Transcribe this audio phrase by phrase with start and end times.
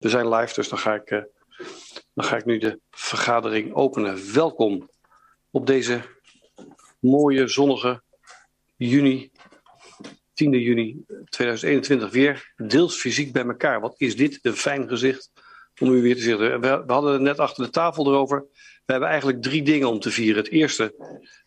[0.00, 1.22] We zijn live, dus dan ga ik, uh,
[2.14, 4.32] dan ga ik nu de vergadering openen.
[4.32, 4.90] Welkom
[5.50, 6.00] op deze
[6.98, 8.02] mooie zonnige
[8.76, 9.30] juni,
[10.34, 13.80] 10 juni 2021 weer deels fysiek bij elkaar.
[13.80, 15.30] Wat is dit een fijn gezicht
[15.80, 16.60] om u weer te zitten.
[16.60, 18.46] We, hadden het net achter de tafel erover.
[18.84, 20.42] We hebben eigenlijk drie dingen om te vieren.
[20.42, 20.94] Het eerste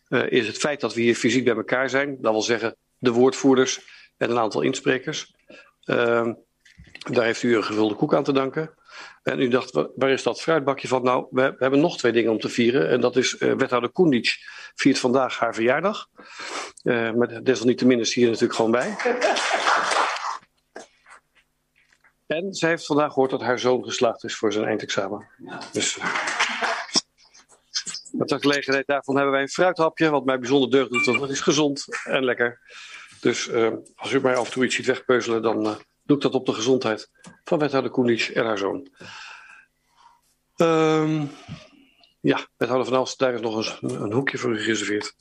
[0.08, 2.16] uh, is het feit dat we hier fysiek bij elkaar zijn.
[2.20, 3.80] Dat wil zeggen de woordvoerders
[4.16, 5.34] en een aantal insprekers.
[5.84, 6.32] Uh,
[7.10, 8.70] daar heeft u een gevulde koek aan te danken.
[9.22, 11.02] En u dacht, waar is dat fruitbakje van?
[11.02, 12.88] Nou, we, hebben nog twee dingen om te vieren.
[12.88, 14.36] En dat is, uh, wethouder Koendic
[14.74, 16.08] viert vandaag haar verjaardag.
[16.82, 18.96] Uh, maar desalniettemin is hier natuurlijk gewoon bij.
[22.26, 25.28] En zij heeft vandaag gehoord dat haar zoon geslaagd is voor zijn eindexamen.
[25.44, 25.60] Ja.
[25.72, 25.98] Dus
[28.12, 31.30] met de gelegenheid daarvan hebben wij een fruithapje, wat mij bijzonder deugd doet, want dat
[31.30, 32.60] is gezond en lekker.
[33.20, 36.34] Dus uh, als u mij af en toe iets ziet wegpeuzelen, dan doe ik dat
[36.34, 37.10] op de gezondheid
[37.44, 38.88] van wethouder Koenisch en haar zoon.
[40.56, 41.30] Um,
[42.20, 45.14] ja, wethouder Van Alst, daar is nog een, een hoekje voor gereserveerd.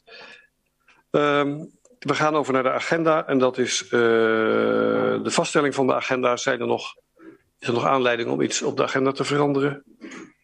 [1.11, 5.93] Um, we gaan over naar de agenda en dat is uh, de vaststelling van de
[5.93, 6.37] agenda.
[6.37, 6.95] Zijn er nog,
[7.59, 9.83] is er nog aanleiding om iets op de agenda te veranderen?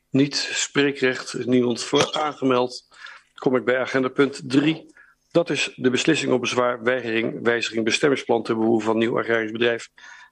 [0.09, 2.87] Niet spreekrecht, niemand voor aangemeld.
[3.33, 4.95] Kom ik bij agenda punt 3.
[5.31, 9.89] Dat is de beslissing op bezwaar, weigering, wijziging, bestemmingsplan ten behoeve van nieuw agrarisch bedrijf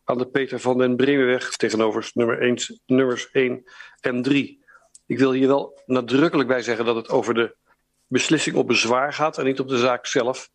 [0.08, 3.64] aan de Peter van den Bremenweg tegenover nummer 1, nummers 1
[4.00, 4.64] en 3.
[5.06, 7.56] Ik wil hier wel nadrukkelijk bij zeggen dat het over de
[8.08, 10.50] beslissing op bezwaar gaat en niet op de zaak zelf.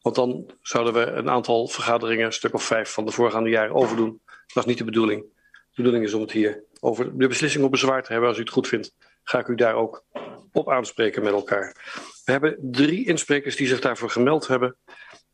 [0.00, 3.74] Want dan zouden we een aantal vergaderingen, een stuk of vijf van de voorgaande jaren
[3.74, 4.20] overdoen.
[4.26, 5.22] Dat is niet de bedoeling.
[5.52, 8.28] De bedoeling is om het hier over de beslissing op bezwaar te hebben.
[8.28, 10.04] Als u het goed vindt, ga ik u daar ook
[10.52, 11.76] op aanspreken met elkaar.
[12.24, 14.76] We hebben drie insprekers die zich daarvoor gemeld hebben.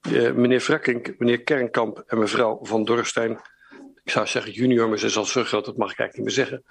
[0.08, 3.40] Uh, meneer Frakkink, meneer Kernkamp en mevrouw Van Dorstein.
[4.06, 6.36] Ik zou zeggen junior, maar ze is al zo groot, dat mag ik eigenlijk niet
[6.36, 6.64] meer zeggen.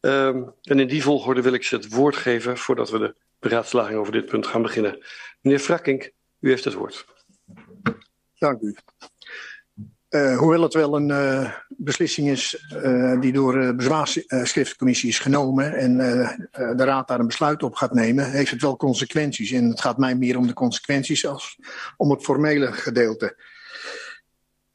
[0.00, 3.98] Um, en in die volgorde wil ik ze het woord geven voordat we de beraadslaging
[3.98, 5.04] over dit punt gaan beginnen.
[5.40, 7.06] Meneer Frakkink, u heeft het woord.
[8.38, 8.76] Dank u.
[10.10, 15.74] Uh, hoewel het wel een uh, beslissing is uh, die door de bezwaarschriftcommissie is genomen
[15.74, 15.96] en
[16.76, 19.50] de raad daar een besluit op gaat nemen, heeft het wel consequenties.
[19.50, 21.58] En het gaat mij meer om de consequenties als
[21.96, 23.36] om het formele gedeelte.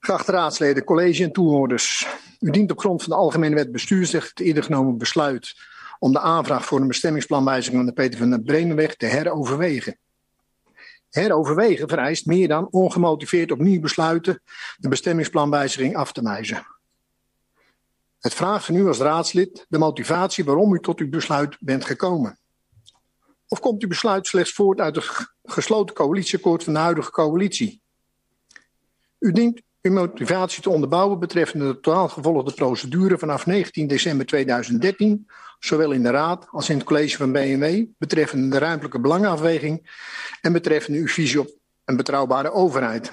[0.08, 2.08] Geachte raadsleden, college en toehoorders.
[2.40, 5.56] U dient op grond van de Algemene Wet Bestuursrecht het eerder genomen besluit
[6.00, 9.98] om de aanvraag voor een bestemmingsplanwijziging aan de Peter van der Bremenweg te heroverwegen.
[11.10, 14.42] Heroverwegen vereist meer dan ongemotiveerd opnieuw besluiten
[14.78, 16.68] de bestemmingsplanwijziging af te wijzen.
[18.20, 22.40] Het vraagt van u als raadslid de motivatie waarom u tot uw besluit bent gekomen.
[23.48, 27.82] Of komt uw besluit slechts voort uit het gesloten coalitieakkoord van de huidige coalitie?
[29.20, 35.28] U dient uw motivatie te onderbouwen betreffende de totaal gevolgde procedure vanaf 19 december 2013,
[35.60, 39.90] zowel in de Raad als in het college van BMW, betreffende de ruimtelijke belangenafweging
[40.42, 41.50] en betreffende uw visie op
[41.86, 43.12] een betrouwbare overheid.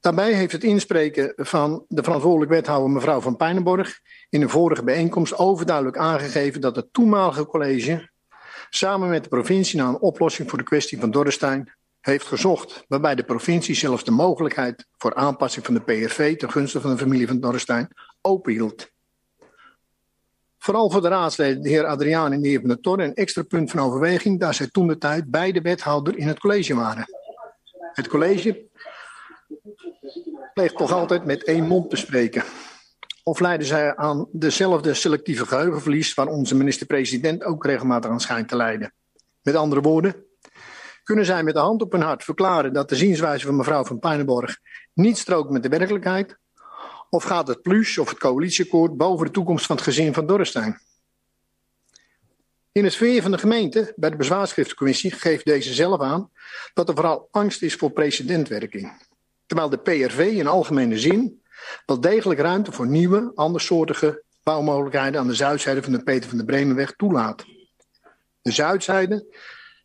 [0.00, 5.38] Daarbij heeft het inspreken van de verantwoordelijk wethouder mevrouw van Pijnenborg in een vorige bijeenkomst
[5.38, 8.10] overduidelijk aangegeven dat het toenmalige college
[8.70, 13.14] samen met de provincie naar een oplossing voor de kwestie van Dorrestein heeft gezocht, waarbij
[13.14, 17.26] de provincie zelfs de mogelijkheid voor aanpassing van de PRV ten gunste van de familie
[17.26, 17.88] van Dorrestein
[18.20, 18.90] openhield.
[20.58, 23.42] Vooral voor de raadsleden, de heer Adriaan en de heer Van der Torre, een extra
[23.42, 27.04] punt van overweging, daar zij toen de tijd beide wethouder in het college waren.
[27.92, 28.68] Het college
[30.54, 32.44] pleegt toch altijd met één mond te spreken.
[33.22, 38.56] Of leiden zij aan dezelfde selectieve geheugenverlies waar onze minister-president ook regelmatig aan schijnt te
[38.56, 38.92] lijden?
[39.42, 40.24] Met andere woorden,
[41.10, 43.98] kunnen zij met de hand op hun hart verklaren dat de zienswijze van mevrouw van
[43.98, 44.58] Pijnenborg
[44.92, 46.36] niet strookt met de werkelijkheid?
[47.08, 50.80] Of gaat het plus of het coalitieakkoord boven de toekomst van het gezin van Dorrestein?
[52.72, 56.30] In het sfeer van de gemeente, bij de bezwaarschriftencommissie, geeft deze zelf aan
[56.74, 59.02] dat er vooral angst is voor precedentwerking.
[59.46, 61.42] Terwijl de PRV in algemene zin
[61.86, 66.44] wel degelijk ruimte voor nieuwe, andersoortige bouwmogelijkheden aan de zuidzijde van de Peter van de
[66.44, 67.44] Bremenweg toelaat.
[68.42, 69.26] De zuidzijde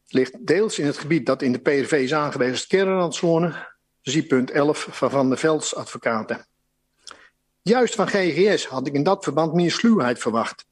[0.08, 3.54] ligt deels in het gebied dat in de PRV is aangewezen als kernrandzone,
[4.02, 6.46] zie punt 11 van Van der Velds advocaten.
[7.62, 10.66] Juist van GGS had ik in dat verband meer sluwheid verwacht,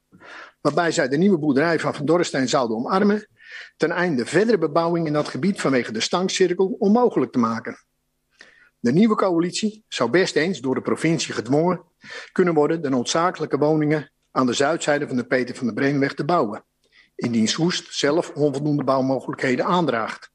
[0.62, 3.28] waarbij zij de nieuwe boerderij van Van Dorrestein zouden omarmen,
[3.78, 7.78] ten einde verdere bebouwing in dat gebied vanwege de stankcirkel onmogelijk te maken.
[8.80, 11.82] De nieuwe coalitie zou best eens door de provincie gedwongen
[12.32, 16.26] kunnen worden de noodzakelijke woningen aan de zuidzijde van de Peter van der Breenweg te
[16.26, 16.64] bouwen
[17.16, 20.32] indien Soest zelf onvoldoende bouwmogelijkheden aandraagt.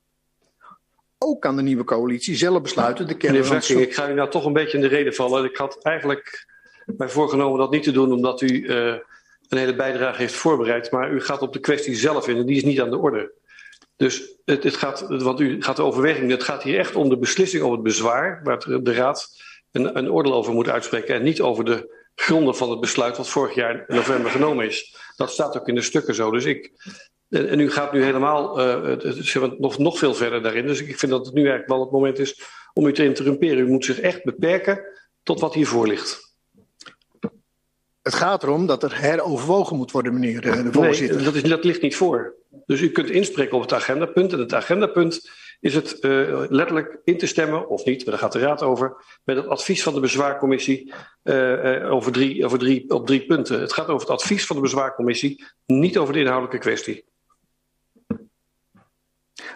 [1.19, 3.77] Ook kan de nieuwe coalitie zelf besluiten de kern van...
[3.77, 5.45] Ik ga u nou toch een beetje in de reden vallen.
[5.45, 6.47] Ik had eigenlijk
[6.97, 8.95] mij voorgenomen dat niet te doen omdat u uh,
[9.49, 10.91] een hele bijdrage heeft voorbereid.
[10.91, 13.33] Maar u gaat op de kwestie zelf in en die is niet aan de orde.
[13.97, 17.19] Dus het, het gaat, want u gaat de overweging, het gaat hier echt om de
[17.19, 19.43] beslissing over het bezwaar, waar de Raad
[19.73, 23.29] een, een oordeel over moet uitspreken en niet over de gronden van het besluit wat
[23.29, 24.97] vorig jaar in november genomen is.
[25.19, 26.31] Dat staat ook in de stukken zo.
[26.31, 26.73] Dus ik,
[27.29, 30.67] en, en u gaat nu helemaal uh, nog, nog veel verder daarin.
[30.67, 32.43] Dus ik vind dat het nu eigenlijk wel het moment is
[32.73, 33.59] om u te interrumperen.
[33.59, 34.85] U moet zich echt beperken
[35.23, 36.37] tot wat hiervoor ligt.
[38.03, 41.17] Het gaat erom dat er heroverwogen moet worden, meneer de voorzitter.
[41.17, 42.35] Nee, dat, is, dat ligt niet voor.
[42.67, 44.33] Dus u kunt inspreken op het agendapunt.
[44.33, 48.33] En het agendapunt is het uh, letterlijk in te stemmen, of niet, maar daar gaat
[48.33, 50.93] de Raad over, met het advies van de bezwaarcommissie
[51.25, 53.61] uh, uh, over drie, over drie, op drie punten.
[53.61, 57.07] Het gaat over het advies van de bezwaarcommissie, niet over de inhoudelijke kwestie.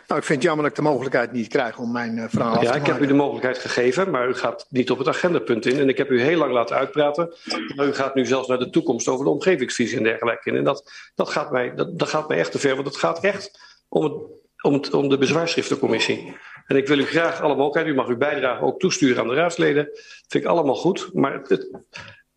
[0.07, 2.53] Nou, ik vind het jammer dat ik de mogelijkheid niet krijg om mijn uh, verhaal
[2.53, 5.09] af te Ja, ik heb u de mogelijkheid gegeven, maar u gaat niet op het
[5.09, 5.79] agendapunt in.
[5.79, 7.35] En ik heb u heel lang laten uitpraten.
[7.77, 10.57] Maar u gaat nu zelfs naar de toekomst over de omgevingsvisie en dergelijke in.
[10.57, 13.25] En dat, dat, gaat, mij, dat, dat gaat mij echt te ver, want het gaat
[13.25, 14.15] echt om, het,
[14.63, 16.37] om, om de bezwaarschriftencommissie.
[16.67, 19.35] En ik wil u graag alle mogelijkheden, u mag uw bijdrage ook toesturen aan de
[19.35, 19.85] raadsleden.
[19.85, 21.71] Dat vind ik allemaal goed, maar het,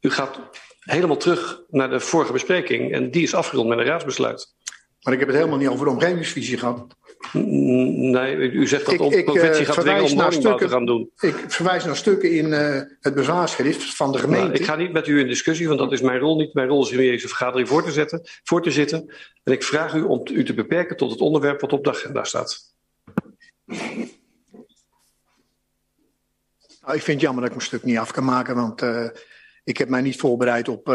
[0.01, 0.39] u gaat
[0.80, 2.94] helemaal terug naar de vorige bespreking.
[2.94, 4.54] En die is afgerond met een raadsbesluit.
[5.01, 6.95] Maar ik heb het helemaal niet over de omgevingsvisie gehad.
[7.33, 11.12] Nee, u zegt dat ik, de provincie uh, gaat dwingen om woningbouw te gaan doen.
[11.19, 14.48] Ik verwijs naar stukken in uh, het bezwaarschrift van de gemeente.
[14.48, 16.54] Nou, ik ga niet met u in discussie, want dat is mijn rol niet.
[16.54, 19.13] Mijn rol is in deze vergadering voor te, zetten, voor te zitten.
[19.44, 22.24] En ik vraag u om u te beperken tot het onderwerp wat op de agenda
[22.24, 22.74] staat.
[26.81, 29.07] Nou, ik vind het jammer dat ik mijn stuk niet af kan maken, want uh,
[29.63, 30.86] ik heb mij niet voorbereid op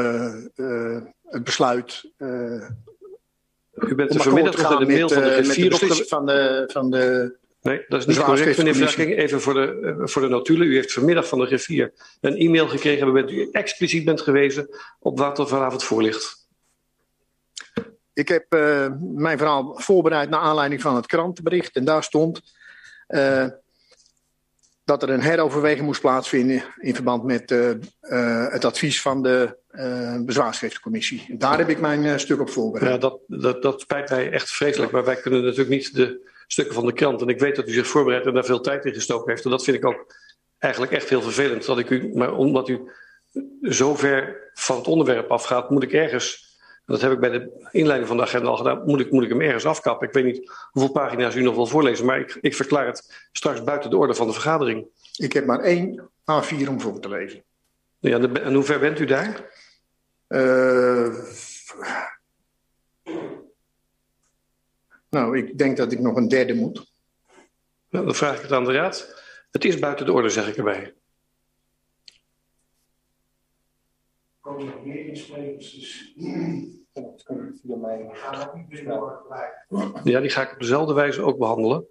[1.30, 2.12] het besluit
[3.74, 7.38] u bent vanmiddag nog in de mail van de griffier de van de, van de
[7.62, 9.16] Nee, dat is niet correct, meneer Verking.
[9.16, 10.66] Even voor de, voor de notulen.
[10.66, 14.68] U heeft vanmiddag van de griffier een e-mail gekregen waarbij u expliciet bent gewezen
[14.98, 16.48] op wat er vanavond voor ligt.
[18.12, 21.76] Ik heb uh, mijn verhaal voorbereid naar aanleiding van het krantenbericht.
[21.76, 22.42] En daar stond
[23.08, 23.46] uh,
[24.84, 27.72] dat er een heroverweging moest plaatsvinden in verband met uh,
[28.48, 31.36] het advies van de uh, bezwaarschriftencommissie.
[31.38, 32.92] Daar heb ik mijn uh, stuk op voorbereid.
[32.92, 36.74] Ja, dat, dat, dat spijt mij echt vreselijk, maar wij kunnen natuurlijk niet de stukken
[36.74, 37.20] van de krant.
[37.20, 39.44] En ik weet dat u zich voorbereidt en daar veel tijd in gestoken heeft.
[39.44, 40.14] En dat vind ik ook
[40.58, 41.66] eigenlijk echt heel vervelend.
[41.66, 42.80] Dat ik u, maar omdat u
[43.62, 46.48] zo ver van het onderwerp afgaat, moet ik ergens.
[46.86, 48.82] Dat heb ik bij de inleiding van de agenda al gedaan.
[48.84, 50.08] Moet ik, moet ik hem ergens afkappen?
[50.08, 53.64] Ik weet niet hoeveel pagina's u nog wil voorlezen, maar ik, ik verklaar het straks
[53.64, 54.86] buiten de orde van de vergadering.
[55.16, 57.44] Ik heb maar één A4 om voor te lezen.
[57.98, 59.50] Ja, en hoe ver bent u daar?
[60.30, 61.14] Uh,
[65.08, 66.92] nou, ik denk dat ik nog een derde moet.
[67.88, 69.22] Nou, dan vraag ik het aan de raad.
[69.50, 70.94] Het is buiten de orde, zeg ik erbij.
[74.40, 76.14] Komen nog meer insprekers, dus...
[80.04, 81.86] Ja, die ga ik op dezelfde wijze ook behandelen.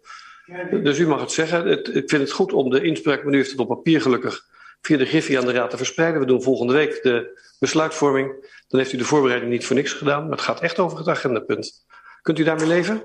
[0.83, 1.67] Dus u mag het zeggen.
[1.67, 4.48] Het, ik vind het goed om de inspraak, maar nu heeft het op papier gelukkig
[4.81, 6.19] via de Griffie aan de Raad te verspreiden.
[6.19, 8.47] We doen volgende week de besluitvorming.
[8.67, 10.21] Dan heeft u de voorbereiding niet voor niks gedaan.
[10.21, 11.85] Maar het gaat echt over het agendapunt.
[12.21, 13.03] Kunt u daarmee leven?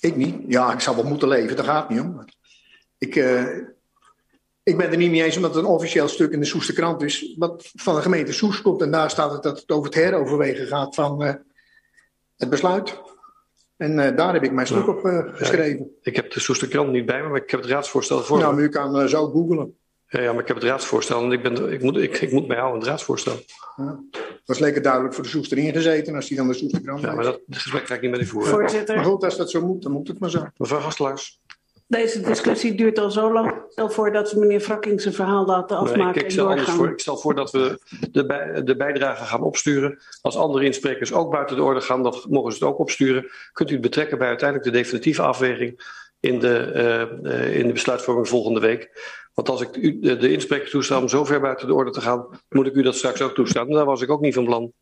[0.00, 0.36] Ik niet.
[0.46, 1.56] Ja, ik zou wel moeten leven.
[1.56, 2.24] Daar gaat het niet om.
[2.98, 3.56] Ik, uh,
[4.62, 7.02] ik ben er niet mee eens omdat het een officieel stuk in de Soeste krant
[7.02, 7.34] is.
[7.38, 8.82] Wat van de gemeente Soest komt.
[8.82, 11.34] En daar staat het dat het over het heroverwegen gaat van uh,
[12.36, 13.00] het besluit.
[13.76, 15.00] En uh, daar heb ik mijn stuk op
[15.32, 15.78] geschreven.
[15.78, 18.38] Ja, ik heb de Soeste krant niet bij me, maar ik heb het raadsvoorstel voor
[18.38, 19.76] Nou, u kan zo googlen.
[20.12, 22.46] Ja, ja, maar ik heb het raadsvoorstel en ik, ben, ik, moet, ik, ik moet
[22.46, 23.32] mij houden aan het raadsvoorstel.
[23.76, 27.14] Ja, dat was lekker duidelijk voor de Soester ingezeten als die dan de Soesterkrant Ja,
[27.14, 28.50] maar dat gesprek ga ik niet met u voeren.
[28.50, 28.96] Voorzitter.
[28.96, 30.46] Maar goed, als dat zo moet, dan moet het maar zo.
[30.56, 31.40] Mevrouw Gastelaars.
[31.86, 33.54] Deze discussie duurt al zo lang.
[33.68, 36.56] Stel voor dat we meneer Frakking zijn verhaal laten afmaken nee, ik, ik stel en
[36.56, 36.76] doorgaan.
[36.76, 37.78] Voor, ik stel voor dat we
[38.10, 39.98] de, bij, de bijdrage gaan opsturen.
[40.20, 43.30] Als andere insprekers ook buiten de orde gaan, dan mogen ze het ook opsturen.
[43.52, 45.80] Kunt u het betrekken bij uiteindelijk de definitieve afweging
[46.20, 48.90] in de, uh, in de besluitvorming volgende week.
[49.34, 52.00] Want als ik u, de, de inspreker toesta om zo ver buiten de orde te
[52.00, 53.68] gaan, moet ik u dat straks ook toestaan.
[53.68, 54.72] En daar was ik ook niet van plan.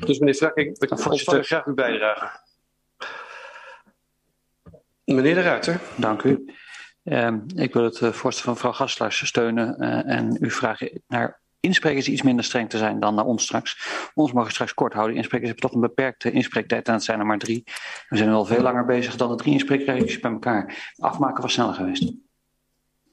[0.00, 2.40] Dus meneer Frakking, ik graag uw bijdrage.
[5.04, 5.80] Meneer de Ruiter.
[5.96, 6.54] Dank u.
[7.04, 11.42] Uh, ik wil het uh, voorstel van mevrouw Gastelaars steunen uh, en u vragen naar
[11.60, 13.78] insprekers iets minder streng te zijn dan naar ons straks.
[14.14, 15.16] Ons mogen straks kort houden.
[15.16, 17.62] Insprekers hebben toch een beperkte inspreektijd en het zijn er maar drie.
[18.08, 20.92] We zijn al veel langer bezig dan de drie inspreekregeltjes bij elkaar.
[20.96, 22.12] Afmaken was sneller geweest.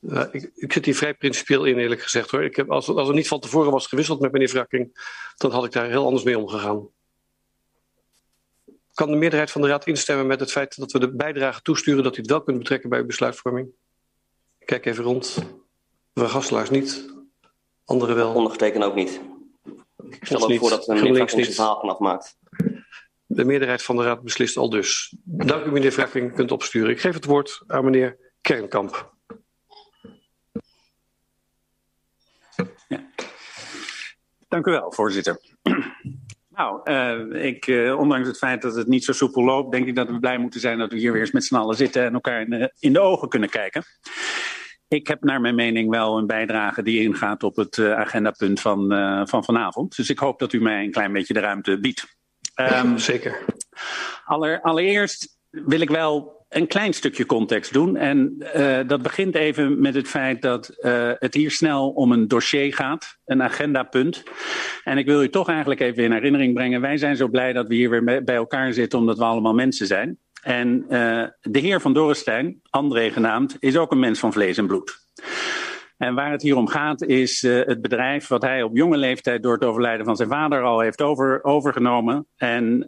[0.01, 2.43] Uh, ik, ik, zit hier vrij principieel in, eerlijk gezegd hoor.
[2.43, 5.65] Ik heb, als, als er niet van tevoren was gewisseld met meneer Wrakking, dan had
[5.65, 6.87] ik daar heel anders mee omgegaan.
[8.93, 12.03] Kan de meerderheid van de Raad instemmen met het feit dat we de bijdrage toesturen,
[12.03, 13.67] dat u het wel kunt betrekken bij uw besluitvorming?
[14.59, 15.37] Ik kijk even rond.
[16.13, 17.13] Mevrouw Gastelaars niet.
[17.85, 18.33] Anderen wel.
[18.33, 19.21] Ondergetekend ook niet.
[20.09, 22.37] Ik stel ook voor dat meneer Frakking zijn verhaal kan afmaakt.
[23.25, 25.15] De meerderheid van de Raad beslist al dus.
[25.23, 26.31] Dank u, meneer Frakking.
[26.31, 26.89] U kunt opsturen.
[26.89, 29.10] Ik geef het woord aan meneer Kernkamp.
[34.51, 35.39] Dank u wel, voorzitter.
[36.55, 39.95] Nou, uh, ik, uh, ondanks het feit dat het niet zo soepel loopt, denk ik
[39.95, 42.13] dat we blij moeten zijn dat we hier weer eens met z'n allen zitten en
[42.13, 43.83] elkaar in de, in de ogen kunnen kijken.
[44.87, 48.87] Ik heb naar mijn mening wel een bijdrage die ingaat op het uh, agendapunt van,
[49.27, 49.95] van vanavond.
[49.95, 52.17] Dus ik hoop dat u mij een klein beetje de ruimte biedt.
[52.55, 53.45] Um, Zeker.
[54.25, 57.95] Aller, allereerst wil ik wel een klein stukje context doen.
[57.95, 62.27] En uh, dat begint even met het feit dat uh, het hier snel om een
[62.27, 64.23] dossier gaat, een agendapunt.
[64.83, 66.81] En ik wil u toch eigenlijk even in herinnering brengen.
[66.81, 69.87] Wij zijn zo blij dat we hier weer bij elkaar zitten, omdat we allemaal mensen
[69.87, 70.17] zijn.
[70.41, 74.67] En uh, de heer van Dorrestein, André genaamd, is ook een mens van vlees en
[74.67, 74.99] bloed.
[75.97, 79.43] En waar het hier om gaat is uh, het bedrijf wat hij op jonge leeftijd
[79.43, 82.27] door het overlijden van zijn vader al heeft over, overgenomen.
[82.35, 82.83] En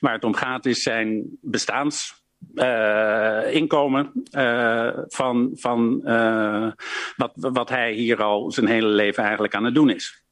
[0.00, 6.70] waar het om gaat is zijn bestaans uh, inkomen uh, van, van uh,
[7.16, 10.24] wat, wat hij hier al zijn hele leven eigenlijk aan het doen is.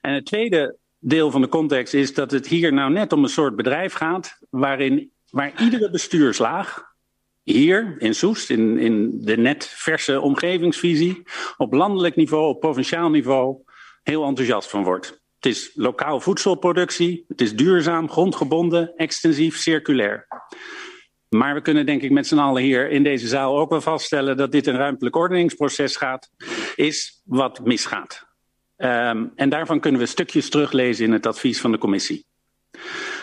[0.00, 3.28] En het tweede deel van de context is dat het hier nou net om een
[3.28, 6.94] soort bedrijf gaat waarin waar iedere bestuurslaag
[7.42, 11.22] hier in Soest, in, in de net verse omgevingsvisie,
[11.56, 13.56] op landelijk niveau, op provinciaal niveau,
[14.02, 15.20] heel enthousiast van wordt.
[15.36, 20.26] Het is lokaal voedselproductie, het is duurzaam, grondgebonden, extensief, circulair.
[21.36, 24.36] Maar we kunnen denk ik met z'n allen hier in deze zaal ook wel vaststellen
[24.36, 26.30] dat dit een ruimtelijk ordeningsproces gaat,
[26.74, 28.26] is wat misgaat.
[28.76, 32.26] Um, en daarvan kunnen we stukjes teruglezen in het advies van de commissie.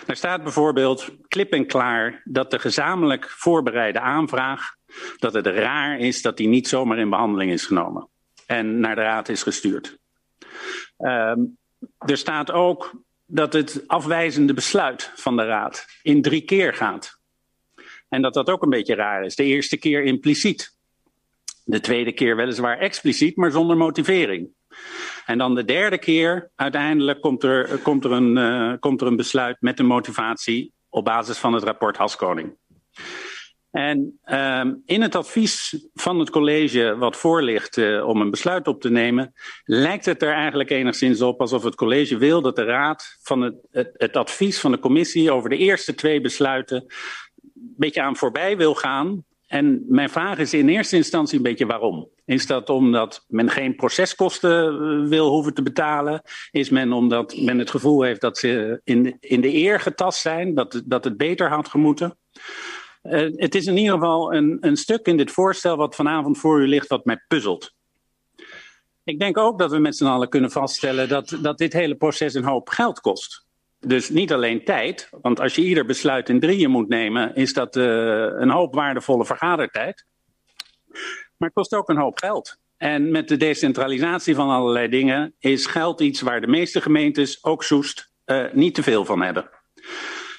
[0.05, 4.75] Daar staat bijvoorbeeld klip en klaar dat de gezamenlijk voorbereide aanvraag,
[5.17, 8.09] dat het raar is dat die niet zomaar in behandeling is genomen
[8.45, 9.97] en naar de raad is gestuurd.
[10.97, 11.57] Um,
[11.97, 12.91] er staat ook
[13.25, 17.21] dat het afwijzende besluit van de raad in drie keer gaat.
[18.13, 19.35] En dat dat ook een beetje raar is.
[19.35, 20.75] De eerste keer impliciet.
[21.65, 24.49] De tweede keer weliswaar expliciet, maar zonder motivering.
[25.25, 29.15] En dan de derde keer, uiteindelijk komt er, komt er, een, uh, komt er een
[29.15, 32.55] besluit met een motivatie op basis van het rapport Haskoning.
[33.71, 38.67] En uh, in het advies van het college wat voor ligt uh, om een besluit
[38.67, 42.63] op te nemen, lijkt het er eigenlijk enigszins op alsof het college wil dat de
[42.63, 43.55] raad van het,
[43.93, 46.85] het, advies van de commissie over de eerste twee besluiten
[47.77, 49.23] beetje aan voorbij wil gaan.
[49.47, 52.09] En mijn vraag is in eerste instantie een beetje waarom.
[52.25, 56.21] Is dat omdat men geen proceskosten eh, wil hoeven te betalen?
[56.51, 60.55] Is men omdat men het gevoel heeft dat ze in in de eer getast zijn,
[60.55, 62.17] dat, dat het beter had gemoeten?
[63.03, 66.61] Uh, het is in ieder geval een, een stuk in dit voorstel wat vanavond voor
[66.61, 67.73] u ligt wat mij puzzelt.
[69.03, 72.33] Ik denk ook dat we met z'n allen kunnen vaststellen dat, dat dit hele proces
[72.33, 73.42] een hoop geld kost.
[73.85, 77.75] Dus niet alleen tijd, want als je ieder besluit in drieën moet nemen, is dat
[77.75, 77.83] uh,
[78.29, 80.05] een hoop waardevolle vergadertijd.
[81.37, 82.57] Maar het kost ook een hoop geld.
[82.77, 87.63] En met de decentralisatie van allerlei dingen is geld iets waar de meeste gemeentes, ook
[87.63, 89.49] Soest, uh, niet te veel van hebben.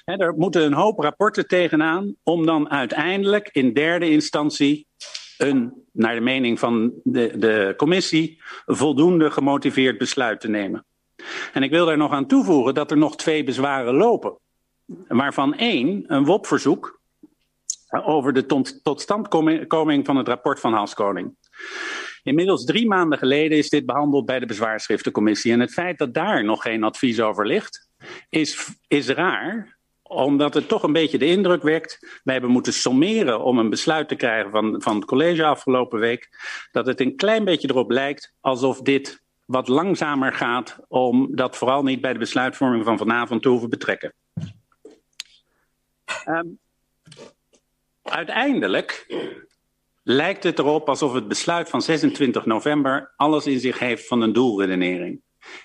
[0.05, 4.87] He, er moeten een hoop rapporten tegenaan om dan uiteindelijk in derde instantie
[5.39, 10.87] een, naar de mening van de, de commissie, voldoende gemotiveerd besluit te nemen.
[11.53, 14.39] En ik wil daar nog aan toevoegen dat er nog twee bezwaren lopen.
[15.09, 17.01] Waarvan één, een WOP-verzoek
[18.05, 18.47] over de
[18.83, 21.37] totstandkoming van het rapport van Hans Koning.
[22.23, 25.53] Inmiddels drie maanden geleden is dit behandeld bij de bezwaarschriftencommissie.
[25.53, 27.89] En het feit dat daar nog geen advies over ligt,
[28.29, 32.21] is, is raar, omdat het toch een beetje de indruk wekt.
[32.23, 36.29] Wij hebben moeten sommeren om een besluit te krijgen van, van het college afgelopen week.
[36.73, 41.83] Dat het een klein beetje erop lijkt alsof dit wat langzamer gaat, om dat vooral
[41.83, 44.15] niet bij de besluitvorming van vanavond te hoeven betrekken.
[46.29, 46.59] Um,
[48.03, 49.07] uiteindelijk
[50.03, 54.33] lijkt het erop alsof het besluit van 26 november alles in zich heeft van een
[54.33, 55.23] doelredenering.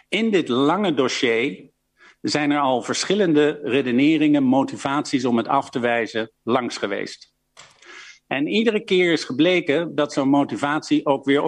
[0.10, 1.70] In dit lange dossier
[2.22, 7.34] zijn er al verschillende redeneringen, motivaties om het af te wijzen langs geweest.
[8.28, 11.42] En iedere keer is gebleken dat zo'n motivatie ook weer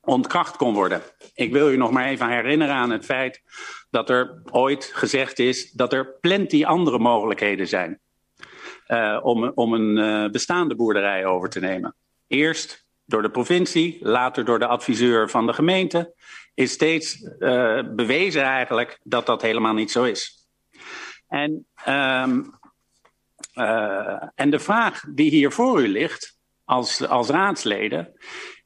[0.00, 1.02] ontkracht kon worden.
[1.34, 3.42] Ik wil u nog maar even herinneren aan het feit
[3.90, 8.00] dat er ooit gezegd is dat er plenty andere mogelijkheden zijn
[8.90, 11.94] uh, om, om een uh, bestaande boerderij over te nemen.
[12.26, 16.14] Eerst door de provincie, later door de adviseur van de gemeente,
[16.54, 20.48] is steeds uh, bewezen eigenlijk dat dat helemaal niet zo is.
[21.28, 22.58] En, um,
[24.34, 28.12] en de vraag die hier voor u ligt, als, als raadsleden,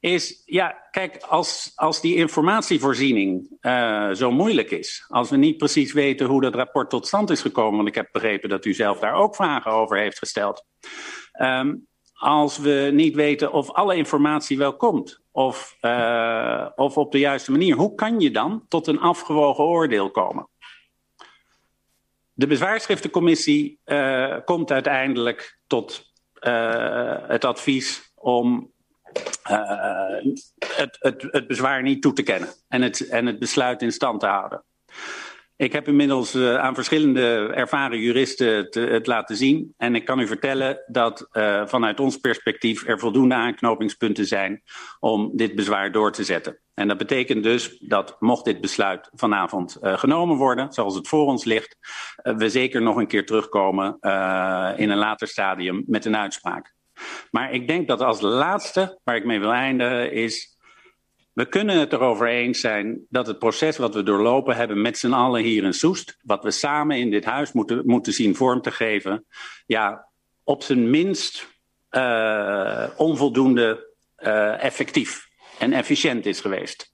[0.05, 5.93] is ja, kijk, als, als die informatievoorziening uh, zo moeilijk is, als we niet precies
[5.93, 8.99] weten hoe dat rapport tot stand is gekomen, want ik heb begrepen dat u zelf
[8.99, 10.65] daar ook vragen over heeft gesteld.
[11.41, 17.19] Um, als we niet weten of alle informatie wel komt of, uh, of op de
[17.19, 20.47] juiste manier, hoe kan je dan tot een afgewogen oordeel komen?
[22.33, 26.13] De bezwaarschriftencommissie uh, komt uiteindelijk tot
[27.27, 28.73] het advies om
[29.49, 30.33] uh,
[30.75, 34.27] het, het, bezwaar niet toe te kennen en het, en het besluit in stand te
[34.27, 34.63] houden.
[35.57, 39.73] Ik heb inmiddels uh, aan verschillende ervaren juristen te, het laten zien.
[39.77, 44.61] En ik kan u vertellen dat uh, vanuit ons perspectief er voldoende aanknopingspunten zijn
[44.99, 46.59] om dit bezwaar door te zetten.
[46.73, 51.25] En dat betekent dus dat mocht dit besluit vanavond uh, genomen worden, zoals het voor
[51.25, 51.77] ons ligt,
[52.15, 53.97] we zeker nog een keer terugkomen
[54.75, 56.74] in een later stadium met een uitspraak.
[57.31, 60.55] Maar ik denk dat als laatste waar ik mee wil eindigen is
[61.35, 65.13] we kunnen het erover eens zijn dat het proces wat we doorlopen hebben met z'n
[65.13, 68.71] allen hier in Soest, wat we samen in dit huis moeten, moeten zien vorm te
[68.71, 69.25] geven,
[69.65, 70.07] ja,
[70.43, 71.47] op zijn minst
[71.91, 75.27] uh, onvoldoende uh, effectief
[75.59, 76.93] en efficiënt is geweest.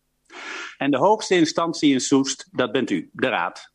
[0.77, 3.70] En de hoogste instantie in Soest, dat bent u, de Raad.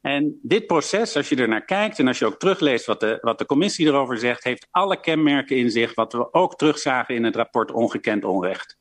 [0.00, 3.18] En dit proces, als je er naar kijkt en als je ook terugleest wat de,
[3.20, 7.24] wat de commissie erover zegt, heeft alle kenmerken in zich wat we ook terugzagen in
[7.24, 8.78] het rapport Ongekend Onrecht.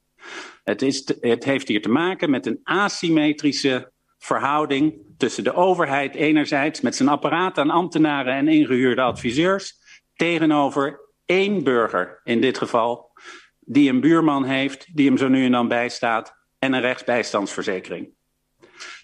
[0.63, 6.81] Het, is het heeft hier te maken met een asymmetrische verhouding tussen de overheid enerzijds
[6.81, 9.77] met zijn apparaat aan ambtenaren en ingehuurde adviseurs
[10.15, 13.11] tegenover één burger in dit geval
[13.59, 18.09] die een buurman heeft die hem zo nu en dan bijstaat en een rechtsbijstandsverzekering.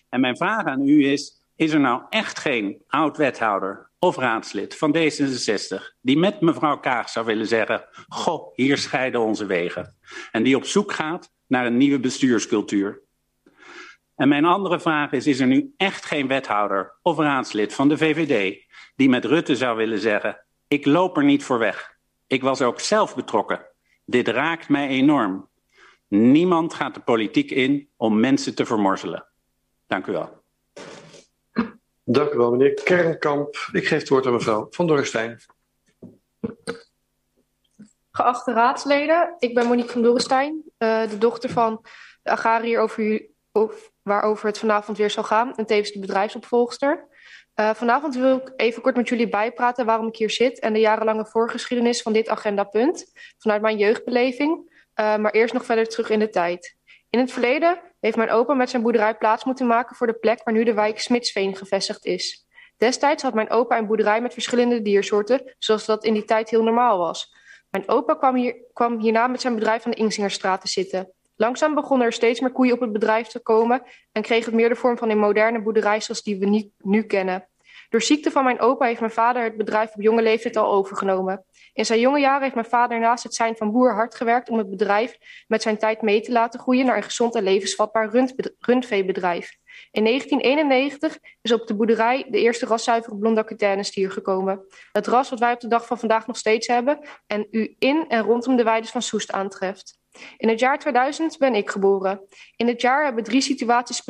[0.10, 4.98] En mijn vraag aan u is, is er nou echt geen oud-wethouder of raadslid van
[4.98, 9.96] D66 die met mevrouw Kaag zou willen zeggen, goh, hier scheiden onze wegen.
[10.32, 13.02] En die op zoek gaat naar een nieuwe bestuurscultuur.
[14.16, 17.98] En mijn andere vraag is, is er nu echt geen wethouder of raadslid van de
[17.98, 18.64] VVD
[18.96, 21.98] die met Rutte zou willen zeggen, ik loop er niet voor weg.
[22.28, 23.66] Ik was ook zelf betrokken.
[24.06, 25.50] Dit raakt mij enorm.
[26.08, 29.26] Niemand gaat de politiek in om mensen te vermorzelen.
[29.88, 30.44] Dank u wel.
[32.08, 33.56] Dank u wel, meneer Kernkamp.
[33.72, 35.40] Ik geef het woord aan mevrouw Van Dorrestein.
[38.12, 41.86] Geachte raadsleden, ik ben Monique van Dorrestein, uh, de dochter van
[42.24, 47.08] de agrariër over, waarover het vanavond weer zal gaan en tevens de bedrijfsopvolgster.
[47.56, 50.80] Uh, vanavond wil ik even kort met jullie bijpraten waarom ik hier zit en de
[50.80, 54.56] jarenlange voorgeschiedenis van dit agendapunt vanuit mijn jeugdbeleving,
[55.00, 56.76] uh, maar eerst nog verder terug in de tijd.
[57.10, 60.44] In het verleden heeft mijn opa met zijn boerderij plaats moeten maken voor de plek
[60.44, 62.48] waar nu de wijk Smitsveen gevestigd is.
[62.78, 66.64] Destijds had mijn opa een boerderij met verschillende diersoorten, zoals dat in die tijd heel
[66.64, 67.36] normaal was.
[67.70, 71.12] Mijn opa kwam, hier, kwam hierna met zijn bedrijf aan de Ingsingerstraat te zitten.
[71.36, 74.70] Langzaam begonnen er steeds meer koeien op het bedrijf te komen en kreeg het meer
[74.70, 77.48] de vorm van een moderne boerderij zoals die we nu kennen.
[77.90, 81.46] Door ziekte van mijn opa heeft mijn vader het bedrijf op jonge leeftijd al overgenomen.
[81.74, 84.58] In zijn jonge jaren heeft mijn vader naast het zijn van boer hard gewerkt om
[84.58, 85.18] het bedrijf
[85.48, 88.28] met zijn tijd mee te laten groeien naar een gezond en levensvatbaar
[88.60, 89.58] rundveebedrijf.
[89.92, 94.66] In 1991 is op de boerderij de eerste raszuivere blonde stier gekomen.
[94.92, 98.06] Het ras wat wij op de dag van vandaag nog steeds hebben en u in
[98.08, 100.04] en rondom de weides van Soest aantreft.
[100.38, 102.22] In het jaar 2000 ben ik geboren.
[102.56, 104.02] In het jaar hebben drie situaties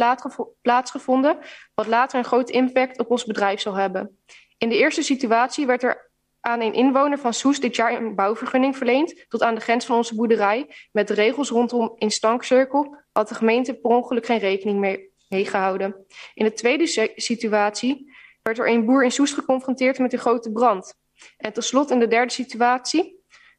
[0.61, 1.37] plaatsgevonden,
[1.73, 4.19] wat later een grote impact op ons bedrijf zal hebben.
[4.57, 8.77] In de eerste situatie werd er aan een inwoner van Soest dit jaar een bouwvergunning
[8.77, 10.75] verleend tot aan de grens van onze boerderij.
[10.91, 16.05] Met regels rondom in stankcirkel had de gemeente per ongeluk geen rekening mee gehouden.
[16.33, 20.93] In de tweede situatie werd er een boer in Soest geconfronteerd met een grote brand.
[21.37, 23.14] En tot slot in de derde situatie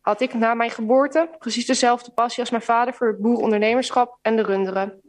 [0.06, 4.36] had ik na mijn geboorte precies dezelfde passie als mijn vader voor het boerenondernemerschap en
[4.36, 5.00] de runderen.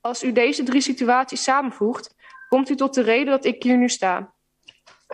[0.00, 2.14] Als u deze drie situaties samenvoegt,
[2.48, 4.32] komt u tot de reden dat ik hier nu sta.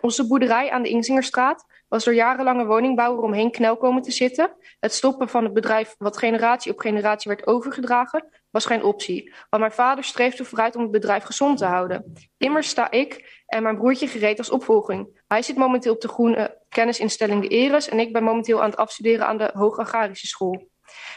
[0.00, 4.50] Onze boerderij aan de Ingzingerstraat was door jarenlange woningbouw eromheen knel komen te zitten.
[4.80, 9.34] Het stoppen van het bedrijf, wat generatie op generatie werd overgedragen, was geen optie.
[9.50, 12.12] Want mijn vader streefde vooruit om het bedrijf gezond te houden.
[12.36, 15.22] Immers sta ik en mijn broertje gereed als opvolging.
[15.26, 18.78] Hij zit momenteel op de groene kennisinstelling de Eres en ik ben momenteel aan het
[18.78, 20.68] afstuderen aan de Hoogagrarische School.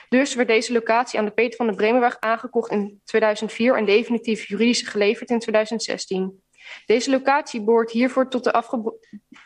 [0.10, 4.48] Dus werd deze locatie aan de Peter van de Bremenweg aangekocht in 2004 en definitief
[4.48, 6.44] juridisch geleverd in 2016.
[6.86, 8.98] Deze locatie behoort hiervoor tot de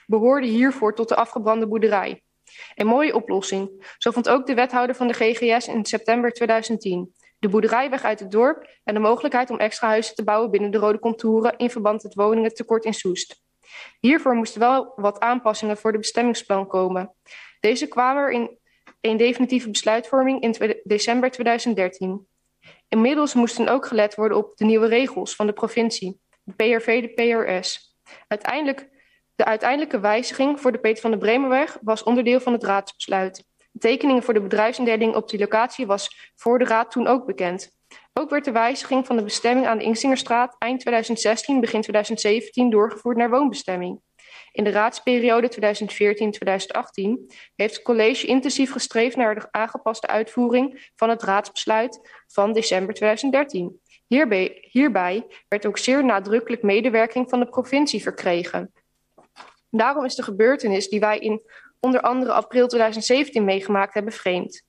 [0.05, 2.21] behoorde hiervoor tot de afgebrande boerderij.
[2.75, 3.93] Een mooie oplossing.
[3.97, 7.13] Zo vond ook de wethouder van de GGS in september 2010.
[7.39, 10.71] De boerderij weg uit het dorp en de mogelijkheid om extra huizen te bouwen binnen
[10.71, 13.43] de rode contouren in verband met woningen tekort in Soest.
[13.99, 17.13] Hiervoor moesten wel wat aanpassingen voor de bestemmingsplan komen.
[17.59, 18.57] Deze kwamen er in
[19.01, 22.27] een definitieve besluitvorming in december 2013.
[22.87, 27.07] Inmiddels moesten ook gelet worden op de nieuwe regels van de provincie, de PRV, de
[27.07, 27.97] PRS.
[28.27, 28.89] Uiteindelijk,
[29.35, 33.43] de uiteindelijke wijziging voor de Peter van de Bremerweg was onderdeel van het raadsbesluit.
[33.71, 37.71] De tekeningen voor de bedrijfsindeling op die locatie was voor de raad toen ook bekend.
[38.19, 43.17] Ook werd de wijziging van de bestemming aan de Insingerstraat eind 2016, begin 2017 doorgevoerd
[43.17, 44.01] naar woonbestemming.
[44.51, 45.57] In de raadsperiode 2014-2018
[47.55, 53.81] heeft het college intensief gestreefd naar de aangepaste uitvoering van het raadsbesluit van december 2013.
[54.07, 58.73] Hierbij, hierbij werd ook zeer nadrukkelijk medewerking van de provincie verkregen.
[59.69, 61.41] Daarom is de gebeurtenis die wij in
[61.79, 64.63] onder andere april 2017 meegemaakt hebben vreemd.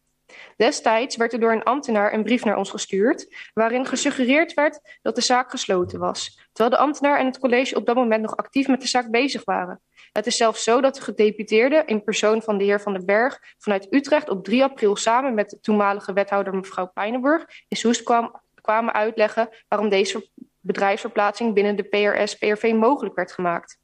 [0.56, 5.14] Destijds werd er door een ambtenaar een brief naar ons gestuurd, waarin gesuggereerd werd dat
[5.14, 8.68] de zaak gesloten was, terwijl de ambtenaar en het college op dat moment nog actief
[8.68, 9.80] met de zaak bezig waren.
[10.12, 13.40] Het is zelfs zo dat de gedeputeerde in persoon van de heer Van den Berg
[13.58, 18.40] vanuit Utrecht op 3 april samen met de toenmalige wethouder mevrouw Pijnenburg in Soest kwam,
[18.60, 20.28] kwamen uitleggen waarom deze
[20.60, 23.78] bedrijfsverplaatsing binnen de PRS-PRV mogelijk werd gemaakt.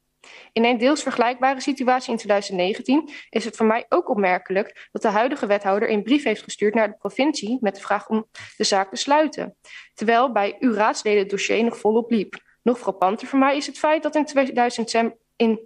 [0.53, 5.09] In een deels vergelijkbare situatie in 2019 is het voor mij ook opmerkelijk dat de
[5.09, 8.91] huidige wethouder een brief heeft gestuurd naar de provincie met de vraag om de zaak
[8.91, 9.57] te sluiten,
[9.95, 12.41] terwijl bij uw raadsleden het dossier nog volop liep.
[12.63, 14.95] Nog frappanter voor mij is het feit dat in, 2000,
[15.37, 15.61] in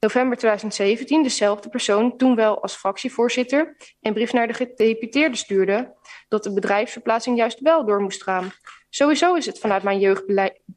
[0.00, 5.94] november 2017 dezelfde persoon, toen wel als fractievoorzitter, een brief naar de gedeputeerde stuurde
[6.28, 8.52] dat de bedrijfsverplaatsing juist wel door moest gaan.
[8.90, 10.00] Sowieso is het vanuit mijn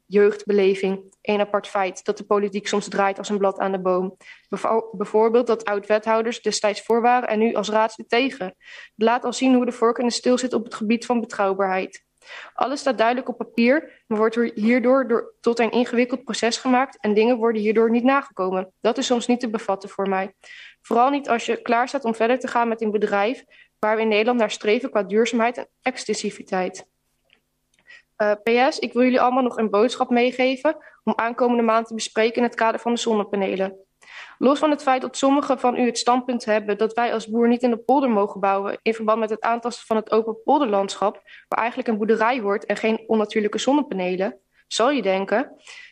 [0.05, 4.17] jeugdbeleving een apart feit dat de politiek soms draait als een blad aan de boom.
[4.91, 8.55] bijvoorbeeld dat oud-wethouders destijds voor waren en nu als raadslid tegen.
[8.95, 12.07] Laat al zien hoe de de stil zit op het gebied van betrouwbaarheid.
[12.53, 16.99] Alles staat duidelijk op papier, maar wordt er hierdoor door, tot een ingewikkeld proces gemaakt
[16.99, 18.73] en dingen worden hierdoor niet nagekomen.
[18.81, 20.33] Dat is soms niet te bevatten voor mij.
[20.81, 23.43] Vooral niet als je klaar staat om verder te gaan met een bedrijf
[23.79, 26.87] waar we in Nederland naar streven qua duurzaamheid en exclusiviteit.
[28.23, 32.35] Uh, PS, ik wil jullie allemaal nog een boodschap meegeven om aankomende maand te bespreken
[32.35, 33.77] in het kader van de zonnepanelen.
[34.37, 37.47] Los van het feit dat sommigen van u het standpunt hebben dat wij als boer
[37.47, 41.21] niet in de polder mogen bouwen in verband met het aantasten van het open polderlandschap,
[41.47, 45.51] waar eigenlijk een boerderij hoort en geen onnatuurlijke zonnepanelen, zal je denken,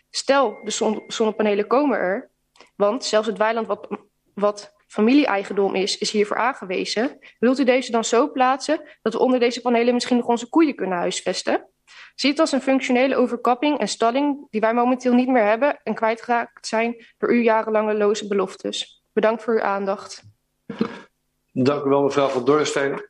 [0.09, 2.29] stel de zon zonnepanelen komen er,
[2.75, 3.87] want zelfs het weiland wat,
[4.33, 7.19] wat familie-eigendom is, is hiervoor aangewezen.
[7.39, 10.75] Wilt u deze dan zo plaatsen dat we onder deze panelen misschien nog onze koeien
[10.75, 11.67] kunnen huisvesten?
[12.19, 15.93] Zie het als een functionele overkapping en stalling die wij momenteel niet meer hebben en
[15.93, 19.03] kwijtgeraakt zijn door uw jarenlange loze beloftes.
[19.13, 20.23] Bedankt voor uw aandacht.
[21.51, 23.09] Dank u wel, mevrouw van Dorrestein.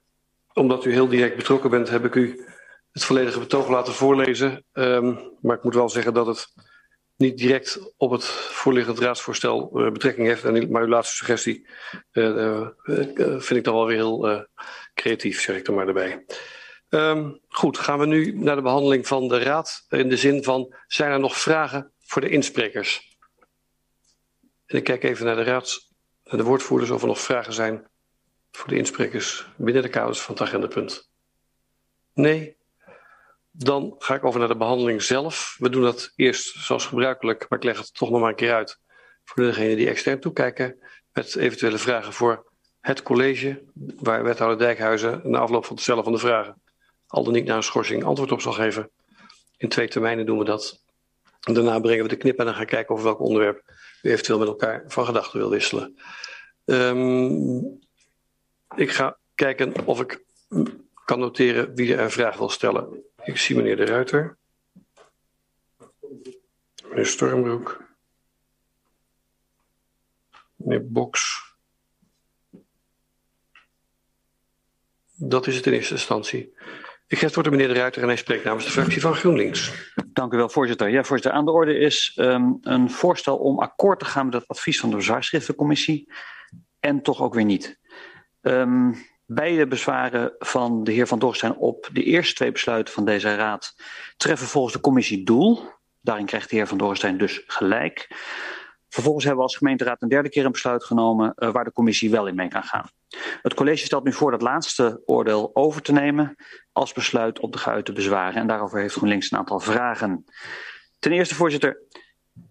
[0.54, 2.46] Omdat u heel direct betrokken bent, heb ik u
[2.92, 4.64] het volledige betoog laten voorlezen.
[4.74, 6.48] Um, maar ik moet wel zeggen dat het
[7.16, 10.44] niet direct op het voorliggend raadsvoorstel uh, betrekking heeft.
[10.44, 11.68] En, maar uw laatste suggestie
[12.12, 12.68] uh, uh,
[13.18, 14.46] vind ik dan wel weer heel
[14.94, 16.26] creatief, zeg ik er maar erbij.
[16.90, 19.86] Um, goed, gaan we nu naar de behandeling van de raad.
[19.90, 23.18] In de zin van, zijn er nog vragen voor de insprekers?
[24.66, 25.92] Ik kijk even naar de raad,
[26.24, 27.88] naar de woordvoerders, of er nog vragen zijn
[28.52, 31.10] voor de insprekers binnen de kaders van het agendapunt.
[32.14, 32.58] Nee?
[33.52, 35.56] Dan ga ik over naar de behandeling zelf.
[35.60, 38.54] We doen dat eerst zoals gebruikelijk, maar ik leg het toch nog maar een keer
[38.54, 38.80] uit
[39.24, 40.78] voor degenen die extern toekijken.
[41.14, 43.64] Met eventuele vragen voor het college,
[44.00, 46.62] waar wethouder Dijkhuizen na afloop van het stellen van de vragen
[47.08, 48.90] al dan niet naar een schorsing antwoord op zal geven.
[49.58, 50.82] In twee termijnen doen we dat.
[51.40, 53.64] Daarna brengen we de knip en dan gaan kijken over welk onderwerp
[54.02, 55.98] u eventueel met elkaar van gedachten wil wisselen.
[56.66, 57.80] Um,
[58.76, 60.24] ik ga kijken of ik
[61.06, 63.04] kan noteren wie er een vraag wil stellen.
[63.24, 64.38] Ik zie meneer De Ruiter.
[66.84, 67.84] Meneer Stormbroek.
[70.56, 71.56] Meneer Boks.
[75.16, 76.54] Dat is het in eerste instantie.
[77.08, 79.94] Ik geef het woord meneer De Ruiter en hij spreekt namens de fractie van GroenLinks.
[80.08, 80.90] Dank u wel, voorzitter.
[80.90, 84.48] Ja, voorzitter, aan de orde is um, een voorstel om akkoord te gaan met het
[84.48, 86.12] advies van de bezwaarschriftencommissie
[86.80, 87.80] en toch ook weer niet.
[88.42, 93.36] Um, beide bezwaren van de heer Van Dorstein op de eerste twee besluiten van deze
[93.36, 93.76] raad
[94.18, 95.70] treffen volgens de commissie doel.
[96.02, 98.08] Daarin krijgt de heer Van Dorstein dus gelijk.
[98.98, 102.12] Vervolgens hebben we als gemeenteraad een derde keer een besluit genomen uh, waar de commissie
[102.12, 102.90] wel in mee kan gaan.
[103.42, 106.36] Het college stelt nu voor dat laatste oordeel over te nemen
[106.72, 108.42] als besluit op de geuite bezwaren.
[108.42, 110.24] En daarover heeft GroenLinks een aantal vragen.
[111.00, 111.82] Ten eerste, voorzitter,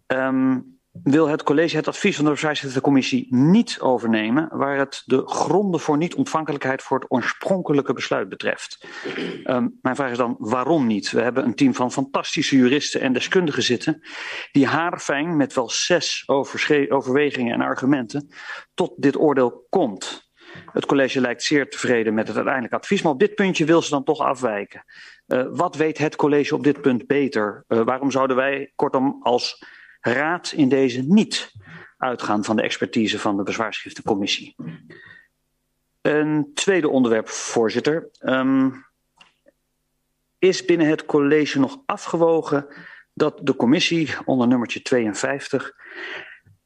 [0.06, 5.80] um, wil het college het advies van de bezwaarschriftencommissie niet overnemen waar het de gronden
[5.80, 8.86] voor niet-ontvankelijkheid voor het oorspronkelijke besluit betreft.
[9.44, 11.10] Um, mijn vraag is dan waarom niet?
[11.10, 14.00] We hebben een team van fantastische juristen en deskundigen zitten
[14.52, 18.28] die haarfijn met wel zes overwegingen en argumenten
[18.74, 20.24] tot dit oordeel komt.
[20.72, 23.90] Het college lijkt zeer tevreden met het uiteindelijke advies, maar op dit puntje wil ze
[23.90, 24.84] dan toch afwijken.
[25.26, 27.64] Uh, wat weet het college op dit punt beter?
[27.68, 29.64] Uh, waarom zouden wij kortom als
[30.06, 31.52] raad in deze niet
[31.98, 34.54] uitgaan van de expertise van de bezwaarschriftencommissie?
[36.02, 38.08] Een tweede onderwerp, voorzitter.
[38.20, 38.84] Um,
[40.38, 42.66] is binnen het college nog afgewogen
[43.14, 45.74] dat de commissie onder nummertje 52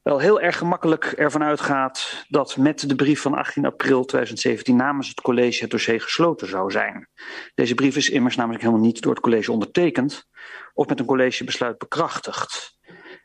[0.02, 5.08] wel heel erg gemakkelijk ervan uitgaat dat met de brief van 18 april 2017 namens
[5.08, 7.08] het college het dossier gesloten zou zijn.
[7.54, 10.28] Deze brief is immers namelijk helemaal niet door het college ondertekend
[10.74, 12.78] of met een collegebesluit bekrachtigd.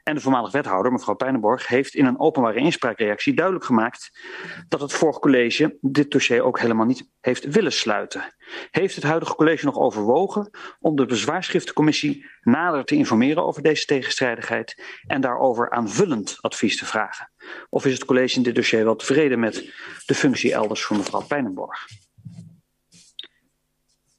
[0.05, 4.19] En de voormalig wethouder, mevrouw Pijnenborg, heeft in een openbare inspraakreactie duidelijk gemaakt
[4.67, 8.35] dat het vorige college dit dossier ook helemaal niet heeft willen sluiten.
[8.71, 14.83] Heeft het huidige college nog overwogen om de bezwaarschriftencommissie nader te informeren over deze tegenstrijdigheid
[15.07, 17.31] en daarover aanvullend advies te vragen?
[17.69, 19.73] Of is het college in dit dossier wel tevreden met
[20.05, 21.87] de functie elders voor mevrouw Pijnenborg?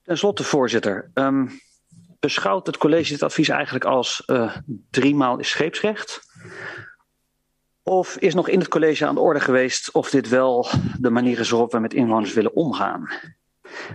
[0.03, 1.11] Ten slotte, voorzitter.
[1.15, 1.61] Um,
[2.27, 4.57] beschouwt het college dit advies eigenlijk als uh,
[4.91, 6.21] driemaal scheepsrecht?
[7.83, 10.67] Of is nog in het college aan de orde geweest of dit wel
[10.99, 13.09] de manier is waarop we met inwoners willen omgaan?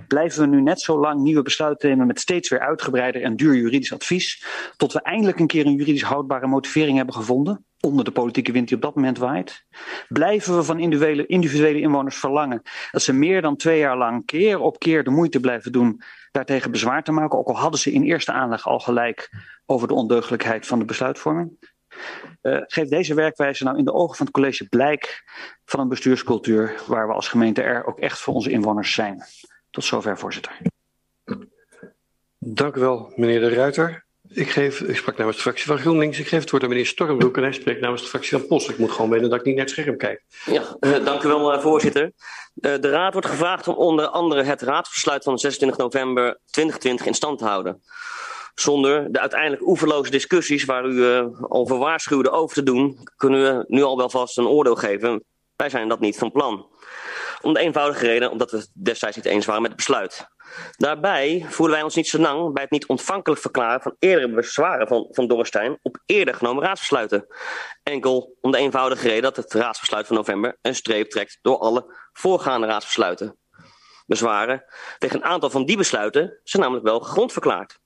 [0.07, 3.55] Blijven we nu net zo lang nieuwe besluiten nemen met steeds weer uitgebreider en duur
[3.55, 4.45] juridisch advies,
[4.77, 8.67] tot we eindelijk een keer een juridisch houdbare motivering hebben gevonden, onder de politieke wind
[8.67, 9.65] die op dat moment waait?
[10.07, 14.59] Blijven we van individuele, individuele inwoners verlangen dat ze meer dan twee jaar lang keer
[14.59, 18.03] op keer de moeite blijven doen daartegen bezwaar te maken, ook al hadden ze in
[18.03, 19.29] eerste aanleg al gelijk
[19.65, 21.69] over de ondeugdelijkheid van de besluitvorming?
[22.41, 25.23] Uh, geeft deze werkwijze nou in de ogen van het college blijk
[25.65, 29.23] van een bestuurscultuur waar we als gemeente er ook echt voor onze inwoners zijn?
[29.69, 30.57] Tot zover, voorzitter.
[32.37, 34.05] Dank u wel, meneer De Ruiter.
[34.33, 36.19] Ik, geef, ik sprak namens de fractie van GroenLinks.
[36.19, 38.69] Ik geef het woord aan meneer Stormbroek en hij spreekt namens de fractie van Post.
[38.69, 40.23] Ik moet gewoon weten dat ik niet naar het scherm kijk.
[40.45, 42.11] Ja, uh, dank u wel, uh, voorzitter.
[42.53, 47.39] De Raad wordt gevraagd om onder andere het raadsbesluit van 26 november 2020 in stand
[47.39, 47.81] te houden.
[48.55, 53.83] Zonder de uiteindelijk oeverloze discussies waar u over waarschuwde over te doen, kunnen we nu
[53.83, 55.23] al wel vast een oordeel geven.
[55.55, 56.67] Wij zijn dat niet van plan.
[57.41, 60.27] Om de eenvoudige reden omdat we destijds niet eens waren met het besluit.
[60.77, 64.87] Daarbij voelen wij ons niet zo lang bij het niet ontvankelijk verklaren van eerdere bezwaren
[64.87, 67.25] van, van Dorrestein op eerder genomen raadsbesluiten.
[67.83, 71.95] Enkel om de eenvoudige reden dat het raadsbesluit van november een streep trekt door alle
[72.13, 73.37] voorgaande raadsbesluiten.
[74.05, 74.63] Bezwaren
[74.97, 77.79] tegen een aantal van die besluiten zijn namelijk wel grondverklaard.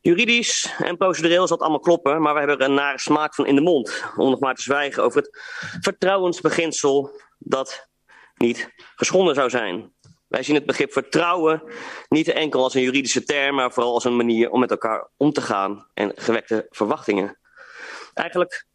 [0.00, 3.46] Juridisch en procedureel zal het allemaal kloppen, maar we hebben er een nare smaak van
[3.46, 4.04] in de mond.
[4.16, 5.38] Om nog maar te zwijgen over het
[5.80, 7.88] vertrouwensbeginsel dat
[8.34, 9.92] niet geschonden zou zijn.
[10.28, 11.62] Wij zien het begrip vertrouwen
[12.08, 15.32] niet enkel als een juridische term, maar vooral als een manier om met elkaar om
[15.32, 17.38] te gaan en gewekte verwachtingen.
[18.14, 18.66] Eigenlijk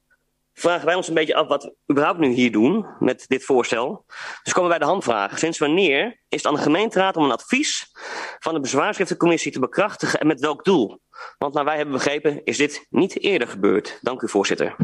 [0.54, 4.06] vragen wij ons een beetje af wat we überhaupt nu hier doen met dit voorstel.
[4.44, 5.40] Dus komen wij de handvraag.
[5.40, 7.92] Sinds wanneer is het aan de gemeenteraad om een advies
[8.40, 11.00] van de bezwaarschriftencommissie te bekrachtigen en met welk doel?
[11.38, 14.00] Want naar wij hebben begrepen is dit niet eerder gebeurd.
[14.02, 14.76] Dank u voorzitter.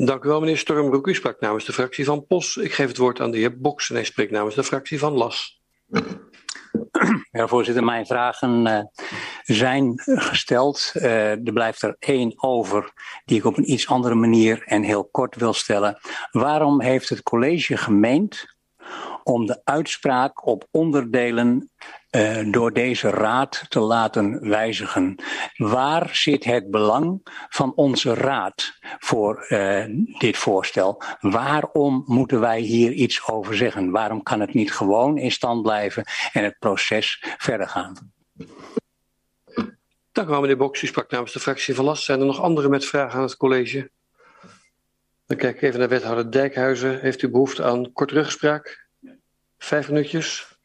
[0.00, 1.06] Dank u wel, meneer Stormbroek.
[1.06, 2.56] U sprak namens de fractie van POS.
[2.56, 5.12] Ik geef het woord aan de heer Boks en hij spreekt namens de fractie van
[5.12, 5.60] LAS.
[7.30, 8.80] Ja, voorzitter, mijn vragen uh,
[9.42, 10.92] zijn gesteld.
[10.94, 12.92] Uh, er blijft er één over
[13.24, 15.98] die ik op een iets andere manier en heel kort wil stellen.
[16.30, 18.56] Waarom heeft het college gemeend
[19.24, 21.70] om de uitspraak op onderdelen
[22.10, 25.16] uh, door deze raad te laten wijzigen.
[25.56, 29.84] Waar zit het belang van onze raad voor uh,
[30.18, 31.02] dit voorstel?
[31.20, 33.90] Waarom moeten wij hier iets over zeggen?
[33.90, 38.12] Waarom kan het niet gewoon in stand blijven en het proces verder gaan?
[40.12, 40.82] Dank u wel, meneer Boks.
[40.82, 42.04] U sprak namens de fractie van Last.
[42.04, 43.90] Zijn er nog anderen met vragen aan het college?
[45.26, 47.00] Dan kijk ik even naar wethouder Dijkhuizen.
[47.00, 48.88] Heeft u behoefte aan kort ruggespraak?
[49.58, 50.57] Vijf minuutjes.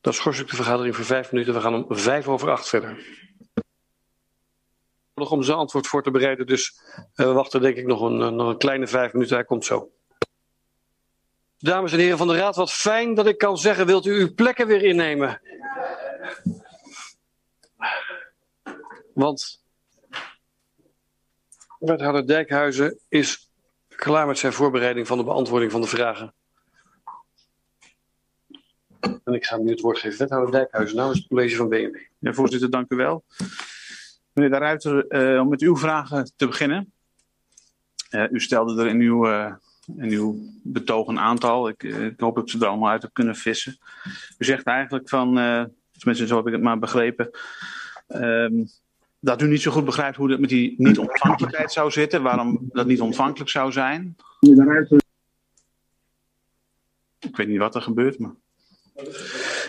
[0.00, 1.54] Dan schors ik de vergadering voor vijf minuten.
[1.54, 3.18] We gaan om vijf over acht verder.
[5.14, 8.36] Nog om zijn antwoord voor te bereiden, dus uh, we wachten denk ik nog een,
[8.36, 9.36] nog een kleine vijf minuten.
[9.36, 9.90] Hij komt zo.
[11.58, 14.34] Dames en heren van de Raad, wat fijn dat ik kan zeggen, wilt u uw
[14.34, 15.40] plekken weer innemen?
[19.14, 19.62] Want
[21.78, 23.50] wethouder Dijkhuizen is
[23.88, 26.34] klaar met zijn voorbereiding van de beantwoording van de vragen.
[29.00, 30.18] En ik ga nu het woord geven.
[30.18, 31.96] Wethouder Dijkhuizen namens het college van BNB.
[32.18, 33.24] Ja, voorzitter, dank u wel.
[34.32, 36.92] Meneer De Ruiter, uh, om met uw vragen te beginnen.
[38.10, 39.54] Uh, u stelde er in uw, uh,
[39.96, 41.68] in uw betoog een aantal.
[41.68, 43.78] Ik, ik, hoop dat ik ze er allemaal uit heb kunnen vissen.
[44.38, 45.34] U zegt eigenlijk van,
[45.92, 47.30] tenminste zo heb ik het maar begrepen,
[48.06, 48.64] ehm,
[49.20, 52.22] dat u niet zo goed begrijpt hoe dat met die niet-ontvankelijkheid zou zitten.
[52.22, 54.16] Waarom dat niet ontvankelijk zou zijn.
[54.40, 55.00] Meneer De Ruiter.
[57.18, 58.34] Ik weet niet wat er gebeurt, maar.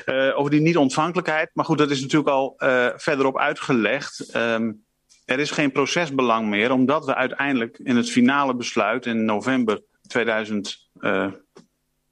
[0.05, 1.49] Uh, over die niet-ontvankelijkheid.
[1.53, 4.35] Maar goed, dat is natuurlijk al uh, verderop uitgelegd.
[4.35, 4.83] Um,
[5.25, 10.89] er is geen procesbelang meer, omdat we uiteindelijk in het finale besluit in november 2000,
[10.99, 11.27] uh,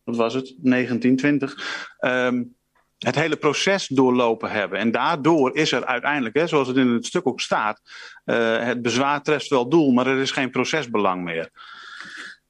[0.03, 1.55] wat was het, 1920,
[1.99, 2.55] um,
[2.97, 4.79] het hele proces doorlopen hebben.
[4.79, 7.82] En daardoor is er uiteindelijk, hè, zoals het in het stuk ook staat,
[8.23, 11.49] het bezwaar treft wel doel, maar er is geen procesbelang meer.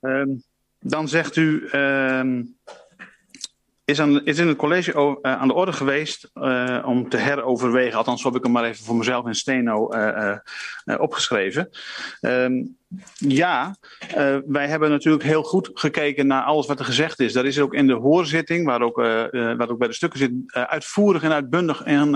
[0.02, 0.44] Um,
[0.80, 1.70] dan zegt u.
[3.90, 7.98] is, aan, is in het college uh, aan de orde geweest uh, om te heroverwegen.
[7.98, 10.36] Althans, heb ik hem maar even voor mezelf in steno uh,
[10.98, 11.70] opgeschreven.
[12.22, 12.78] Um,
[13.16, 13.76] ja,
[14.46, 17.34] wij hebben natuurlijk heel goed gekeken naar alles wat er gezegd is.
[17.34, 18.96] Daar is ook in de hoorzitting, waar ook,
[19.58, 22.16] wat ook bij de stukken zit, uitvoerig en uitbundig en,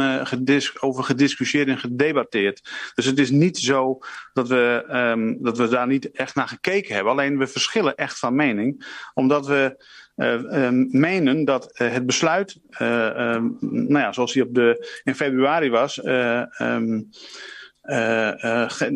[0.80, 2.70] over gediscussieerd en gedebatteerd.
[2.96, 3.98] Dus het is niet zo
[4.34, 7.14] dat we, um, dat we daar niet echt naar gekeken hebben.
[7.14, 14.00] Alleen we verschillen echt van mening, omdat we menen dat uh, het besluit, um, nou
[14.00, 17.10] ja, zoals die op de, in februari was, um,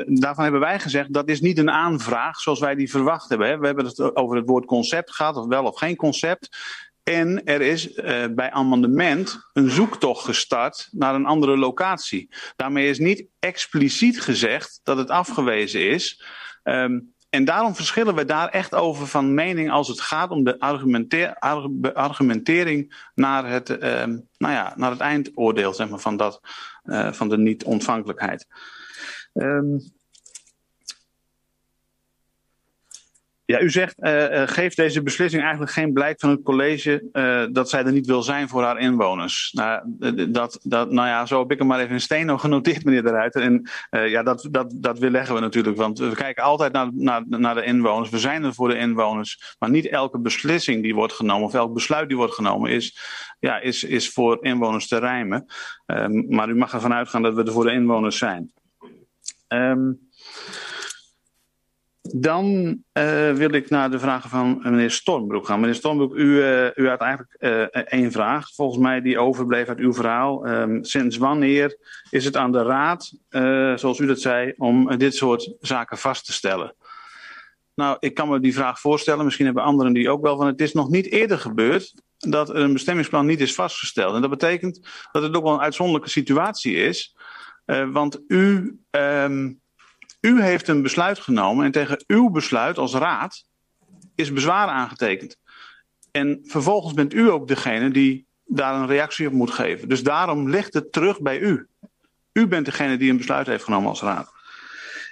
[0.06, 3.48] daarvan hebben wij gezegd dat is niet een aanvraag zoals wij die verwacht hebben.
[3.48, 3.58] Hè.
[3.58, 6.50] We hebben het over het woord concept gehad, of wel of geen concept.
[7.04, 7.94] En er is
[8.32, 12.30] bij amendement een zoektocht gestart naar een andere locatie.
[12.56, 16.24] Daarmee is niet expliciet gezegd dat het afgewezen is.
[17.30, 20.60] En daarom verschillen we daar echt over van mening als het gaat om de
[21.94, 23.80] argumentering naar het, uh,
[24.38, 26.42] nou ja, naar het eindoordeel zeg maar, van, dat,
[26.84, 28.48] uh, van de niet-ontvankelijkheid.
[29.34, 29.96] Um,
[33.48, 37.70] Ja, u zegt, uh, geeft deze beslissing eigenlijk geen blijk van het college uh, dat
[37.70, 39.52] zij er niet wil zijn voor haar inwoners.
[39.54, 39.82] Nou,
[40.32, 43.10] dat, dat, nou ja, zo heb ik hem maar even in steno genoteerd, meneer de
[43.10, 43.42] Ruiter.
[43.42, 47.56] En ja, dat, dat, dat weerleggen we natuurlijk, want we kijken altijd naar, naar, naar
[47.56, 48.10] de inwoners.
[48.10, 51.74] We zijn er voor de inwoners, maar niet elke beslissing die wordt genomen of elk
[51.74, 52.98] besluit die wordt genomen is,
[53.40, 55.46] ja, is, is voor inwoners te rijmen.
[55.86, 58.52] Um, maar u mag ervan uitgaan dat we er voor de inwoners zijn.
[59.48, 60.07] Um,
[62.16, 65.60] Dan uh, wil ik naar de vragen van meneer Stormbroek gaan.
[65.60, 67.32] Meneer Stormbroek, u, uh, u had eigenlijk
[67.90, 70.48] één vraag, volgens mij, die overbleef uit uw verhaal.
[70.48, 71.78] Um, sinds wanneer
[72.10, 73.14] is het aan de Raad,
[73.80, 76.76] zoals u dat zei, om dit soort zaken vast te stellen?
[77.76, 79.26] Nou, ik kan me die vraag voorstellen.
[79.26, 80.48] Misschien hebben anderen die ook wel van.
[80.48, 84.16] Het is nog niet eerder gebeurd dat een bestemmingsplan niet is vastgesteld.
[84.16, 84.80] En dat betekent
[85.12, 87.16] dat het ook wel een uitzonderlijke situatie is.
[87.92, 88.78] want u.
[88.92, 89.62] Um,
[90.28, 93.44] U heeft een besluit genomen en tegen uw besluit als raad
[94.16, 95.38] is bezwaar aangetekend.
[96.12, 99.90] En vervolgens bent u ook degene die daar een reactie op moet geven.
[99.90, 101.68] Dus daarom ligt het terug bij u.
[102.34, 104.32] U bent degene die een besluit heeft genomen als raad.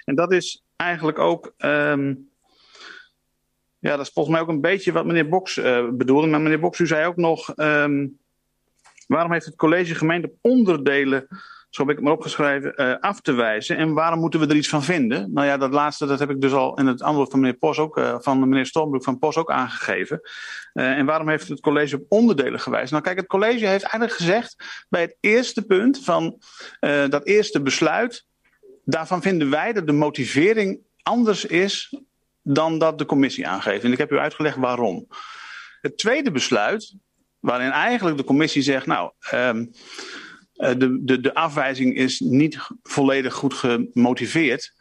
[0.04, 1.54] En dat is eigenlijk ook.
[1.58, 2.28] Um,
[3.78, 6.26] ja, dat is volgens mij ook een beetje wat meneer Boks uh, bedoelde.
[6.26, 7.52] Maar meneer Boks, u zei ook nog.
[7.56, 8.18] Um,
[9.06, 11.28] waarom heeft het college gemeend op onderdelen
[11.76, 13.76] zo heb ik het maar opgeschreven, uh, af te wijzen.
[13.76, 15.32] En waarom moeten we er iets van vinden?
[15.32, 17.78] Nou ja, dat laatste dat heb ik dus al in het antwoord van meneer Pos
[17.78, 20.20] ook, uh, van meneer Stormbroek van Pos ook aangegeven.
[20.74, 22.90] Uh, en waarom heeft het college op onderdelen gewijs?
[22.90, 24.56] Nou kijk, het college heeft eigenlijk gezegd
[24.88, 26.38] bij het eerste punt van
[27.08, 28.26] dat eerste besluit,
[28.84, 32.00] daarvan vinden wij dat de motivering anders is
[32.42, 33.84] dan dat de commissie aangeeft.
[33.84, 35.06] En ik heb u uitgelegd waarom.
[35.80, 36.94] Het tweede besluit,
[37.40, 39.70] waarin eigenlijk de commissie zegt, nou, um,
[40.56, 44.72] de, de, de afwijzing is niet volledig goed gemotiveerd.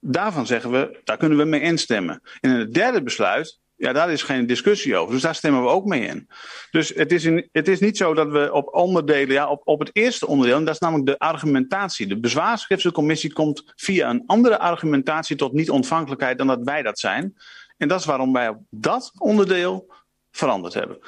[0.00, 2.20] Daarvan zeggen we, daar kunnen we mee instemmen.
[2.40, 5.12] En in het derde besluit, ja, daar is geen discussie over.
[5.12, 6.28] Dus daar stemmen we ook mee in.
[6.70, 9.90] Dus het is, het is niet zo dat we op onderdelen, ja, op, op het
[9.92, 12.06] eerste onderdeel, en dat is namelijk de argumentatie.
[12.06, 17.36] De bezwaarschriftencommissie komt via een andere argumentatie tot niet-ontvankelijkheid dan dat wij dat zijn.
[17.76, 19.92] En dat is waarom wij op dat onderdeel
[20.30, 20.98] veranderd hebben.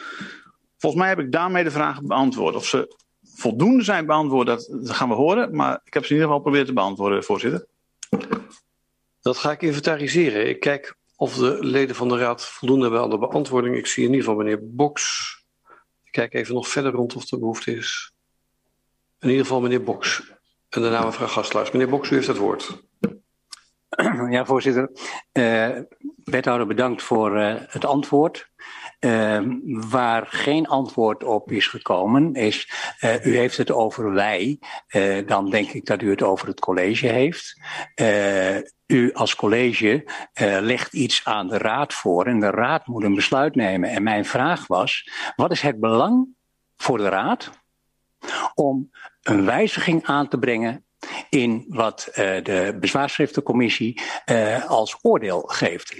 [0.78, 2.54] Volgens mij heb ik daarmee de vraag beantwoord.
[2.54, 2.96] Of ze
[3.40, 5.56] voldoende zijn beantwoord, dat, dat gaan we horen.
[5.56, 7.66] Maar ik heb ze in ieder geval proberen te beantwoorden, voorzitter.
[9.20, 10.48] Dat ga ik inventariseren.
[10.48, 13.76] Ik kijk of de leden van de raad voldoende hebben aan de beantwoording.
[13.76, 15.36] Ik zie in ieder geval meneer Boks.
[16.04, 18.12] Ik kijk even nog verder rond of er behoefte is.
[19.20, 20.22] In ieder geval meneer Boks.
[20.68, 21.70] En daarna mevrouw Gastluis.
[21.70, 22.82] Meneer Boks, u heeft het woord.
[24.30, 24.90] Ja, voorzitter.
[25.32, 25.78] Uh,
[26.24, 28.50] wethouder, bedankt voor uh, het antwoord.
[29.00, 29.40] Uh,
[29.90, 32.70] waar geen antwoord op is gekomen is,
[33.00, 34.58] uh, u heeft het over wij,
[34.90, 37.60] uh, dan denk ik dat u het over het college heeft.
[38.86, 40.04] u als college
[40.60, 43.90] legt iets aan de raad voor en de raad moet een besluit nemen.
[43.90, 46.28] En mijn vraag was, wat is het belang
[46.76, 47.50] voor de raad
[48.54, 48.90] om
[49.22, 50.84] een wijziging aan te brengen
[51.28, 55.96] in wat uh, de bezwaarschriftencommissie uh, als oordeel geeft.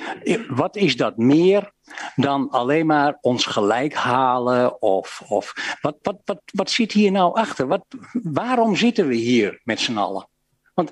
[0.49, 1.73] Wat is dat meer
[2.17, 4.83] dan alleen maar ons gelijk halen?
[4.83, 7.67] Of, of wat, wat, wat, wat zit hier nou achter?
[7.67, 10.29] Wat, waarom zitten we hier met z'n allen?
[10.75, 10.91] Want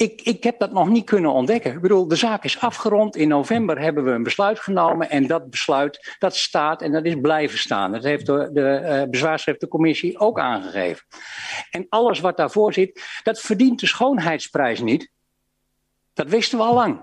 [0.00, 1.72] ik, ik heb dat nog niet kunnen ontdekken.
[1.72, 3.16] Ik bedoel, de zaak is afgerond.
[3.16, 5.10] In november hebben we een besluit genomen.
[5.10, 7.92] En dat besluit, dat staat en dat is blijven staan.
[7.92, 11.06] Dat heeft de, de uh, bezwaarschriftencommissie ook aangegeven.
[11.70, 15.10] En alles wat daarvoor zit, dat verdient de schoonheidsprijs niet.
[16.14, 17.00] Dat wisten we al lang.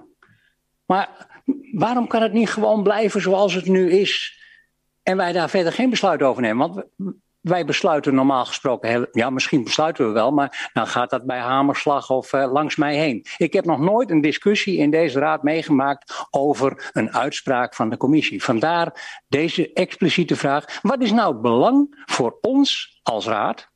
[0.86, 1.28] Maar
[1.72, 4.41] waarom kan het niet gewoon blijven zoals het nu is?
[5.04, 6.68] En wij daar verder geen besluit over nemen.
[6.68, 6.86] Want
[7.48, 12.10] wij besluiten normaal gesproken, ja, misschien besluiten we wel, maar dan gaat dat bij hamerslag
[12.10, 13.26] of uh, langs mij heen.
[13.38, 17.98] Ik heb nog nooit een discussie in deze raad meegemaakt over een uitspraak van de
[17.98, 18.43] commissie.
[18.43, 20.82] Vandaar deze expliciete vraag.
[20.82, 23.70] Wat is nou het belang voor ons als raad,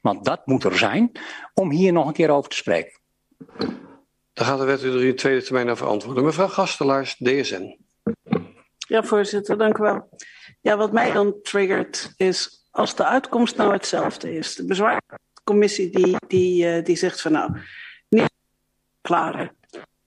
[0.00, 1.12] want dat moet er zijn,
[1.54, 3.00] om hier nog een keer over te spreken?
[4.32, 6.24] Daar gaat de wethouder in de tweede termijn over antwoorden.
[6.24, 7.78] Mevrouw Gastelaars, DSN.
[8.88, 10.08] Ja, voorzitter, dank u wel.
[10.60, 14.54] Ja, wat mij dan triggert is als de uitkomst nou hetzelfde is.
[14.54, 17.58] De bezwaarcommissie die, die, uh, die zegt van nou,
[18.08, 18.32] niet
[19.00, 19.56] klaren.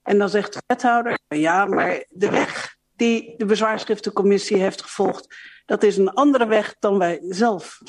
[0.04, 5.36] En dan zegt de wethouder, ja, maar de weg die de bezwaarschriftencommissie heeft gevolgd,
[5.66, 7.82] dat is een andere weg dan wij zelf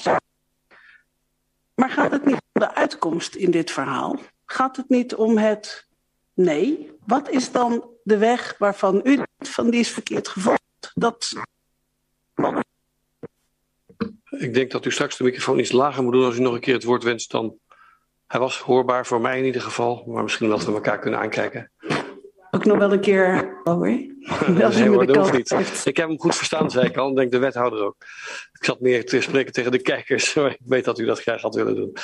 [1.75, 4.19] Maar gaat het niet om de uitkomst in dit verhaal?
[4.45, 5.87] Gaat het niet om het
[6.35, 6.97] nee?
[7.07, 10.91] Wat is dan de weg waarvan u van die is verkeerd gevolgd?
[10.95, 11.33] Dat
[14.39, 16.61] ik denk dat u straks de microfoon iets lager moet doen als u nog een
[16.61, 17.31] keer het woord wenst.
[17.31, 17.59] Dan
[18.27, 21.71] hij was hoorbaar voor mij in ieder geval, maar misschien dat we elkaar kunnen aankijken.
[22.51, 25.83] Ook nog wel een keer oh, nee, hoor, dat hoeft niet.
[25.85, 27.97] Ik heb hem goed verstaan, zei ik al, en denk de wethouder ook.
[28.53, 31.41] Ik zat meer te spreken tegen de kijkers, maar ik weet dat u dat graag
[31.41, 31.97] had willen doen.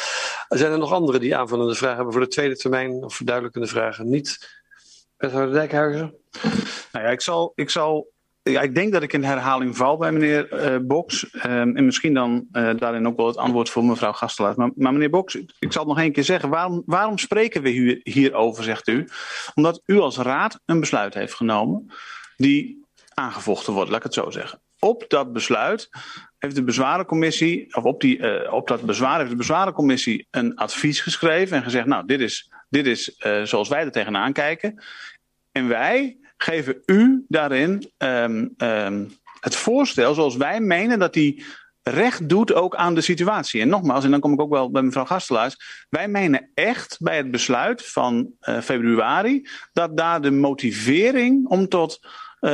[0.48, 4.08] Zijn er nog anderen die aanvullende vragen hebben voor de tweede termijn of verduidelijkende vragen?
[4.08, 4.60] Niet.
[5.16, 6.14] Wethouder Dijkhuizen?
[6.92, 8.11] Nou ja, ik zal, ik zal
[8.42, 11.34] ik denk dat ik in herhaling val bij meneer uh, Boks.
[11.34, 14.54] Um, en misschien dan uh, daarin ook wel het antwoord voor mevrouw Gastelaar.
[14.56, 16.48] Maar, meneer Boks, ik zal het nog één keer zeggen.
[16.48, 19.08] Waarom, waarom spreken we hierover, zegt u?
[19.54, 21.92] Omdat u als raad een besluit heeft genomen
[22.36, 22.84] die
[23.14, 24.60] aangevochten wordt, laat ik het zo zeggen.
[24.78, 25.88] Op dat besluit
[26.38, 31.00] heeft de bezwarencommissie, of op, die, uh, op dat bezwaar heeft de bezwarencommissie een advies
[31.00, 34.82] geschreven en gezegd, nou, dit is, dit is zoals wij er tegenaan kijken.
[35.52, 41.44] En wij geven u daarin um, um, het voorstel zoals wij menen dat die
[41.82, 43.60] recht doet ook aan de situatie.
[43.60, 45.86] En nogmaals, en dan kom ik ook wel bij mevrouw Gastelaars.
[45.88, 51.98] Wij menen echt bij het besluit van uh, februari dat daar de motivering om tot
[52.40, 52.50] uh,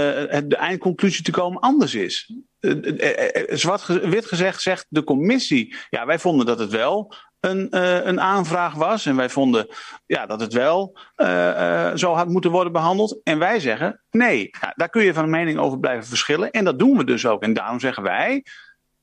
[0.47, 2.33] de eindconclusie te komen anders is.
[2.61, 8.05] Uh, zwart wit gezegd zegt de commissie, ja wij vonden dat het wel een, uh,
[8.05, 9.07] een aanvraag was.
[9.07, 9.67] En wij vonden
[10.07, 13.21] ja, dat het wel uh, uh, zo had moeten worden behandeld.
[13.23, 14.51] En wij zeggen nee.
[14.75, 16.51] Daar kun je van mening over blijven verschillen.
[16.51, 17.43] En dat doen we dus ook.
[17.43, 18.45] En daarom zeggen wij.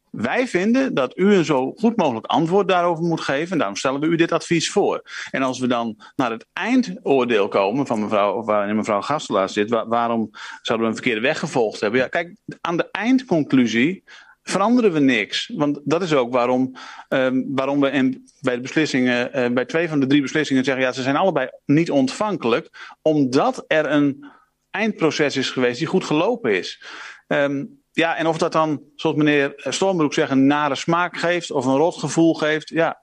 [0.09, 3.51] Wij vinden dat u een zo goed mogelijk antwoord daarover moet geven.
[3.51, 5.01] En daarom stellen we u dit advies voor.
[5.31, 9.69] En als we dan naar het eindoordeel komen van mevrouw, of waarin mevrouw Gastelaar zit,
[9.69, 10.29] waar, waarom
[10.61, 11.99] zouden we een verkeerde weg gevolgd hebben?
[11.99, 14.03] Ja, kijk, aan de eindconclusie
[14.47, 15.51] veranderen we niks.
[15.55, 16.75] Want dat is ook waarom,
[17.09, 20.91] um, waarom we bij de beslissingen, uh, bij twee van de drie beslissingen zeggen, ja,
[20.91, 24.25] ze zijn allebei niet ontvankelijk, omdat er een
[24.69, 26.83] eindproces is geweest die goed gelopen is.
[27.27, 31.65] Um, ja, en of dat dan, zoals meneer Stormbroek zegt, een nare smaak geeft of
[31.65, 32.99] een rotgevoel geeft, ja,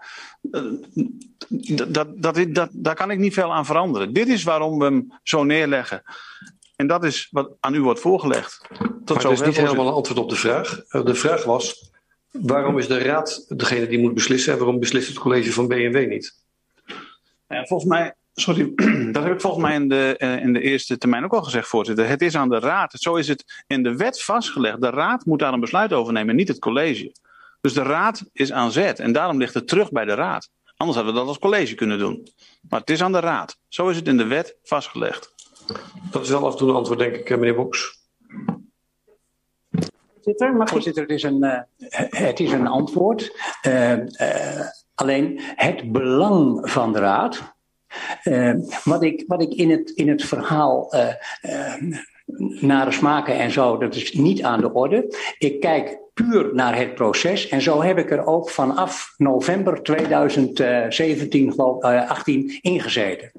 [0.50, 0.62] uh,
[1.88, 4.12] dat, dat, dat, daar kan ik niet veel aan veranderen.
[4.12, 6.02] Dit is waarom we hem zo neerleggen.
[6.82, 8.68] En dat is wat aan u wordt voorgelegd.
[9.04, 10.82] Tot maar is niet helemaal een antwoord op de vraag.
[10.88, 11.90] Eh, de vraag was,
[12.30, 16.08] waarom is de raad degene die moet beslissen en waarom beslist het college van BMW
[16.08, 16.34] niet?
[17.48, 18.72] Ja, volgens mij, sorry,
[19.12, 21.68] dat heb ik volgens mij in de, eh, in de eerste termijn ook al gezegd,
[21.68, 22.08] voorzitter.
[22.08, 22.92] Het is aan de raad.
[22.92, 24.80] Zo is het in de wet vastgelegd.
[24.80, 27.12] De raad moet daar een besluit over nemen, niet het college.
[27.60, 30.50] Dus de raad is aan zet en daarom ligt het terug bij de raad.
[30.76, 32.28] Anders hadden we dat als college kunnen doen.
[32.68, 33.56] Maar het is aan de raad.
[33.68, 35.32] Zo is het in de wet vastgelegd.
[36.10, 38.00] Dat is wel af en toe een antwoord, denk ik, eh, meneer Boks.
[40.14, 41.60] Voorzitter, mag Voorzitter, het is een, uh,
[42.10, 43.36] het is een antwoord.
[43.66, 47.54] Uh, uh, alleen het belang van de Raad.
[48.84, 50.90] wat, ik, wat ik in het, in het verhaal
[52.60, 55.16] nare smaken en zo, dat is niet aan de orde.
[55.38, 57.48] Ik kijk puur naar het proces.
[57.48, 63.32] En zo heb ik er ook vanaf november 2017, geloof 18 ingezeten.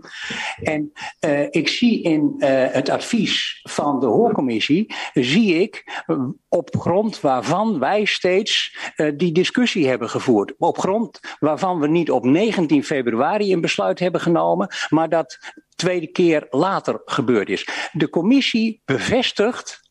[0.64, 0.92] En
[1.26, 6.04] uh, ik zie in uh, het advies van de hoorcommissie, zie ik
[6.50, 8.78] op grond waarvan wij steeds
[9.16, 10.54] die discussie hebben gevoerd.
[10.58, 15.38] Op grond waarvan we niet op 19 februari een besluit hebben genomen, maar dat
[15.76, 17.68] tweede keer later gebeurd is.
[17.92, 19.83] De commissie bevestigt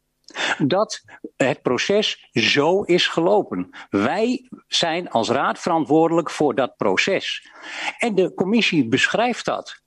[0.58, 1.02] dat
[1.36, 3.70] het proces zo is gelopen.
[3.90, 7.50] Wij zijn als raad verantwoordelijk voor dat proces.
[7.98, 9.80] En de commissie beschrijft dat.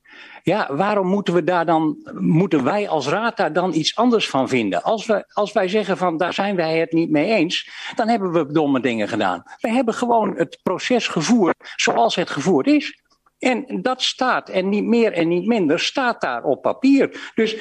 [0.43, 4.47] Ja, waarom moeten we daar dan, moeten wij als raad daar dan iets anders van
[4.47, 4.83] vinden?
[4.83, 8.31] Als, we, als wij zeggen van daar zijn wij het niet mee eens, dan hebben
[8.31, 9.43] we domme dingen gedaan.
[9.59, 13.03] We hebben gewoon het proces gevoerd zoals het gevoerd is.
[13.39, 17.31] En dat staat, en niet meer en niet minder, staat daar op papier.
[17.35, 17.57] Dus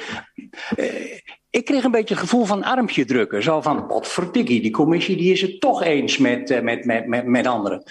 [0.75, 1.19] eh,
[1.55, 3.43] ik kreeg een beetje het gevoel van armpje drukken.
[3.43, 7.07] Zo van, wat verdikkie, die commissie die is het toch eens met, uh, met, met,
[7.07, 7.83] met, met anderen.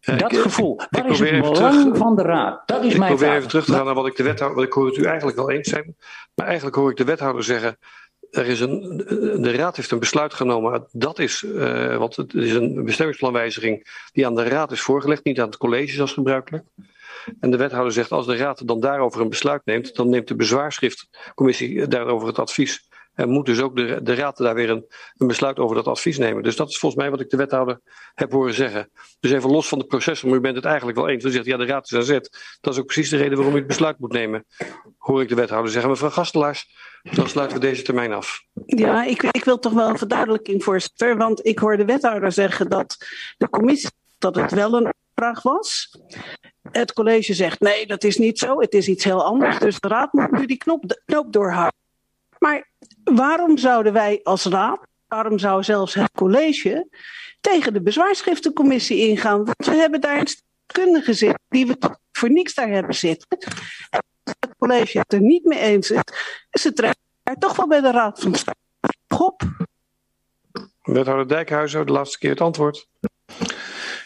[0.00, 0.80] Dat ik, gevoel.
[0.90, 2.68] Waar is het belang terug, van de raad?
[2.68, 3.36] Dat is ik mijn probeer vraag.
[3.36, 4.56] even terug te gaan naar wat ik de wethouder.
[4.56, 5.96] Want ik hoor het u eigenlijk wel eens zijn.
[6.34, 7.78] Maar eigenlijk hoor ik de wethouder zeggen.
[8.30, 8.96] Er is een,
[9.40, 10.86] de raad heeft een besluit genomen.
[10.92, 15.40] Dat is, uh, want het is een bestemmingsplanwijziging die aan de raad is voorgelegd, niet
[15.40, 16.64] aan het college zoals gebruikelijk.
[17.40, 20.36] En de wethouder zegt, als de raad dan daarover een besluit neemt, dan neemt de
[20.36, 22.88] bezwaarschriftcommissie daarover het advies.
[23.18, 26.18] En moet dus ook de, de raad daar weer een, een besluit over dat advies
[26.18, 26.42] nemen.
[26.42, 27.80] Dus dat is volgens mij wat ik de wethouder
[28.14, 28.90] heb horen zeggen.
[29.20, 31.24] Dus even los van de processen, maar u bent het eigenlijk wel eens.
[31.24, 32.56] U zegt, ja, de raad is aan zet.
[32.60, 34.44] Dat is ook precies de reden waarom u het besluit moet nemen.
[34.98, 35.90] Hoor ik de wethouder zeggen.
[35.90, 36.66] Mevrouw Gastelaars,
[37.02, 38.42] dan sluiten we deze termijn af.
[38.66, 41.16] Ja, ik, ik wil toch wel een verduidelijking, voorzitter.
[41.16, 42.96] Want ik hoor de wethouder zeggen dat
[43.36, 45.98] de commissie, dat het wel een vraag was.
[46.72, 48.60] Het college zegt nee, dat is niet zo.
[48.60, 49.58] Het is iets heel anders.
[49.58, 51.78] Dus de raad moet nu die knop, knoop doorhouden.
[52.38, 52.68] Maar
[53.04, 56.88] waarom zouden wij als raad, waarom zou zelfs het college
[57.40, 59.44] tegen de bezwaarschriftencommissie ingaan?
[59.44, 60.28] Want we hebben daar een
[60.66, 61.76] kundige zitten die we
[62.12, 63.28] voor niks daar hebben zitten.
[63.90, 65.90] En het college het er niet mee eens
[66.50, 68.56] is, het terecht daar toch wel bij de raad van state.
[70.82, 72.88] Wethouder Dijkhuizen, de laatste keer het antwoord.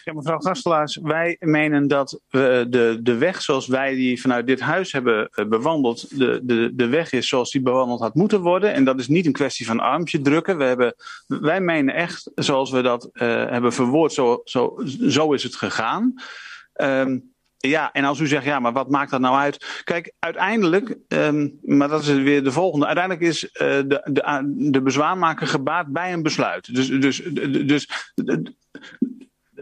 [0.04, 4.60] Ja, mevrouw Gastelaars, wij menen dat we de, de weg zoals wij die vanuit dit
[4.60, 8.72] huis hebben bewandeld, de, de, de weg is zoals die bewandeld had moeten worden.
[8.72, 10.58] En dat is niet een kwestie van armpje drukken.
[10.58, 10.94] We hebben,
[11.26, 14.76] wij menen echt, zoals we dat uh, hebben verwoord, zo, zo,
[15.08, 16.14] zo is het gegaan.
[16.74, 19.82] Um, ja, en als u zegt, ja, maar wat maakt dat nou uit?
[19.84, 22.86] Kijk, uiteindelijk, um, maar dat is weer de volgende.
[22.86, 26.74] Uiteindelijk is de, de, de bezwaarmaker gebaat bij een besluit.
[26.74, 27.22] Dus, dus,
[27.66, 27.88] dus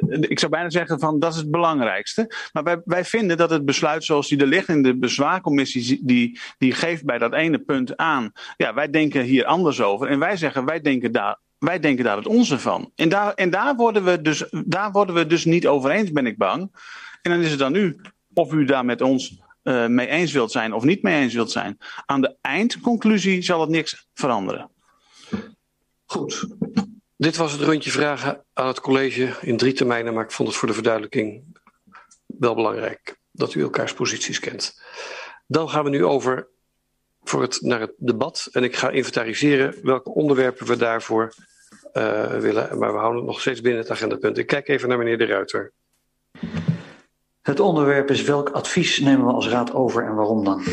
[0.08, 2.34] ik zou bijna zeggen van dat is het belangrijkste.
[2.52, 6.40] Maar wij, wij vinden dat het besluit zoals die er ligt in de bezwaarcommissie, die,
[6.58, 8.32] die geeft bij dat ene punt aan.
[8.56, 10.08] Ja, wij denken hier anders over.
[10.08, 12.92] En wij zeggen, wij denken daar, wij denken daar het onze van.
[12.94, 16.26] En daar, en daar, worden we dus, daar worden we dus niet over eens, ben
[16.26, 16.70] ik bang.
[17.22, 18.00] En dan is het dan u
[18.34, 21.50] of u daar met ons uh, mee eens wilt zijn of niet mee eens wilt
[21.50, 21.78] zijn.
[22.06, 24.70] Aan de eindconclusie zal het niks veranderen.
[26.04, 26.48] Goed.
[27.20, 30.58] Dit was het rondje vragen aan het college in drie termijnen, maar ik vond het
[30.58, 31.44] voor de verduidelijking
[32.26, 34.80] wel belangrijk dat u elkaars posities kent.
[35.46, 36.48] Dan gaan we nu over
[37.22, 41.34] voor het, naar het debat en ik ga inventariseren welke onderwerpen we daarvoor
[41.92, 44.38] uh, willen, maar we houden het nog steeds binnen het agendapunt.
[44.38, 45.72] Ik kijk even naar meneer De Ruiter.
[47.42, 50.64] Het onderwerp is welk advies nemen we als raad over en waarom dan?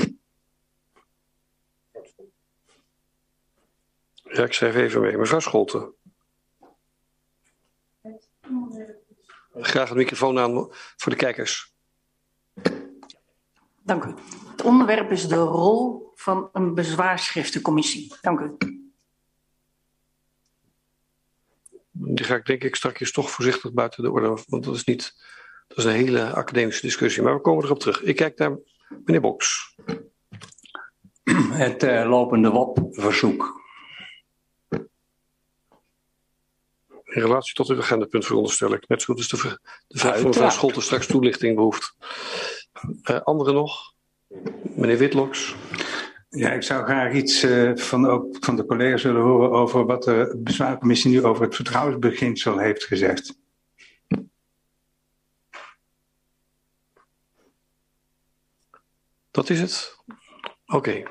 [4.24, 5.18] Ja, ik schrijf even mee.
[5.18, 5.96] Mevrouw Scholten.
[9.60, 11.76] Graag een microfoon aan voor de kijkers.
[13.84, 14.14] Dank u.
[14.52, 18.16] Het onderwerp is de rol van een bezwaarschriftencommissie.
[18.22, 18.58] Dank u.
[21.92, 25.14] Die ga ik denk ik straks toch voorzichtig buiten de orde, want dat is niet,
[25.68, 27.24] dat is een hele academische discussie.
[27.24, 28.02] Maar we komen erop terug.
[28.02, 28.58] Ik kijk naar
[29.06, 29.76] meneer Boks.
[31.64, 33.57] Het uh, lopende WOP-verzoek.
[37.08, 38.88] In relatie tot het agendapunt veronderstel ik.
[38.88, 41.96] Net zo goed als de, de vraag van mevrouw Scholten straks toelichting behoeft.
[43.04, 43.94] Uh, anderen nog?
[44.76, 45.56] Meneer Witloks.
[46.30, 50.04] Ja, ik zou graag iets uh, van, ook van de collega's willen horen over wat
[50.04, 53.38] de bezwaarcommissie nu over het vertrouwensbeginsel heeft gezegd.
[59.32, 59.98] Dat is het?
[60.66, 60.76] Oké.
[60.76, 61.08] Okay.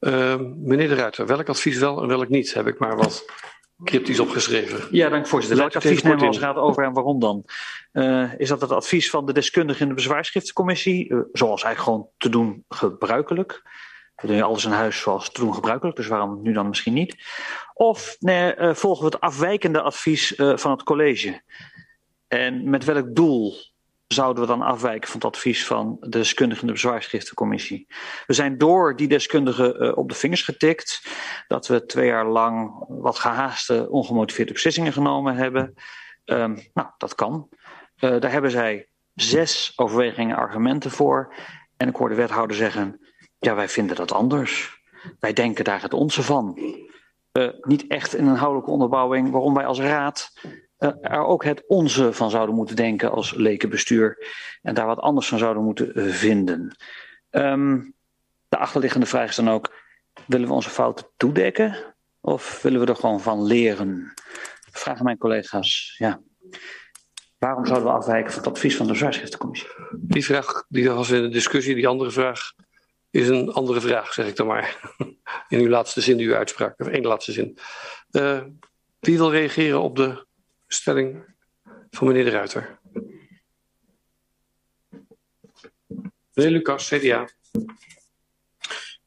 [0.00, 2.54] Uh, meneer De Ruiter, welk advies wel en welk niet?
[2.54, 3.24] Heb ik maar wat
[3.84, 4.88] cryptisch opgeschreven.
[4.90, 5.58] Ja, dank voorzitter.
[5.58, 7.44] Welk advies nemen we als raad over en waarom dan?
[7.92, 12.08] Uh, is dat het advies van de deskundigen in de bezwaarschriftencommissie, uh, zoals eigenlijk gewoon
[12.16, 13.62] te doen gebruikelijk?
[14.14, 17.16] We doen alles in huis zoals toen gebruikelijk, dus waarom nu dan misschien niet?
[17.74, 21.42] Of nee, uh, volgen we het afwijkende advies van het college?
[22.28, 23.54] En met welk doel
[24.12, 27.86] zouden we dan afwijken van het advies van de deskundigen in de bezwaarschriftencommissie?
[28.26, 31.02] We zijn door die deskundigen uh, op de vingers getikt
[31.48, 35.74] dat we twee jaar lang wat gehaaste, ongemotiveerde beslissingen genomen hebben.
[36.24, 37.48] Um, nou, dat kan.
[37.96, 41.34] daar hebben zij zes overwegingen argumenten voor.
[41.76, 43.00] En ik hoor de wethouder zeggen,
[43.38, 44.80] ja, wij vinden dat anders.
[45.18, 46.58] Wij denken daar het onze van.
[47.32, 50.32] Uh, niet echt in een inhoudelijke onderbouwing waarom wij als raad
[50.80, 54.26] er ook het onze van zouden moeten denken als lekenbestuur.
[54.62, 56.76] En daar wat anders van zouden moeten uh, vinden.
[57.30, 57.94] Um,
[58.48, 59.74] de achterliggende vraag is dan ook,
[60.26, 61.94] willen we onze fouten toedekken?
[62.20, 64.12] Of willen we er gewoon van leren?
[64.70, 66.20] Vragen mijn collega's, ja.
[67.38, 69.68] Waarom zouden we afwijken van het advies van de zwaarschriftencommissie?
[69.92, 72.52] Die vraag, die was in de discussie, die andere vraag
[73.10, 74.76] is een andere vraag, zeg ik dan maar.
[75.48, 77.58] In uw laatste zin, uw uitspraak, of één laatste zin.
[78.10, 78.40] Uh,
[79.00, 80.26] wie wil reageren op de
[80.74, 81.24] stelling
[81.90, 82.78] van meneer De Ruiter?
[86.32, 87.28] Meneer Lucas, CDA.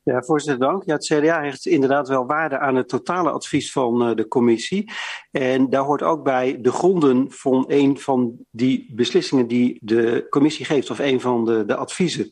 [0.03, 0.83] Ja, voorzitter, dank.
[0.85, 4.91] Ja, het CDA hecht inderdaad wel waarde aan het totale advies van uh, de commissie.
[5.31, 10.65] En daar hoort ook bij de gronden van een van die beslissingen die de commissie
[10.65, 12.31] geeft, of een van de, de adviezen.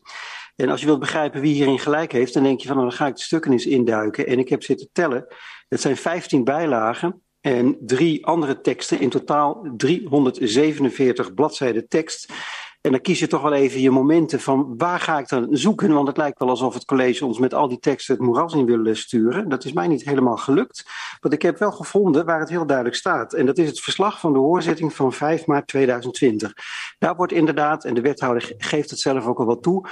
[0.56, 2.96] En als je wilt begrijpen wie hierin gelijk heeft, dan denk je van nou, dan
[2.96, 4.26] ga ik de stukken eens induiken.
[4.26, 5.26] En ik heb zitten tellen.
[5.68, 9.00] Het zijn 15 bijlagen en drie andere teksten.
[9.00, 12.32] In totaal 347 bladzijden tekst.
[12.80, 15.92] En dan kies je toch wel even je momenten van waar ga ik dan zoeken?
[15.92, 18.64] Want het lijkt wel alsof het college ons met al die teksten het moeras in
[18.64, 19.48] wil sturen.
[19.48, 20.84] Dat is mij niet helemaal gelukt.
[21.20, 23.32] Want ik heb wel gevonden waar het heel duidelijk staat.
[23.32, 26.52] En dat is het verslag van de hoorzitting van 5 maart 2020.
[26.98, 29.88] Daar wordt inderdaad, en de wethouder geeft het zelf ook al wel toe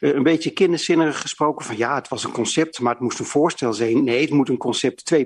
[0.00, 3.72] een beetje kinderzinnig gesproken van ja, het was een concept, maar het moest een voorstel
[3.72, 4.04] zijn.
[4.04, 5.20] Nee, het moet een concept 2.0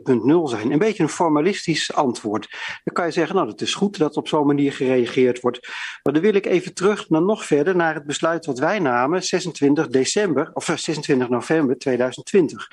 [0.45, 0.73] zijn.
[0.73, 2.49] Een beetje een formalistisch antwoord.
[2.85, 5.69] Dan kan je zeggen, nou, het is goed dat op zo'n manier gereageerd wordt.
[6.03, 9.23] Maar dan wil ik even terug naar nog verder naar het besluit wat wij namen
[9.25, 12.69] 26 december, of 26 november 2020.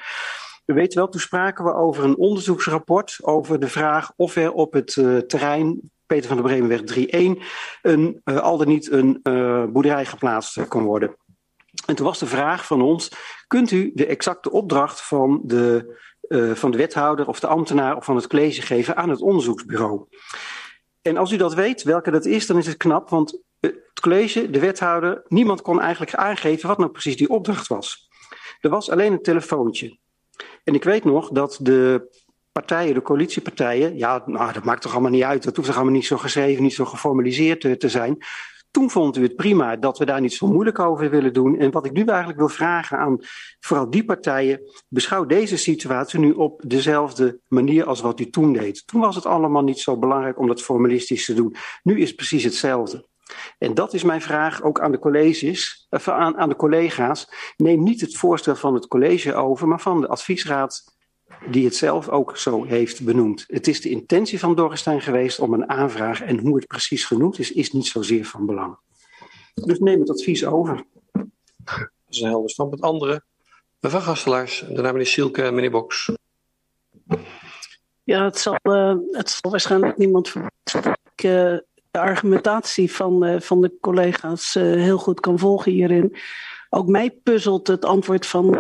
[0.66, 4.74] We weten wel, toen spraken we over een onderzoeksrapport over de vraag of er op
[4.74, 7.44] het uh, terrein Peter van der Bremenweg 3.1
[7.82, 9.20] een, uh, al dan niet een
[9.72, 11.16] boerderij geplaatst kon worden.
[11.86, 13.12] En toen was de vraag van ons:
[13.48, 15.98] kunt u de exacte opdracht van de,
[16.28, 20.06] uh, van de wethouder of de ambtenaar of van het college geven aan het onderzoeksbureau?
[21.02, 24.50] En als u dat weet, welke dat is, dan is het knap, want het college,
[24.50, 28.10] de wethouder, niemand kon eigenlijk aangeven wat nou precies die opdracht was.
[28.60, 29.98] Er was alleen een telefoontje.
[30.64, 32.10] En ik weet nog dat de
[32.52, 35.96] partijen, de coalitiepartijen, ja, nou, dat maakt toch allemaal niet uit, dat hoeft toch allemaal
[35.96, 38.18] niet zo geschreven, niet zo geformaliseerd te, te zijn.
[38.72, 41.60] Toen vond u het prima dat we daar niet zo moeilijk over willen doen.
[41.60, 43.18] En wat ik nu eigenlijk wil vragen aan
[43.60, 48.88] vooral die partijen, beschouw deze situatie nu op dezelfde manier als wat u toen deed.
[48.88, 51.56] Toen was het allemaal niet zo belangrijk om dat formalistisch te doen.
[51.84, 53.06] Nu is het precies hetzelfde.
[53.58, 57.54] En dat is mijn vraag ook aan de colleges, uh, aan, aan de collega's.
[57.58, 60.97] Neem niet het voorstel van het college over, maar van de adviesraad
[61.50, 63.44] die het zelf ook zo heeft benoemd.
[63.48, 67.40] Het is de intentie van Dorrestein geweest om een aanvraag en hoe het precies genoemd
[67.40, 68.78] is, is niet zozeer van belang.
[69.54, 70.86] Dus neem het advies over.
[71.12, 71.80] Dat
[72.10, 72.82] is een helder standpunt.
[72.82, 73.24] Andere,
[73.80, 76.12] mevrouw Gastelaars, daarna meneer Sielke en meneer Boks.
[78.04, 80.34] Ja, het zal, uh, het zal waarschijnlijk niemand
[80.64, 81.58] dat ik uh,
[81.92, 86.16] de argumentatie van, uh, van de collega's heel goed kan volgen hierin.
[86.70, 88.56] Ook mij puzzelt het antwoord van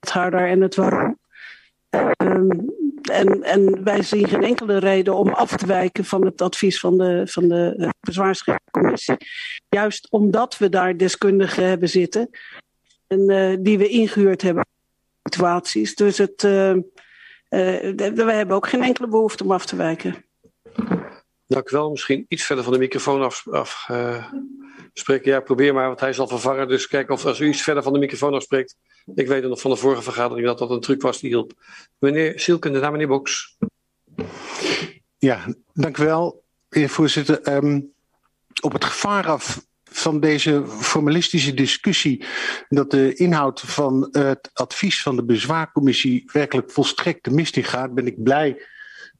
[0.00, 1.18] het harder en het waarom.
[1.90, 2.76] Um,
[3.42, 7.22] en, wij zien geen enkele reden om af te wijken van het advies van de,
[7.24, 9.16] van de bezwaarschriftencommissie.
[9.68, 12.30] Juist omdat we daar deskundigen hebben zitten
[13.06, 14.66] en uh, die we ingehuurd hebben
[15.22, 15.94] situaties.
[15.94, 16.74] Dus het, uh,
[17.48, 20.27] we hebben ook geen enkele behoefte om af te wijken.
[21.48, 21.90] Dank u wel.
[21.90, 23.90] Misschien iets verder van de microfoon af, af
[24.92, 25.30] spreken.
[25.30, 26.68] Ja, probeer maar, want hij zal vervangen.
[26.68, 28.76] Dus kijk of als u iets verder van de microfoon afspreekt.
[29.14, 31.52] Ik weet nog van de vorige vergadering dat dat een truc was die hielp.
[31.98, 33.56] Meneer Sielken, daarna meneer Boks.
[35.18, 37.54] Ja, dank u wel, voorzitter.
[37.54, 37.92] Um,
[38.60, 42.24] op het gevaar af van deze formalistische discussie
[42.68, 47.94] dat de inhoud van het advies van de bezwaarcommissie werkelijk volstrekt de mist in gaat,
[47.94, 48.62] ben ik blij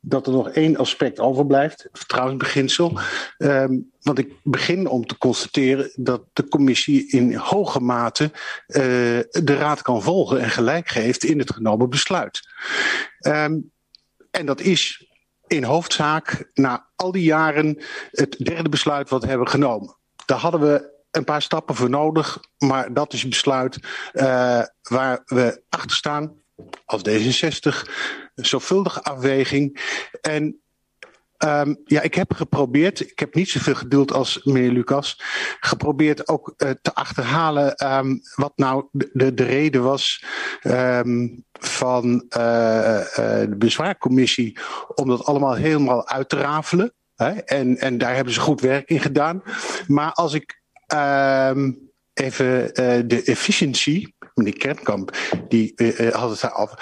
[0.09, 2.99] dat er nog één aspect overblijft, vertrouwensbeginsel.
[3.39, 8.33] Um, want ik begin om te constateren dat de commissie in hoge mate uh,
[9.31, 12.49] de raad kan volgen en gelijk geeft in het genomen besluit.
[13.27, 13.71] Um,
[14.31, 15.07] en dat is
[15.47, 17.79] in hoofdzaak na al die jaren
[18.11, 19.97] het derde besluit wat we hebben genomen.
[20.27, 23.79] Daar hadden we een paar stappen voor nodig, maar dat is een besluit
[24.13, 26.37] uh, waar we achter staan
[26.85, 27.91] als D66.
[28.35, 29.81] Zorgvuldige afweging.
[30.21, 30.61] En
[31.45, 35.21] Um, ja, ik heb geprobeerd, ik heb niet zoveel geduld als meneer Lucas,
[35.61, 40.25] geprobeerd ook uh, te achterhalen um, wat nou de, de, de reden was
[40.63, 43.05] um, van uh, uh,
[43.49, 44.59] de bezwaarcommissie
[44.95, 46.93] om dat allemaal helemaal uit te rafelen.
[47.15, 47.31] Hè?
[47.31, 49.43] En, en daar hebben ze goed werk in gedaan.
[49.87, 50.61] Maar als ik
[52.15, 52.75] even
[53.09, 55.17] de efficiëntie, meneer Kernkamp,
[55.49, 55.75] die
[56.13, 56.79] had het daarover,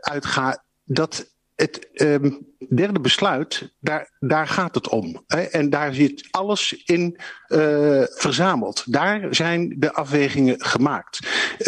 [0.00, 5.24] uitga, dat het um, derde besluit, daar, daar gaat het om.
[5.26, 5.40] Hè?
[5.42, 8.92] En daar zit alles in uh, verzameld.
[8.92, 11.18] Daar zijn de afwegingen gemaakt.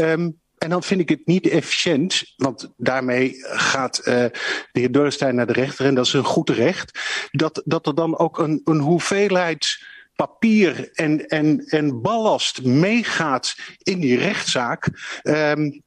[0.01, 4.32] Um, en dan vind ik het niet efficiënt, want daarmee gaat uh, de
[4.72, 8.39] heer naar de rechter en dat is een goed recht, dat, dat er dan ook
[8.39, 9.84] een, een hoeveelheid
[10.16, 14.88] papier en, en, en ballast meegaat in die rechtszaak.
[15.22, 15.84] Um,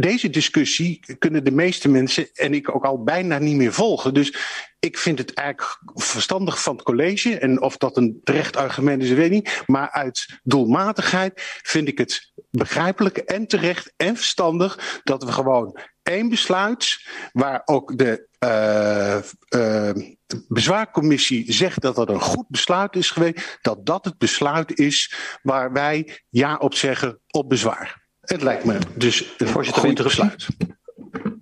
[0.00, 4.14] deze discussie kunnen de meeste mensen en ik ook al bijna niet meer volgen.
[4.14, 4.34] Dus
[4.78, 7.38] ik vind het eigenlijk verstandig van het college.
[7.38, 9.62] En of dat een terecht argument is, weet ik niet.
[9.66, 15.78] Maar uit doelmatigheid vind ik het begrijpelijk en terecht en verstandig dat we gewoon
[16.10, 19.18] één besluit, waar ook de uh,
[19.60, 20.14] uh,
[20.48, 25.72] bezwaarcommissie zegt dat dat een goed besluit is geweest, dat dat het besluit is waar
[25.72, 28.08] wij ja op zeggen op bezwaar.
[28.20, 30.46] Het lijkt me dus een Voorzitter, goed besluit.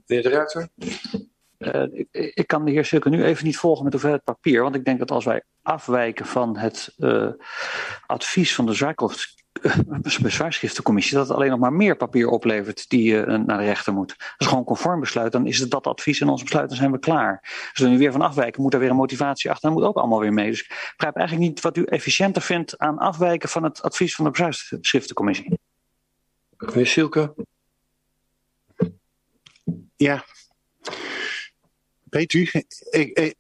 [0.07, 0.69] Meneer de Ruiter.
[1.59, 4.63] Uh, ik, ik, kan de heer Silke nu even niet volgen met hoeveelheid papier.
[4.63, 7.29] Want ik denk dat als wij afwijken van het uh,
[8.07, 8.75] advies van de
[10.23, 14.09] bezwaarschriftencommissie, dat het alleen nog maar meer papier oplevert die uh, naar de rechter moet.
[14.19, 15.33] Dat is gewoon conform besluit.
[15.33, 17.41] Dan is het dat advies in ons besluit, dan zijn we klaar.
[17.43, 19.71] Als we nu weer van afwijken, moet er weer een motivatie achter.
[19.71, 20.51] Dan moet ook allemaal weer mee.
[20.51, 24.25] Dus ik begrijp eigenlijk niet wat u efficiënter vindt aan afwijken van het advies van
[24.25, 25.59] de bezwaarschriftencommissie.
[26.59, 27.35] Meneer Silke.
[29.97, 30.25] Ja.
[32.05, 32.49] Weet u,
[32.91, 33.35] ik, ik,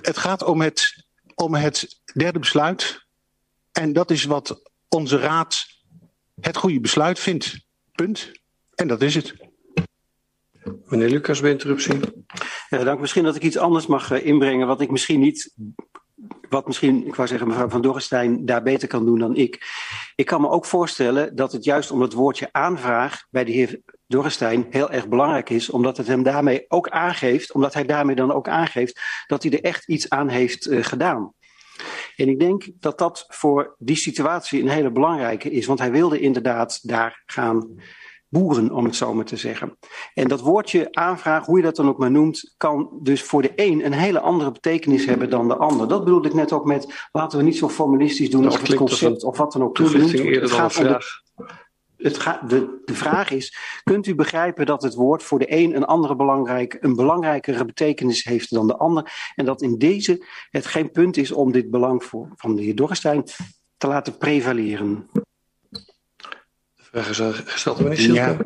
[0.00, 1.04] het gaat om het,
[1.34, 3.06] om het derde besluit.
[3.72, 5.66] En dat is wat onze raad
[6.40, 7.66] het goede besluit vindt.
[7.92, 8.32] Punt.
[8.74, 9.34] En dat is het.
[10.86, 12.00] Meneer Lucas, bij interruptie.
[12.68, 13.00] Ja, dank.
[13.00, 15.54] Misschien dat ik iets anders mag uh, inbrengen, wat ik misschien niet
[16.48, 19.62] wat misschien, ik wou zeggen, mevrouw Van Dorrestein daar beter kan doen dan ik.
[20.14, 23.80] Ik kan me ook voorstellen dat het juist om het woordje aanvraag bij de heer
[24.06, 28.32] Dorrestein heel erg belangrijk is, omdat het hem daarmee ook aangeeft, omdat hij daarmee dan
[28.32, 31.32] ook aangeeft dat hij er echt iets aan heeft uh, gedaan.
[32.16, 36.20] En ik denk dat dat voor die situatie een hele belangrijke is, want hij wilde
[36.20, 37.80] inderdaad daar gaan
[38.28, 39.78] boeren, om het zo maar te zeggen.
[40.14, 43.52] En dat woordje aanvraag, hoe je dat dan ook maar noemt, kan dus voor de
[43.56, 45.88] een een hele andere betekenis hebben dan de ander.
[45.88, 49.24] Dat bedoelde ik net ook met, laten we niet zo formalistisch doen over het concept
[49.24, 49.78] of wat dan ook.
[49.78, 51.22] Het gaat om de,
[52.04, 55.76] het gaat, de, de vraag is, kunt u begrijpen dat het woord voor de een
[55.76, 59.32] een andere belangrijk, een belangrijkere betekenis heeft dan de ander?
[59.34, 62.74] En dat in deze het geen punt is om dit belang voor, van de heer
[62.74, 63.24] Dorrestein
[63.76, 65.10] te laten prevaleren.
[66.92, 68.14] Gesteld meneer Silke.
[68.14, 68.38] Ja,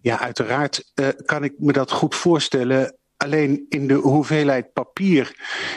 [0.00, 2.96] ja uiteraard uh, kan ik me dat goed voorstellen.
[3.16, 5.36] Alleen in de hoeveelheid papier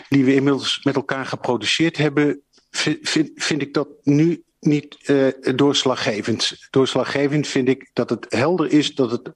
[0.10, 6.68] die we inmiddels met elkaar geproduceerd hebben, vind, vind ik dat nu niet uh, doorslaggevend.
[6.70, 9.32] Doorslaggevend vind ik dat het helder is dat het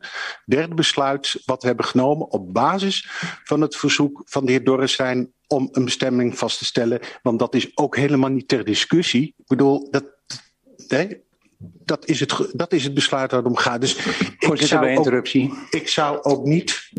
[0.46, 3.10] derde besluit wat we hebben genomen op basis
[3.44, 7.00] van het verzoek van de heer Dorrestein om een bestemming vast te stellen.
[7.22, 9.34] Want dat is ook helemaal niet ter discussie.
[9.38, 10.06] Ik bedoel, dat,
[10.88, 11.22] nee,
[11.62, 13.82] dat is, het, dat is het besluit waar het om gaat.
[13.82, 13.96] Dus
[14.40, 15.52] ik zou, bij interruptie.
[15.52, 16.92] Ook, ik zou ook niet.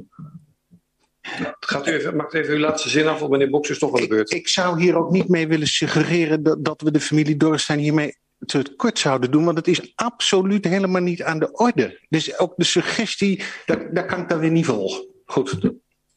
[1.61, 4.01] Gaat u even, maakt even uw laatste zin af, of meneer Boks is toch wel
[4.01, 4.31] de beurt.
[4.31, 7.79] Ik, ik, zou hier ook niet mee willen suggereren dat, dat we de familie Dorrestein
[7.79, 8.17] hiermee
[8.47, 12.01] te kort zouden doen, want het is absoluut helemaal niet aan de orde.
[12.09, 15.07] Dus ook de suggestie, daar, daar kan ik dan weer niet volgen.
[15.25, 15.59] Goed.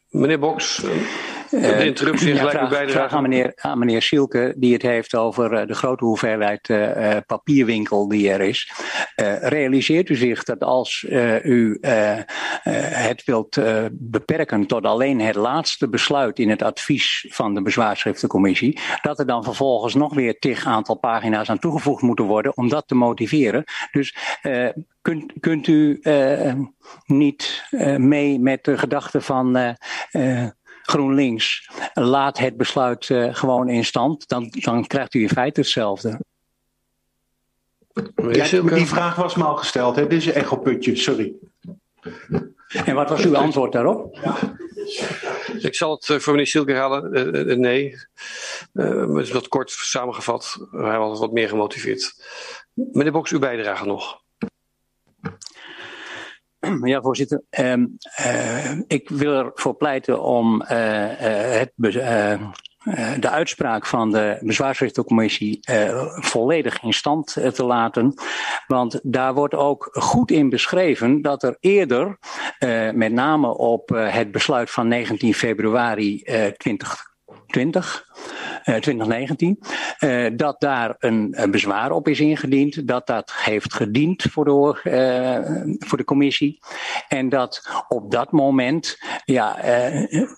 [0.09, 0.83] Meneer Boks.
[1.61, 5.53] De eh, interruptie ja, vraag, vraag aan meneer, aan meneer Sielke, die het heeft over
[5.53, 8.71] uh, de grote hoeveelheid uh, papierwinkel die er is.
[9.41, 11.05] realiseert u zich dat als
[11.43, 13.59] u het wilt
[13.91, 19.43] beperken tot alleen het laatste besluit in het advies van de bezwaarschriftencommissie, dat er dan
[19.43, 23.63] vervolgens nog weer tig aantal pagina's aan toegevoegd moeten worden om dat te motiveren.
[23.91, 24.15] Dus
[25.01, 25.99] kunt, kunt u
[27.05, 27.63] niet
[27.97, 29.75] mee met de gedachte van
[30.85, 36.19] GroenLinks, laat het besluit uh, gewoon in stand, dan, dan krijgt u in feite hetzelfde.
[38.15, 40.07] Ja, die vraag was me al gesteld, hè?
[40.07, 41.33] dit is een echoputje, sorry.
[42.85, 44.17] En wat was uw antwoord daarop?
[44.21, 44.35] Ja.
[45.59, 47.59] Ik zal het voor meneer Silke herhalen.
[47.59, 47.95] nee.
[48.73, 50.67] Uh, het is wat kort samengevat.
[50.71, 52.23] Hij was wat meer gemotiveerd.
[52.73, 54.23] Meneer Boks, uw bijdrage nog.
[56.83, 57.41] Ja, voorzitter.
[57.59, 61.71] Uh, uh, ik wil ervoor pleiten om uh, het,
[63.19, 65.59] de uitspraak van de bezwaarsrechtencommissie
[66.15, 68.13] volledig in stand te laten.
[68.67, 72.17] Want daar wordt ook goed in beschreven dat er eerder,
[72.93, 77.14] met name op het besluit van 19 februari 2020,
[77.55, 79.59] 2019,
[79.99, 85.39] uh, dat daar een, bezwaar op is ingediend, dat dat heeft gediend voor de, uh,
[85.87, 86.59] voor de commissie
[87.07, 89.55] en dat op dat moment ja,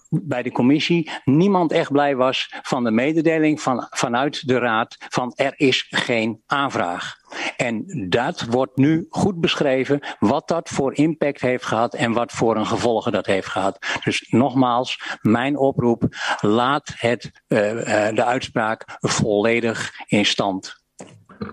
[0.10, 5.34] bij de commissie niemand echt blij was van de mededeling van, vanuit de raad van
[5.36, 7.16] er is geen aanvraag.
[7.58, 12.56] En dat wordt nu goed beschreven, wat dat voor impact heeft gehad en wat voor
[12.56, 13.86] een gevolgen dat heeft gehad.
[14.04, 16.04] Dus nogmaals, mijn oproep,
[16.42, 20.84] laat het, uh, uh, de uitspraak volledig in stand.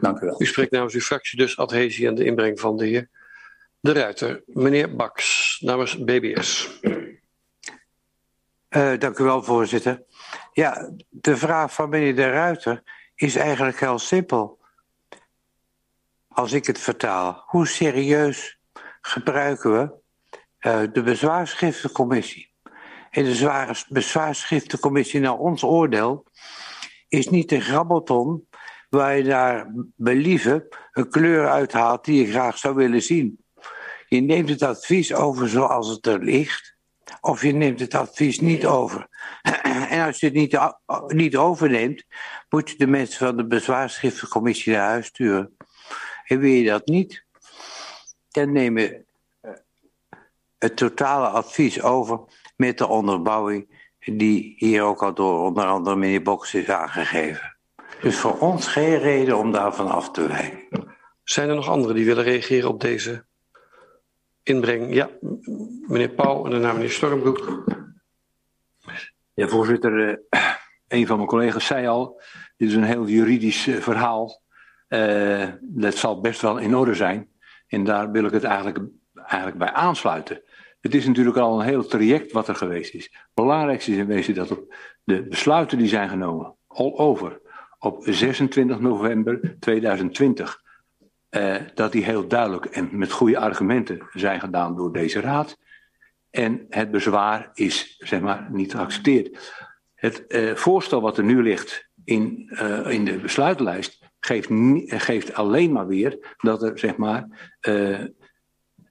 [0.01, 0.43] Dank u wel.
[0.43, 3.11] U spreekt namens uw fractie dus adhesie aan de inbreng van de heer
[3.81, 4.43] De Ruiter.
[4.47, 6.81] Meneer Baks, namens BBS.
[6.83, 10.03] Uh, dank u wel, voorzitter.
[10.53, 12.83] Ja, de vraag van meneer De Ruiter
[13.15, 14.63] is eigenlijk heel simpel
[16.35, 18.59] als ik het vertaal, hoe serieus
[19.01, 19.93] gebruiken we
[20.69, 22.53] uh, de bezwaarschriftencommissie?
[23.11, 26.27] En de zware bezwaarschriftencommissie, naar ons oordeel,
[27.09, 28.49] is niet een grabbelton
[28.89, 33.45] waar je naar believen een kleur uithaalt die je graag zou willen zien.
[34.07, 36.77] Je neemt het advies over zoals het er ligt,
[37.21, 39.09] of je neemt het advies niet over.
[39.91, 40.59] en als je het niet,
[41.07, 42.05] niet overneemt,
[42.49, 45.57] moet je de mensen van de bezwaarschriftencommissie naar huis sturen.
[46.25, 47.25] En wil je dat niet,
[48.31, 49.05] dan neem je
[49.41, 49.51] eh,
[50.59, 52.21] het totale advies over
[52.57, 57.57] met de onderbouwing die hier ook al door onder andere meneer Boks is aangegeven.
[58.01, 60.95] Dus voor ons geen reden om daarvan af te wijken.
[61.25, 63.25] Zijn er nog anderen die willen reageren op deze
[64.43, 64.95] inbreng?
[64.95, 65.11] Ja,
[65.87, 67.65] meneer Pauw en daarna meneer Stormbroek.
[69.35, 70.17] Ja, voorzitter, uh,
[70.89, 72.21] een van mijn collega's zei al,
[72.57, 74.43] dit is een heel juridisch uh, verhaal.
[74.95, 77.29] Uh, dat zal best wel in orde zijn.
[77.67, 78.79] En daar wil ik het eigenlijk,
[79.15, 80.43] eigenlijk bij aansluiten.
[80.81, 83.05] Het is natuurlijk al een heel traject wat er geweest is.
[83.05, 84.59] Het belangrijkste is in wezen dat
[85.05, 87.41] de besluiten die zijn genomen, all over,
[87.79, 90.63] op 26 november 2020,
[91.31, 95.59] uh, dat die heel duidelijk en met goede argumenten zijn gedaan door deze raad.
[96.31, 99.53] En het bezwaar is, zeg maar, niet geaccepteerd.
[99.95, 102.51] Het uh, voorstel wat er nu ligt in,
[102.89, 104.49] in de besluitenlijst geeft,
[105.03, 108.05] geeft alleen maar weer dat er zeg maar uh,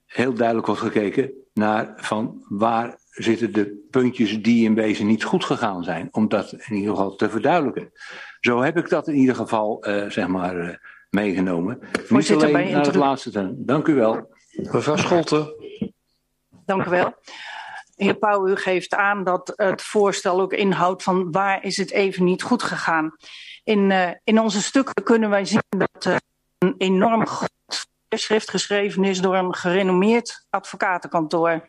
[0.06, 5.44] heel duidelijk wordt gekeken naar van waar zitten de puntjes die in wezen niet goed
[5.44, 7.92] gegaan zijn, om dat in ieder geval te verduidelijken.
[8.40, 10.74] Zo heb ik dat in ieder geval uh, zeg maar uh,
[11.10, 11.78] meegenomen.
[12.08, 13.66] Niet alleen naar het laatste ten.
[13.66, 14.34] Dank u wel.
[14.72, 15.54] Mevrouw Scholten.
[16.64, 17.14] Dank u wel.
[17.96, 22.24] Heer Pauw, u geeft aan dat het voorstel ook inhoudt van waar is het even
[22.24, 23.16] niet goed gegaan.
[23.64, 26.16] In, uh, in onze stukken kunnen wij zien dat uh,
[26.58, 27.26] een enorm
[28.08, 31.68] schrift geschreven is door een gerenommeerd advocatenkantoor.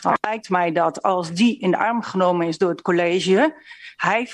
[0.00, 3.54] Dan lijkt mij dat als die in de arm genomen is door het college,
[3.96, 4.30] hij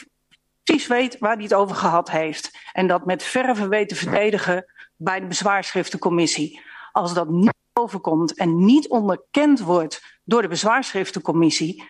[0.65, 2.59] precies weet waar hij het over gehad heeft.
[2.73, 4.65] En dat met verve weet te verdedigen
[4.97, 6.61] bij de bezwaarschriftencommissie.
[6.93, 11.89] Als dat niet overkomt en niet onderkend wordt door de bezwaarschriftencommissie,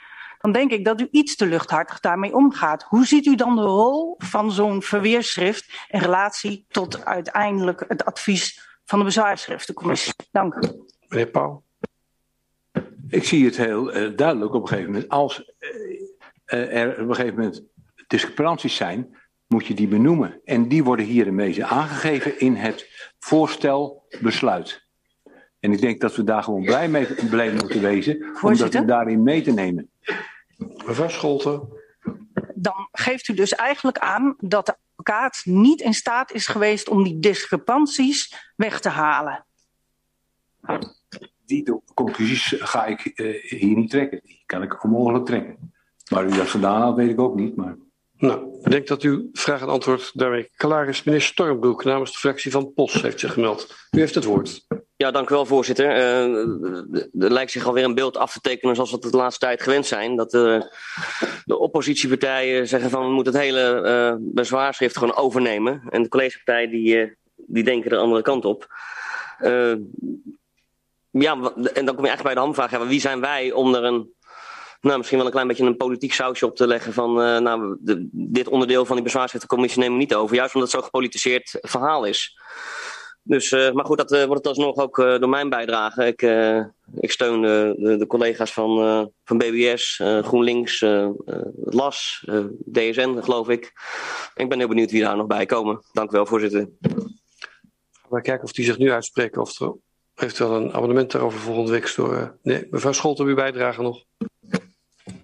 [0.53, 2.83] dan denk ik dat u iets te luchthartig daarmee omgaat.
[2.83, 8.79] Hoe ziet u dan de rol van zo'n verweerschrift in relatie tot uiteindelijk het advies
[8.85, 10.13] van de bezwaarschriftencommissie?
[10.31, 10.61] Dank u.
[11.09, 11.63] Meneer Pauw.
[13.09, 15.11] Ik zie het heel uh, duidelijk op een gegeven moment.
[15.11, 15.53] Als
[16.47, 17.63] uh, er op een gegeven moment
[18.07, 20.41] discrepanties zijn, moet je die benoemen.
[20.45, 24.87] En die worden hier in wezen aangegeven in het voorstelbesluit.
[25.61, 28.81] En ik denk dat we daar gewoon blij mee blij moeten wezen, Voorzitter?
[28.81, 29.91] om dat daarin mee te nemen.
[30.59, 31.69] Mevrouw Scholten.
[32.55, 37.03] Dan geeft u dus eigenlijk aan dat de advocaat niet in staat is geweest om
[37.03, 39.45] die discrepanties weg te halen.
[41.47, 44.21] Die conclusies ga ik uh, hier niet trekken.
[44.25, 45.73] Die kan ik onmogelijk trekken.
[46.11, 47.57] Maar u dat gedaan had, weet ik ook niet.
[47.57, 47.77] Maar...
[48.19, 51.03] Nou, ik denk dat uw vraag en antwoord daarmee klaar is.
[51.03, 53.75] Meneer Stormbroek namens de fractie van POS heeft zich gemeld.
[53.91, 54.67] U heeft het woord.
[54.97, 55.97] Ja, dank u wel, voorzitter.
[55.97, 59.47] Uh, er lijkt zich alweer een beeld af te tekenen zoals we het de laatste
[59.47, 60.17] tijd gewend zijn.
[60.17, 60.63] Dat uh,
[61.45, 65.83] de oppositiepartijen zeggen van we moeten het hele uh, bezwaarschrift gewoon overnemen.
[65.91, 68.67] En de collegepartijen die, die denken de andere kant op.
[71.11, 71.33] ja,
[71.73, 72.87] en dan kom je eigenlijk bij de hamvraag.
[72.89, 74.13] Wie zijn wij om er een
[74.81, 77.77] nou, misschien wel een klein beetje een politiek sausje op te leggen van uh, nou,
[78.13, 80.37] dit onderdeel van die bezwaarsrechtencommissie nemen we niet over.
[80.37, 82.41] Juist omdat het zo'n gepolitiseerd verhaal is.
[83.23, 86.07] Dus, uh, maar goed, dat uh, wordt alsnog ook door mijn bijdrage.
[86.07, 86.23] Ik,
[87.01, 88.77] ik steun de, de, collega's van,
[89.25, 90.81] van BBS, GroenLinks,
[91.65, 92.29] LAS,
[92.73, 93.73] DSN, geloof ik.
[94.35, 95.85] Ik ben heel benieuwd wie daar nog bij komen.
[95.93, 96.69] Dank u wel, voorzitter.
[98.09, 99.75] We kijken of die zich nu uitspreken of er
[100.15, 102.39] eventueel een abonnement daarover volgende week door.
[102.43, 104.05] Nee, mevrouw Scholten, uw bijdrage nog.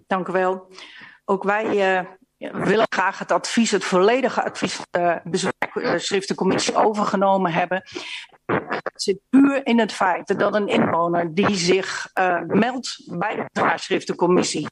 [0.07, 0.73] Dank u wel.
[1.25, 2.11] Ook wij uh,
[2.53, 7.83] willen graag het advies, het volledige advies van de bezwaarschriftencommissie overgenomen hebben.
[8.67, 12.11] Het zit puur in het feit dat een inwoner die zich
[12.47, 14.67] meldt bij de bezwaarschriftencommissie,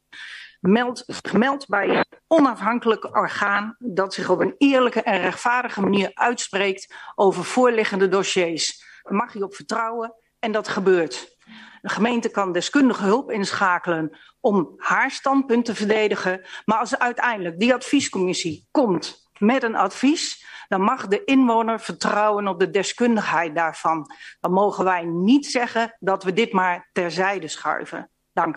[0.60, 6.94] meldt, meldt bij een onafhankelijk orgaan dat zich op een eerlijke en rechtvaardige manier uitspreekt
[7.14, 8.84] over voorliggende dossiers.
[9.02, 11.36] Daar mag je op vertrouwen en dat gebeurt.
[11.82, 16.46] De gemeente kan deskundige hulp inschakelen om haar standpunt te verdedigen.
[16.64, 22.60] Maar als uiteindelijk die adviescommissie komt met een advies, dan mag de inwoner vertrouwen op
[22.60, 24.10] de deskundigheid daarvan.
[24.40, 28.10] Dan mogen wij niet zeggen dat we dit maar terzijde schuiven.
[28.32, 28.56] Dank.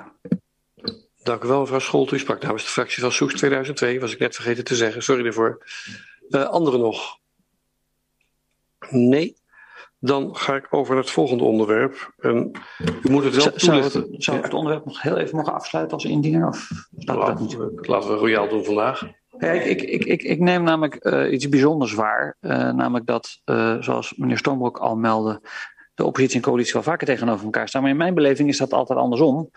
[1.24, 2.12] Dank u wel, mevrouw Scholt.
[2.12, 5.04] U sprak namens de fractie van Soest 2002, was ik net vergeten te zeggen.
[5.04, 5.66] Sorry daarvoor.
[6.30, 7.18] Uh, anderen nog?
[8.90, 9.38] Nee.
[10.06, 12.14] Dan ga ik over naar het volgende onderwerp.
[12.20, 12.52] En
[13.04, 15.94] u moet het wel zou, het, zou ik het onderwerp nog heel even mogen afsluiten
[15.94, 16.48] als indiener?
[16.48, 17.88] Of laten, we, dat niet?
[17.88, 19.08] laten we royaal doen vandaag.
[19.38, 22.38] Ja, ik, ik, ik, ik, neem namelijk uh, iets bijzonders waar.
[22.42, 25.42] Uh, namelijk dat, uh, zoals meneer Stormbroek al meldde,
[25.94, 27.82] de oppositie en coalitie wel vaker tegenover elkaar staan.
[27.82, 29.50] Maar in mijn beleving is dat altijd andersom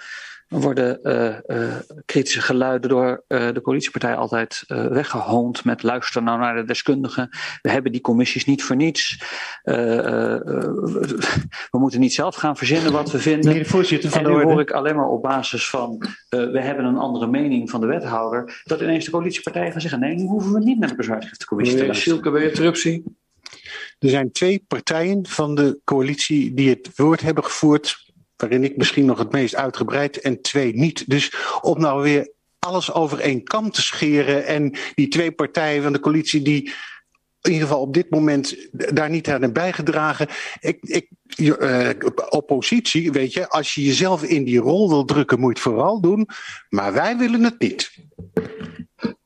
[0.49, 1.75] worden uh, uh,
[2.05, 7.29] kritische geluiden door uh, de coalitiepartij altijd weggehoond met luister nou naar de deskundigen.
[7.63, 9.23] We hebben die commissies niet voor niets.
[11.71, 13.47] we moeten niet zelf gaan verzinnen wat we vinden.
[13.47, 16.61] Meneer de voorzitter van en nu de hoor ik alleen maar op basis van we
[16.61, 20.25] hebben een andere mening van de wethouder, dat ineens de coalitiepartijen gaan zeggen nee, nu
[20.25, 22.19] hoeven we niet naar de bezwaarschriftencommissie te luisteren.
[22.19, 23.05] Schielke, bij interruptie.
[23.99, 28.08] Er zijn twee partijen van de coalitie die het woord hebben gevoerd,
[28.39, 31.11] waarin ik misschien nog het meest uitgebreid en twee niet.
[31.11, 35.93] Dus om nou weer alles over één kam te scheren en die twee partijen van
[35.93, 36.73] de coalitie die
[37.43, 40.29] in ieder geval op dit moment daar niet aan hebben bijgedragen.
[40.61, 41.91] Ik, ik, uh,
[42.29, 46.01] oppositie, weet je, als je jezelf in die rol wil drukken, moet je het vooral
[46.01, 46.29] doen.
[46.69, 47.93] Maar wij willen het niet.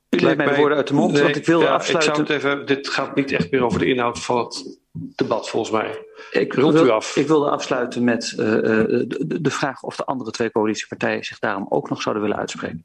[0.08, 2.10] U leidt mij de woorden uit de mond, Nee, want ik wilde ja, afsluiten.
[2.10, 5.48] Ik zou het even, dit gaat niet echt meer over de inhoud van het debat,
[5.48, 6.06] volgens mij.
[6.30, 7.16] Ik, Rond wil- u af.
[7.16, 8.62] ik wilde afsluiten met eh, eh,
[9.08, 12.82] de, de- vraag of de andere twee coalitiepartijen zich daarom ook nog zouden willen uitspreken.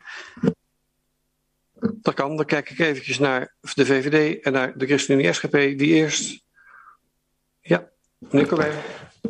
[1.80, 2.36] Dat kan.
[2.36, 5.52] Dan kijk ik eventjes naar de VVD en naar de ChristenUnie SGP.
[5.52, 6.44] Die eerst.
[7.62, 8.72] Ja, meneer Corbijn.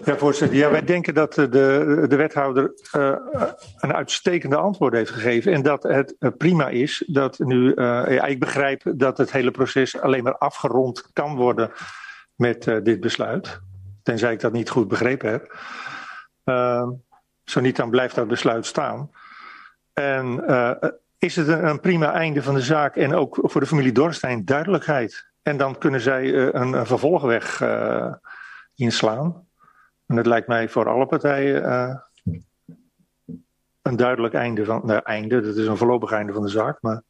[0.06, 0.58] Ja, voorzitter.
[0.58, 1.48] Ja, wij denken dat de,
[2.10, 3.16] de wethouder eh,
[3.78, 5.54] een uitstekende antwoord heeft gegeven.
[5.54, 7.74] En dat het prima is dat nu.
[7.74, 11.72] eh, ja, ik begrijp dat het hele proces alleen maar afgerond kan worden
[12.38, 13.60] met eh, dit besluit.
[14.04, 15.58] Tenzij ik dat niet goed begrepen heb.
[16.44, 16.90] Ehm,
[17.44, 19.12] zo niet, dan blijft dat besluit staan.
[19.94, 23.92] En eh, is het een, prima einde van de zaak en ook voor de familie
[23.92, 25.28] Dorstein duidelijkheid.
[25.42, 27.64] En dan kunnen zij eh, een, een vervolgweg
[28.76, 29.48] inslaan.
[30.06, 31.64] En het lijkt mij voor alle partijen
[33.82, 34.82] een duidelijk einde van.
[34.86, 36.82] Nou, einde, dat is een voorlopig einde van de zaak.
[36.82, 37.02] Maar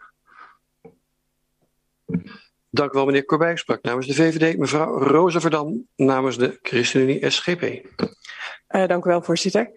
[2.69, 3.57] Dank u wel, meneer Corbijn.
[3.57, 4.57] Sprak namens de VVD.
[4.57, 7.61] Mevrouw Rosa Verdam namens de ChristenUnie SGP.
[8.67, 9.71] Eh, dank u wel, voorzitter.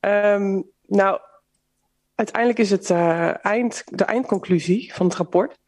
[0.00, 1.20] Ehm, nou,
[2.14, 5.58] uiteindelijk is het eh, eind, de eindconclusie van het rapport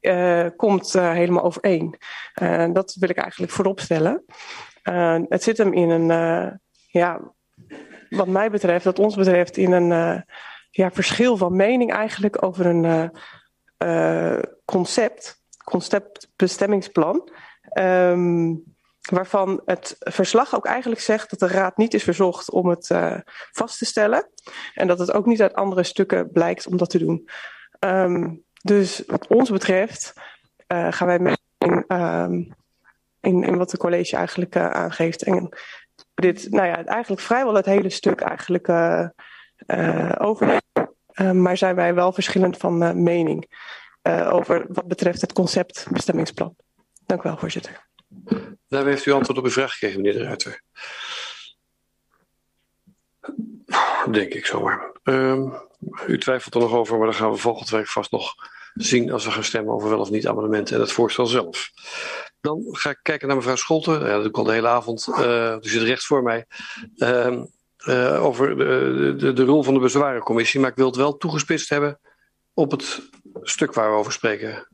[0.00, 1.98] eh, komt helemaal overeen.
[2.72, 4.24] Dat wil ik eigenlijk voorop stellen.
[5.28, 7.20] Het zit hem in een, ja,
[8.08, 10.24] wat mij betreft, wat ons betreft, in een
[10.70, 13.10] ja, verschil van mening eigenlijk over een
[14.64, 17.30] concept, conceptbestemmingsplan.
[17.62, 18.54] Ehm,
[19.10, 23.18] waarvan het verslag ook eigenlijk zegt dat de Raad niet is verzocht om het eh,
[23.52, 24.28] vast te stellen.
[24.74, 27.28] En dat het ook niet uit andere stukken blijkt om dat te doen.
[27.78, 30.12] Ehm, dus wat ons betreft
[30.66, 32.32] eh, gaan wij mee in, ehm,
[33.20, 35.22] in, in wat de college eigenlijk eh, aangeeft.
[35.22, 35.48] En
[36.14, 38.68] dit, nou ja, eigenlijk vrijwel het hele stuk eigenlijk
[40.18, 40.60] over.
[41.32, 43.46] Maar zijn wij wel verschillend van mening
[44.02, 46.56] eh, over wat betreft het concept bestemmingsplan.
[47.06, 47.86] Dank u wel, voorzitter.
[48.68, 50.62] Daarmee heeft u antwoord op uw vraag gegeven, meneer de Ruiter.
[54.10, 54.92] Denk ik zomaar.
[55.02, 55.48] Ehm,
[56.06, 58.34] u twijfelt er nog over, maar dan gaan we volgende week vast nog
[58.74, 61.70] zien als we gaan stemmen over wel of niet amendementen en het voorstel zelf.
[62.40, 63.92] Dan ga ik kijken naar mevrouw Scholten.
[63.92, 65.06] Ja, dat doe ik al de hele avond.
[65.08, 66.46] Uh, die zit recht voor mij.
[66.96, 67.44] Ehm,
[67.86, 71.68] uh, over de, de, de, rol van de bezwarencommissie, maar ik wil het wel toegespitst
[71.68, 72.00] hebben
[72.54, 73.10] op het
[73.42, 74.68] stuk waar we over spreken.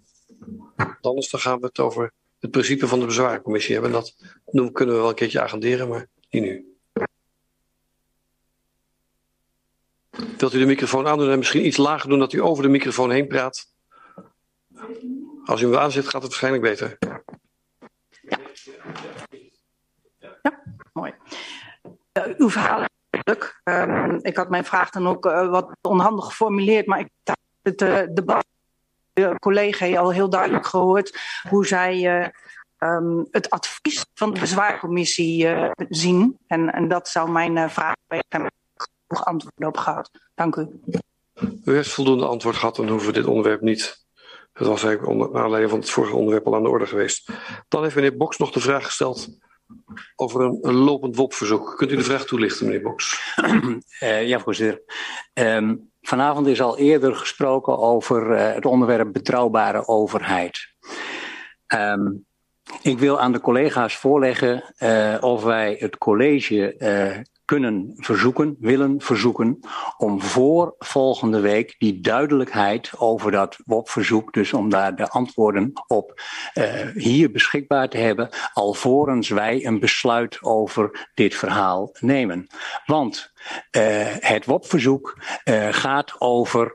[1.00, 3.92] Anders dan gaan we het over het principe van de bezwarencommissie hebben.
[3.92, 4.14] Dat
[4.72, 6.76] kunnen we wel een keertje agenderen, maar niet nu.
[10.38, 13.10] Wilt u de microfoon aandoen en misschien iets lager doen dat u over de microfoon
[13.10, 13.66] heen praat?
[15.44, 16.98] Als u hem aanzet, gaat het waarschijnlijk beter.
[20.42, 21.14] Ja, mooi.
[22.12, 23.60] Uh, uw verhaal is leuk.
[23.64, 27.08] Uh, ik had mijn vraag dan ook uh, wat onhandig geformuleerd, maar ik
[27.62, 28.44] het uh, debat
[29.12, 32.32] de collega al heel duidelijk gehoord hoe zij
[32.78, 35.48] um, het advies van de bezwaarcommissie
[35.88, 36.38] zien.
[36.46, 37.94] En, en, dat zou mijn vraag
[38.28, 40.10] zijn genoeg antwoord op gehad.
[40.34, 40.68] Dank u.
[41.64, 44.06] U heeft voldoende antwoord gehad, dan hoeven we dit onderwerp niet.
[44.52, 47.30] Dat was eigenlijk onder, naar aanleiding van het vorige onderwerp al aan de orde geweest.
[47.68, 49.28] Dan heeft meneer Boks nog de vraag gesteld
[50.16, 51.76] over een, een lopend WOP-verzoek.
[51.76, 53.34] Kunt u de vraag toelichten, meneer Boks?
[54.00, 54.82] Uh, ja, voorzitter.
[55.34, 60.74] Um, vanavond is al eerder gesproken over uh, het onderwerp betrouwbare overheid.
[61.74, 62.26] Um,
[62.82, 66.76] ik wil aan de collega's voorleggen uh, of wij het college
[67.48, 69.58] kunnen verzoeken, willen verzoeken,
[69.96, 76.20] om voor volgende week die duidelijkheid over dat WOP-verzoek, dus om daar de antwoorden op
[76.54, 82.46] uh, hier beschikbaar te hebben, alvorens wij een besluit over dit verhaal nemen.
[82.86, 83.32] Want
[83.76, 83.82] uh,
[84.18, 86.72] het WOP-verzoek uh, gaat over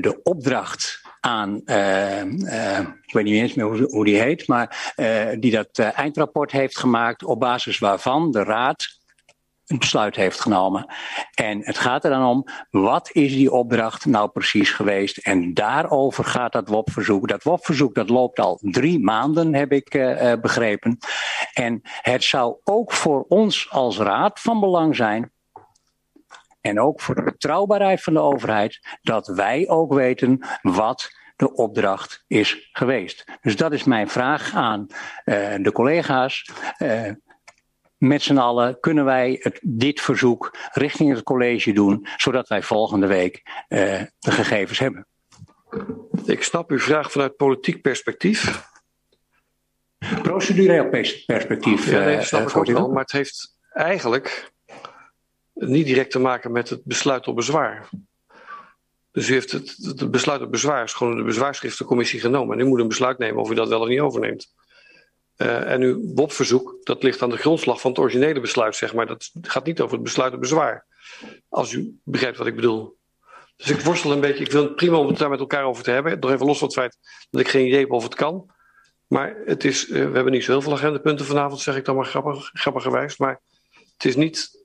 [0.00, 5.26] de opdracht aan, uh, uh, ik weet niet eens meer hoe, die heet, maar uh,
[5.38, 8.99] die dat eindrapport heeft gemaakt op basis waarvan de Raad
[9.70, 10.86] een besluit heeft genomen.
[11.34, 15.18] En het gaat er dan om, wat is die opdracht nou precies geweest?
[15.18, 17.28] En daarover gaat dat WOP-verzoek.
[17.28, 20.98] Dat WOP-verzoek dat loopt al drie maanden, heb ik uh, begrepen.
[21.52, 25.32] En het zou ook voor ons als raad van belang zijn
[26.60, 32.24] en ook voor de betrouwbaarheid van de overheid, dat wij ook weten wat de opdracht
[32.26, 33.24] is geweest.
[33.40, 34.86] Dus dat is mijn vraag aan
[35.24, 36.50] uh, de collega's.
[38.00, 43.06] Met z'n allen kunnen wij het, dit verzoek richting het college doen, zodat wij volgende
[43.06, 45.06] week uh, de gegevens hebben.
[46.24, 48.68] Ik snap uw vraag vanuit politiek perspectief.
[50.22, 51.90] Procedureel perspectief.
[51.90, 54.52] Ja, nee, dat snap uh, ik ook wel, maar het heeft eigenlijk
[55.54, 57.88] niet direct te maken met het besluit op bezwaar.
[59.12, 62.58] Dus u heeft het, het besluit op bezwaar is gewoon de bezwaarschriftencommissie genomen.
[62.58, 64.54] En u moet een besluit nemen of u dat wel of niet overneemt.
[65.42, 69.06] Uh, en uw WOP-verzoek, dat ligt aan de grondslag van het originele besluit, zeg maar.
[69.06, 70.86] Dat gaat niet over het besluit op bezwaar.
[71.48, 72.96] Als u begrijpt wat ik bedoel.
[73.56, 74.44] Dus ik worstel een beetje.
[74.44, 76.18] Ik vind het prima om het daar met elkaar over te hebben.
[76.18, 76.98] Nog even los van het feit
[77.30, 78.50] dat ik geen idee heb of het kan.
[79.06, 81.96] Maar het is, uh, we hebben niet zo heel veel agendapunten vanavond, zeg ik dan
[81.96, 83.16] maar grappig, grappigerwijs.
[83.16, 83.40] Maar
[83.96, 84.64] het is niet.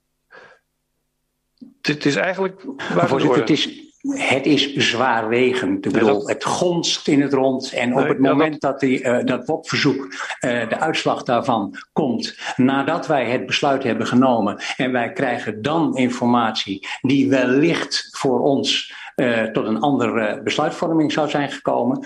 [1.82, 2.62] Het is eigenlijk.
[2.78, 5.86] Voorzitter, het is, het is zwaarwegend.
[5.86, 7.74] Ik bedoel, het gonst in het rond.
[7.74, 13.08] En op het moment dat, die, uh, dat WOP-verzoek, uh, de uitslag daarvan komt, nadat
[13.08, 19.44] wij het besluit hebben genomen, en wij krijgen dan informatie die wellicht voor ons uh,
[19.44, 22.06] tot een andere besluitvorming zou zijn gekomen.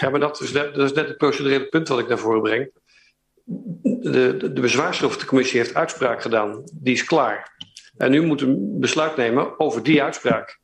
[0.00, 2.42] ja, maar dat is, net, dat is net het procedurele punt wat ik naar voren
[2.42, 2.70] breng.
[3.44, 7.56] De, de, de bezwaarschriftencommissie heeft uitspraak gedaan, die is klaar.
[7.96, 10.59] En nu moet een besluit nemen over die uitspraak.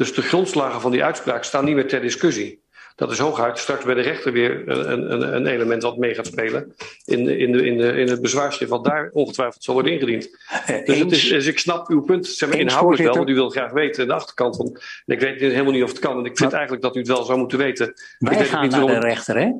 [0.00, 2.62] Dus de grondslagen van die uitspraak staan niet meer ter discussie.
[2.96, 6.26] Dat is hooguit straks bij de rechter weer een, een, een element wat mee gaat
[6.26, 6.74] spelen
[7.04, 10.28] in, de, in, de, in, de, in het bezwaarschrift, wat daar ongetwijfeld zal worden ingediend.
[10.70, 13.34] Uh, dus, het is, dus ik snap uw punt zeg maar, inhoudelijk wel, want u
[13.34, 14.66] wil graag weten de achterkant van.
[15.06, 17.08] En ik weet helemaal niet of het kan, en ik vind eigenlijk dat u het
[17.08, 17.92] wel zou moeten weten.
[18.18, 19.00] Wij ik gaan niet naar waarom...
[19.00, 19.50] de rechter, hè?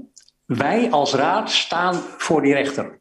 [0.46, 3.00] Wij als raad staan voor die rechter.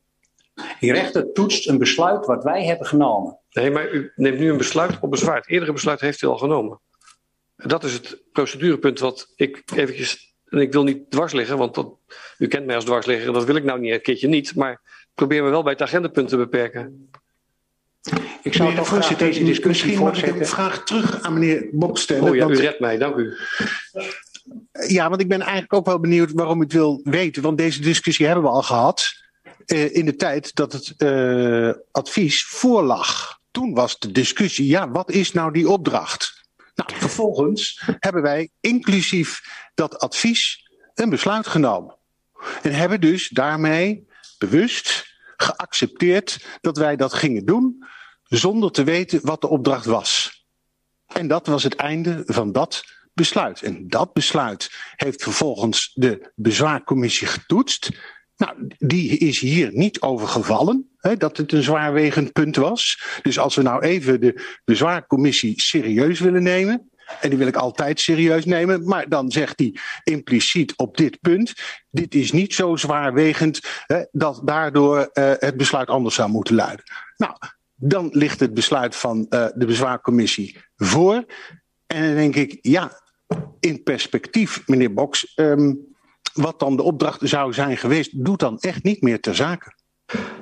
[0.80, 3.40] Die rechter toetst een besluit wat wij hebben genomen.
[3.52, 5.36] Nee, maar u neemt nu een besluit op bezwaar.
[5.36, 6.80] Het eerdere besluit heeft u al genomen.
[7.66, 10.34] Dat is het procedurepunt wat ik eventjes.
[10.46, 11.94] En ik wil niet dwars liggen, want dat,
[12.38, 14.56] u kent mij als dwarsligger en dat wil ik nou niet een keertje niet.
[14.56, 17.10] Maar ik probeer me wel bij het agendapunt te beperken.
[18.44, 21.98] Ik zou toch graag deze discussie Misschien mag ik een vraag terug aan meneer Bob
[21.98, 22.30] stellen.
[22.30, 23.38] Oh ja, want, u redt mij, dank u.
[24.88, 27.42] Ja, want ik ben eigenlijk ook wel benieuwd waarom u het wil weten.
[27.42, 29.14] Want deze discussie hebben we al gehad
[29.66, 33.40] uh, in de tijd dat het uh, advies voorlag.
[33.52, 36.39] Toen was de discussie, ja, wat is nou die opdracht?
[36.88, 39.42] Nou, vervolgens hebben wij inclusief
[39.74, 41.96] dat advies een besluit genomen.
[42.62, 44.08] En hebben dus daarmee
[44.38, 45.08] bewust
[45.38, 47.86] geaccepteerd dat wij dat gingen doen
[48.24, 50.44] zonder te weten wat de opdracht was.
[51.08, 52.84] En dat was het einde van dat
[53.14, 53.62] besluit.
[53.62, 57.90] En dat besluit heeft vervolgens de bezwaarcommissie getoetst.
[58.38, 63.04] Nou, die is hier niet over gevallen, dat het een zwaarwegend punt was.
[63.22, 66.90] Dus als we nou even de bezwaarcommissie serieus willen nemen,
[67.22, 71.54] en die wil ik altijd serieus nemen, maar dan zegt hij impliciet op dit punt,
[71.90, 73.60] dit is niet zo zwaarwegend
[74.12, 76.86] dat daardoor uh, het besluit anders zou moeten luiden.
[77.18, 77.34] Nou,
[77.76, 81.26] dan ligt het besluit van uh, de bezwaarcommissie voor.
[81.88, 83.02] En dan denk ik, ja,
[83.60, 85.88] in perspectief, meneer Boks, um,
[86.34, 89.74] wat dan de opdracht zou zijn geweest, doet dan echt niet meer ter zake.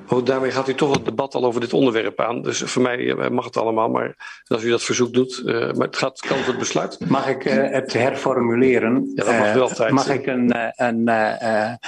[0.08, 2.42] Oh, daarmee gaat u toch het debat al over dit onderwerp aan.
[2.42, 5.42] Dus voor mij eh, mag het allemaal, maar als u dat verzoek doet.
[5.44, 7.08] Uh, maar het gaat kan het besluit.
[7.08, 9.12] Mag ik uh, het herformuleren?
[9.14, 9.92] Ja, dat mag wel tijd.
[9.92, 11.78] mag ik een, een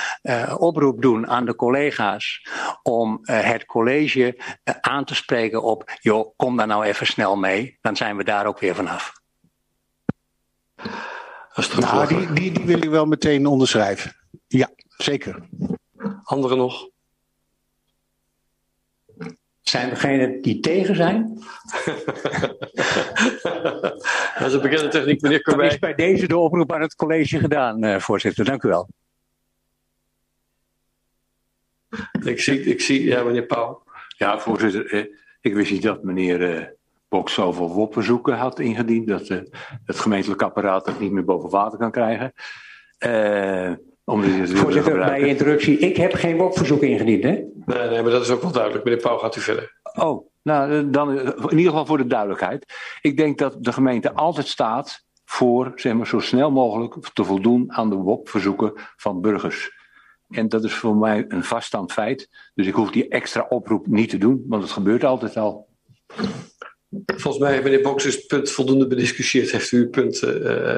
[0.58, 2.48] oproep doen aan de collega's
[2.82, 4.40] om het college
[4.80, 8.46] aan te spreken op: joh, kom daar nou even snel mee, dan zijn we daar
[8.46, 9.12] ook weer vanaf.
[11.78, 14.16] Nou, die, die, die wil ik wel meteen onderschrijven.
[14.46, 15.48] Ja, zeker.
[16.24, 16.88] Anderen nog?
[19.62, 21.38] Zijn degenen die tegen zijn?
[24.38, 25.68] dat is een bekende techniek, meneer Corbijn.
[25.68, 28.44] Dan is bij deze de oproep aan het college gedaan, uh, voorzitter.
[28.44, 28.88] Dank u wel.
[32.22, 33.82] Ik zie, ik zie ja, meneer Pauw.
[34.16, 34.92] Ja, voorzitter.
[34.92, 35.04] Eh,
[35.40, 36.66] ik wist niet dat meneer eh,
[37.08, 39.08] Bok zoveel WOP-verzoeken had ingediend.
[39.08, 39.28] Dat
[39.84, 42.32] het gemeentelijk apparaat het niet meer boven water kan krijgen.
[43.06, 43.72] Uh,
[44.10, 45.78] om Voorzitter, bij interruptie.
[45.78, 47.30] Ik heb geen WOP-verzoek ingediend, hè?
[47.66, 48.84] Nee, nee, maar dat is ook wel duidelijk.
[48.84, 49.80] Meneer Pauw, gaat u verder.
[49.94, 52.72] Oh, nou, dan in ieder geval voor de duidelijkheid.
[53.00, 57.72] Ik denk dat de gemeente altijd staat voor, zeg maar, zo snel mogelijk te voldoen
[57.72, 59.78] aan de WOP-verzoeken van burgers.
[60.28, 62.28] En dat is voor mij een vaststand feit.
[62.54, 65.68] Dus ik hoef die extra oproep niet te doen, want het gebeurt altijd al.
[67.06, 69.50] Volgens mij meneer Boks het punt voldoende bediscussieerd.
[69.50, 70.30] Heeft u uw punt uh,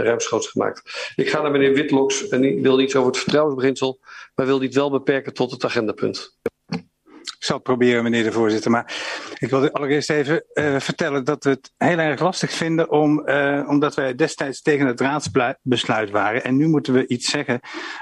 [0.03, 1.13] ruimschoots gemaakt.
[1.17, 4.01] Ik ga naar meneer Witloks en die wil iets over het vertrouwensbeginsel,
[4.35, 6.39] maar wil dit wel beperken tot het agendapunt.
[7.23, 8.71] Ik zal proberen, meneer de voorzitter.
[8.71, 8.95] Maar
[9.39, 13.67] ik wil allereerst even uh, vertellen dat we het heel erg lastig vinden, om, uh,
[13.69, 16.45] omdat wij destijds tegen het raadsbesluit waren.
[16.45, 17.61] En nu moeten we iets zeggen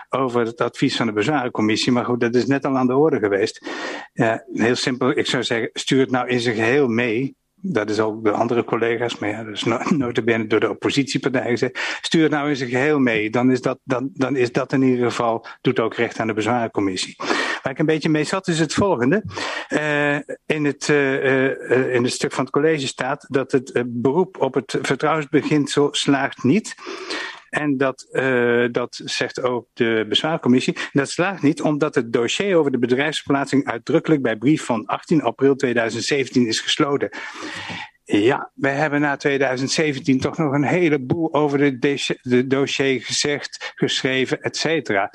[0.09, 1.93] over het advies van de bezwarencommissie.
[1.93, 3.66] Maar goed, dat is net al aan de orde geweest.
[4.15, 8.01] Uh, heel simpel, ik zou zeggen, stuur het nou in zijn geheel mee dat is
[8.01, 11.99] ook de andere collega's, maar ja, is notabene door de oppositiepartij gezegd.
[12.03, 13.31] Stuur het nou in zijn geheel mee.
[13.31, 16.32] Dan is, dat, dan, dan is dat in ieder geval, doet ook recht aan de
[16.32, 17.16] bezwarencommissie.
[17.62, 19.24] Waar ik een beetje mee zat is het volgende.
[19.69, 20.15] Uh,
[20.47, 24.55] in, het, uh, uh, in het stuk van het college staat dat het beroep op
[24.55, 26.74] het vertrouwensbeginsel slaagt niet.
[27.51, 30.77] En dat, uh, dat zegt ook de bezwaarcommissie.
[30.93, 35.56] Dat slaagt niet omdat het dossier over de bedrijfsverplaatsing uitdrukkelijk bij brief van 18 april
[35.56, 37.10] 2017 is gesloten.
[38.12, 44.57] Ja, wij hebben na 2017 toch nog een heleboel over de, dossier gezegd, geschreven, et
[44.57, 45.12] cetera.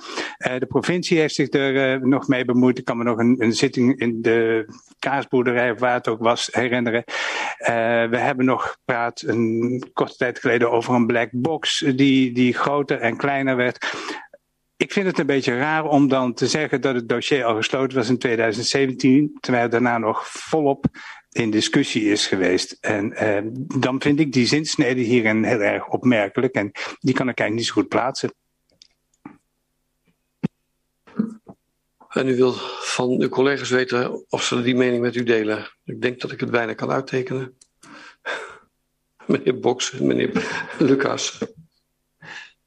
[0.47, 2.77] Uh, de provincie heeft zich er uh, nog mee bemoeid.
[2.77, 4.67] Ik kan me nog een, een zitting in de
[4.99, 7.03] kaasboerderij, waar het ook was, herinneren.
[7.07, 7.67] Uh,
[8.09, 12.99] we hebben nog gepraat een korte tijd geleden over een black box die, die groter
[12.99, 13.85] en kleiner werd.
[14.77, 17.97] Ik vind het een beetje raar om dan te zeggen dat het dossier al gesloten
[17.97, 20.85] was in 2017, terwijl daarna nog volop
[21.29, 22.77] in discussie is geweest.
[22.81, 23.43] En eh,
[23.79, 27.65] dan vind ik die zinsnede hierin heel erg opmerkelijk en die kan ik eigenlijk niet
[27.65, 28.33] zo goed plaatsen.
[32.09, 35.69] En u wil van uw collega's weten of ze die mening met u delen.
[35.83, 37.57] Ik denk dat ik het bijna kan uittekenen.
[39.27, 40.31] meneer Boks en meneer
[40.79, 41.39] Lucas.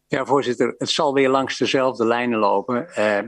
[0.08, 2.88] Ja, voorzitter, het zal weer langs dezelfde lijnen lopen.
[2.98, 3.18] Uh,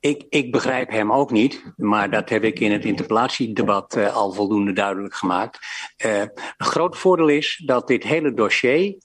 [0.00, 4.32] ik, ik begrijp hem ook niet, maar dat heb ik in het interpellatiedebat uh, al
[4.32, 5.58] voldoende duidelijk gemaakt.
[6.06, 8.98] Uh, een groot voordeel is dat dit hele dossier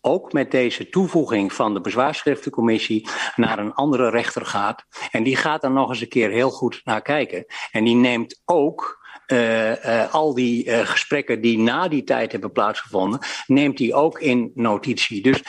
[0.00, 4.84] ook met deze toevoeging van de bezwaarschriftencommissie naar een andere rechter gaat.
[5.10, 7.44] En die gaat er nog eens een keer heel goed naar kijken.
[7.70, 8.99] En die neemt ook
[10.10, 15.22] al die uh, gesprekken die na die tijd hebben plaatsgevonden, neemt hij ook in notitie.
[15.22, 15.42] Dus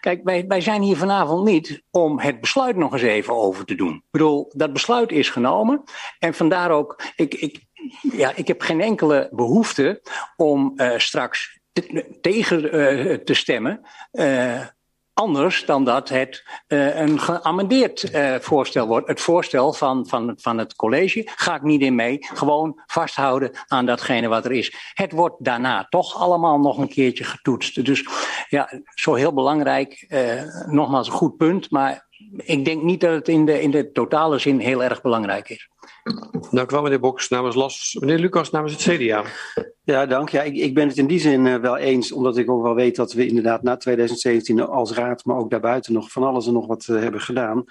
[0.00, 3.74] kijk, wij, wij zijn hier vanavond niet om het besluit nog eens even over te
[3.74, 3.94] doen.
[3.94, 5.82] Ik bedoel, dat besluit is genomen.
[6.18, 7.60] En vandaar ook, ik, ik,
[8.12, 10.02] ja, ik heb geen enkele behoefte
[10.36, 12.60] om straks te, tegen
[13.24, 13.80] te stemmen
[15.18, 19.08] anders dan dat het uh, een geamendeerd uh, voorstel wordt.
[19.08, 22.18] Het voorstel van, van, van het college ga ik niet in mee.
[22.20, 24.92] Gewoon vasthouden aan datgene wat er is.
[24.94, 27.84] Het wordt daarna toch allemaal nog een keertje getoetst.
[27.84, 28.06] Dus
[28.48, 30.06] ja, zo heel belangrijk.
[30.08, 31.70] Uh, nogmaals een goed punt.
[31.70, 35.48] Maar ik denk niet dat het in de, in de totale zin heel erg belangrijk
[35.48, 35.68] is.
[36.50, 37.96] Dank u wel, meneer Boks namens Las.
[38.00, 39.24] Meneer Lucas namens het CDA.
[39.84, 40.28] Ja, dank.
[40.28, 42.74] Ja, ik, ik ben het in die zin uh, wel eens, omdat ik ook wel
[42.74, 46.52] weet dat we inderdaad na 2017 als raad, maar ook daarbuiten nog van alles en
[46.52, 47.64] nog wat uh, hebben gedaan.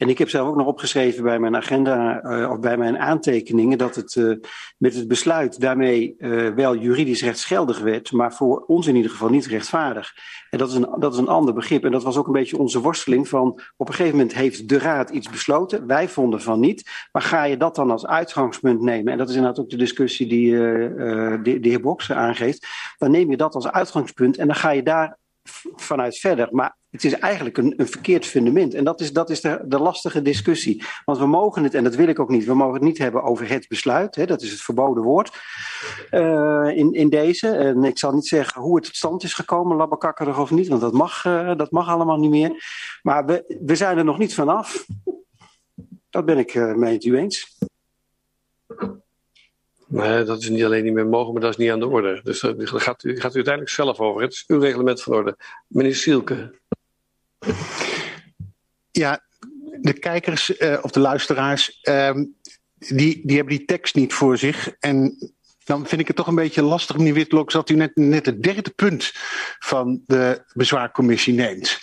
[0.00, 3.78] En ik heb zelf ook nog opgeschreven bij mijn agenda uh, of bij mijn aantekeningen
[3.78, 4.36] dat het uh,
[4.76, 9.28] met het besluit daarmee uh, wel juridisch rechtsgeldig werd, maar voor ons in ieder geval
[9.28, 10.12] niet rechtvaardig.
[10.50, 11.84] En dat is, een, dat is een ander begrip.
[11.84, 14.78] En dat was ook een beetje onze worsteling van op een gegeven moment heeft de
[14.78, 15.86] Raad iets besloten.
[15.86, 16.90] Wij vonden van niet.
[17.12, 19.12] Maar ga je dat dan als uitgangspunt nemen?
[19.12, 22.66] En dat is inderdaad ook de discussie die de, de heer Boks aangeeft.
[22.98, 25.18] Dan neem je dat als uitgangspunt en dan ga je daar
[25.76, 26.48] vanuit verder.
[26.50, 28.74] Maar het is eigenlijk een, een verkeerd fundament.
[28.74, 30.84] En dat is, dat is de, de, lastige discussie.
[31.04, 33.22] Want we mogen het, en dat wil ik ook niet, we mogen het niet hebben
[33.22, 34.14] over het besluit.
[34.14, 35.30] Hè, dat is het verboden woord
[36.10, 37.48] uh, in, in deze.
[37.48, 40.80] En ik zal niet zeggen hoe het tot stand is gekomen, labbekakkerig of niet, want
[40.80, 42.64] dat mag, uh, dat mag allemaal niet meer.
[43.02, 44.86] Maar we, we zijn er nog niet vanaf.
[46.10, 47.58] Dat ben ik uh, met u eens.
[50.26, 52.20] Dat is niet alleen niet meer mogen, maar dat is niet aan de orde.
[52.22, 54.22] Dus daar gaat gaat u uiteindelijk zelf over.
[54.22, 55.36] Het is uw reglement van orde.
[55.66, 56.58] Meneer Sielke.
[58.90, 59.20] Ja,
[59.80, 62.10] de kijkers uh, of de luisteraars, uh,
[62.78, 64.74] die, die hebben die tekst niet voor zich.
[64.78, 65.16] En
[65.64, 68.42] dan vind ik het toch een beetje lastig, meneer Witloks, dat u net, net het
[68.42, 69.12] derde punt
[69.58, 71.78] van de bezwaarcommissie neemt.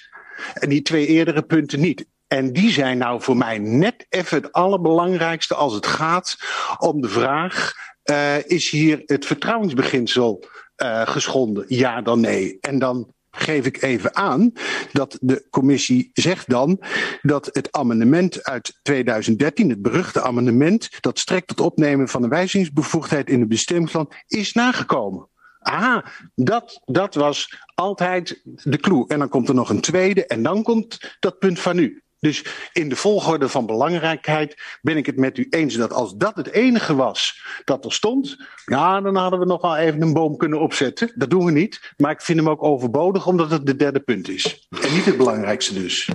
[0.53, 2.05] En die twee eerdere punten niet.
[2.27, 6.37] En die zijn nou voor mij net even het allerbelangrijkste als het gaat
[6.77, 7.73] om de vraag:
[8.11, 10.45] uh, is hier het vertrouwensbeginsel
[10.83, 11.65] uh, geschonden?
[11.67, 12.57] Ja, dan nee.
[12.61, 14.51] En dan geef ik even aan
[14.91, 16.79] dat de commissie zegt dan
[17.21, 23.29] dat het amendement uit 2013, het beruchte amendement, dat strekt tot opnemen van een wijzigingsbevoegdheid
[23.29, 25.27] in het bestemmingsland, is nagekomen.
[25.59, 26.05] Ah,
[26.35, 29.07] dat, dat was altijd de clue.
[29.07, 32.01] En dan komt er nog een tweede en dan komt dat punt van u.
[32.19, 36.35] Dus in de volgorde van belangrijkheid ben ik het met u eens dat als dat
[36.35, 40.37] het enige was dat er stond, ja, dan hadden we nog wel even een boom
[40.37, 41.11] kunnen opzetten.
[41.15, 41.93] Dat doen we niet.
[41.97, 44.67] Maar ik vind hem ook overbodig omdat het de derde punt is.
[44.81, 46.09] En niet het belangrijkste dus.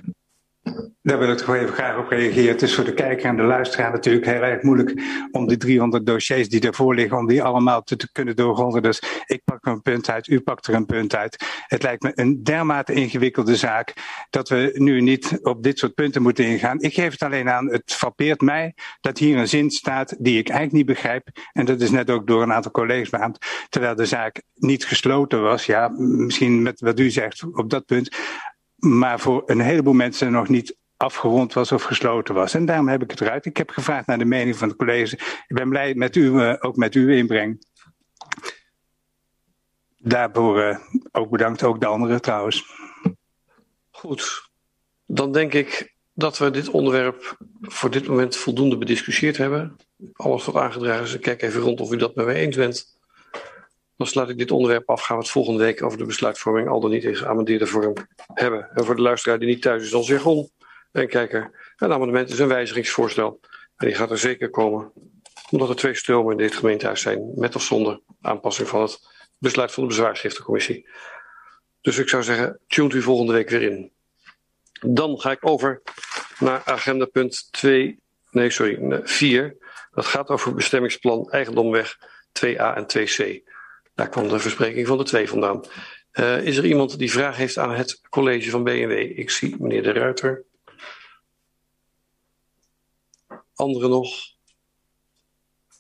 [1.03, 2.53] Daar wil ik toch even graag op reageren.
[2.53, 6.07] Het is voor de kijker en de luisteraar natuurlijk heel erg moeilijk om die 300
[6.07, 8.83] dossiers die ervoor liggen, om die allemaal te, kunnen doorgronden.
[8.83, 11.45] Dus ik pak er een punt uit, u pakt er een punt uit.
[11.67, 13.93] Het lijkt me een dermate ingewikkelde zaak
[14.31, 16.81] dat we nu niet op dit soort punten moeten ingaan.
[16.81, 20.49] Ik geef het alleen aan, het frappeert mij dat hier een zin staat die ik
[20.49, 21.29] eigenlijk niet begrijp.
[21.53, 23.39] En dat is net ook door een aantal collega's beaamd.
[23.69, 28.17] Terwijl de zaak niet gesloten was, ja, misschien met wat u zegt op dat punt
[28.87, 32.55] maar voor een heleboel mensen nog niet afgerond was of gesloten was.
[32.55, 33.45] En daarom heb ik het eruit.
[33.45, 35.13] Ik heb gevraagd naar de mening van de colleges.
[35.13, 37.67] Ik ben blij met u, uh, ook met uw inbreng.
[39.97, 40.79] Daarvoor uh,
[41.13, 42.65] ook bedankt, ook de anderen trouwens.
[43.91, 44.51] Goed,
[45.07, 49.77] dan denk ik dat we dit onderwerp voor dit moment voldoende bediscussieerd hebben.
[50.13, 53.01] Alles wat aangedragen is, ik kijk even rond of u dat met mij eens bent.
[54.03, 55.03] Dan sluit ik dit onderwerp af.
[55.03, 57.95] Gaan we het volgende week over de besluitvorming al dan niet in geamendeerde vorm
[58.35, 58.71] hebben.
[58.75, 60.51] En voor de luisteraar die niet thuis is als jargon
[60.93, 61.75] en kijker.
[61.77, 63.41] Een amendement is een wijzigingsvoorstel.
[63.77, 64.93] En die gaat er zeker komen.
[65.51, 67.33] Omdat er twee stromen in dit gemeentehuis zijn.
[67.35, 68.99] Met of zonder aanpassing van het
[69.39, 70.89] besluit van de bezwaarschriftencommissie.
[71.81, 73.93] Dus ik zou zeggen, tune u volgende week weer in.
[74.81, 75.83] Dan ga ik over
[76.39, 77.99] naar agenda punt 2,
[78.31, 79.57] nee sorry, 4.
[79.91, 81.99] Dat gaat over bestemmingsplan Eigendomweg
[82.41, 83.52] 2a en 2c.
[84.03, 85.65] Daar kwam de verspreking van de twee vandaan.
[86.13, 88.91] Uh, is er iemand die vraag heeft aan het college van BNW?
[89.19, 90.45] Ik zie meneer De Ruiter.
[93.55, 94.15] Anderen nog?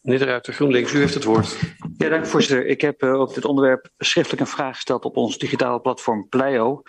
[0.03, 1.57] Meneer De Ruiter, GroenLinks, u heeft het woord.
[1.99, 2.67] Ja, dank voorzitter.
[2.67, 6.83] Ik heb uh, op dit onderwerp schriftelijk een vraag gesteld op ons digitale platform Pleio.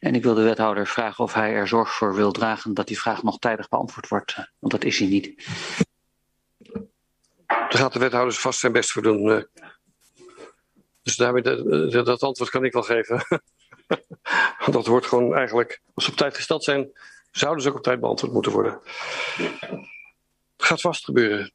[0.00, 2.98] En ik wil de wethouder vragen of hij er zorg voor wil dragen dat die
[2.98, 4.34] vraag nog tijdig beantwoord wordt.
[4.58, 5.46] Want dat is hij niet.
[7.46, 9.46] Daar gaat de wethouder vast zijn best voor doen.
[11.04, 11.42] Dus daarmee,
[11.90, 13.26] dat antwoord kan ik wel geven.
[14.70, 16.90] dat wordt gewoon eigenlijk, als ze op tijd gesteld zijn,
[17.30, 18.80] zouden ze ook op tijd beantwoord moeten worden.
[20.56, 21.52] Gaat vast gebeuren.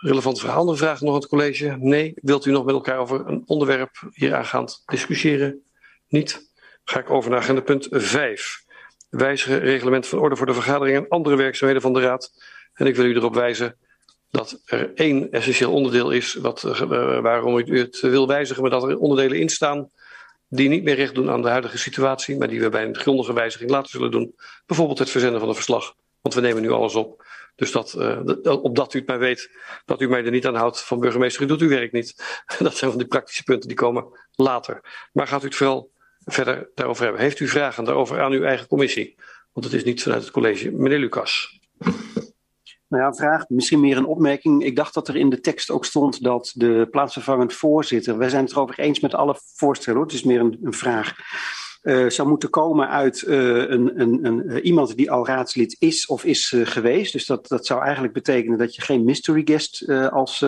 [0.00, 0.56] Relevante vraag.
[0.56, 1.76] Andere vragen nog aan het college?
[1.78, 2.12] Nee.
[2.16, 5.62] Wilt u nog met elkaar over een onderwerp hier aangaand discussiëren?
[6.08, 6.52] Niet.
[6.84, 8.64] Ga ik over naar agenda punt 5.
[9.08, 12.32] Wijzigen reglement van orde voor de vergadering en andere werkzaamheden van de Raad.
[12.74, 13.76] En ik wil u erop wijzen
[14.34, 18.82] dat er één essentieel onderdeel is wat, uh, waarom u het wil wijzigen, maar dat
[18.82, 19.90] er onderdelen in staan
[20.48, 23.32] die niet meer recht doen aan de huidige situatie, maar die we bij een grondige
[23.32, 24.34] wijziging later zullen doen.
[24.66, 27.26] Bijvoorbeeld het verzenden van een verslag, want we nemen nu alles op.
[27.54, 29.50] Dus dat, uh, opdat u het maar weet,
[29.84, 32.14] dat u mij er niet aan houdt van burgemeester, u doet uw werk niet.
[32.58, 34.04] dat zijn van die praktische punten die komen
[34.34, 34.80] later.
[35.12, 35.90] Maar gaat u het vooral
[36.24, 37.22] verder daarover hebben.
[37.22, 39.14] Heeft u vragen daarover aan uw eigen commissie?
[39.52, 40.70] Want het is niet vanuit het college.
[40.70, 41.58] Meneer Lucas.
[42.88, 44.64] Nou ja, een vraag, misschien meer een opmerking.
[44.64, 48.18] Ik dacht dat er in de tekst ook stond dat de plaatsvervangend voorzitter.
[48.18, 50.08] Wij zijn het erover eens met alle voorstellen, hoor.
[50.08, 51.14] het is meer een, een vraag.
[51.82, 56.06] uh, zou moeten komen uit uh, een, een, een, uh, iemand die al raadslid is
[56.06, 57.12] of is geweest.
[57.12, 60.44] Dus dat, dat zou eigenlijk betekenen dat je geen mystery guest als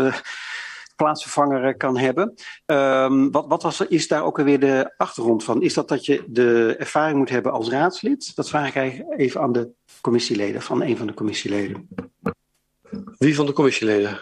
[0.96, 2.34] plaatsvervanger kan hebben.
[2.66, 5.62] Um, wat wat was, is daar ook alweer de achtergrond van?
[5.62, 8.36] Is dat dat je de ervaring moet hebben als raadslid?
[8.36, 9.70] Dat vraag ik eigenlijk even aan de
[10.00, 11.88] commissieleden, van een van de commissieleden.
[13.18, 14.20] Wie van de commissieleden?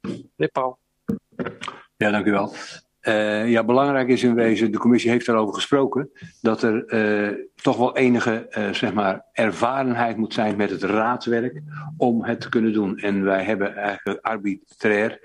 [0.00, 0.78] Meneer Pauw.
[1.96, 2.54] Ja, dank u wel.
[3.08, 6.10] Uh, ja, belangrijk is in wezen, de commissie heeft daarover gesproken,
[6.40, 11.62] dat er uh, toch wel enige uh, zeg maar, ervarenheid moet zijn met het raadswerk
[11.96, 12.98] om het te kunnen doen.
[12.98, 15.20] En wij hebben eigenlijk arbitrair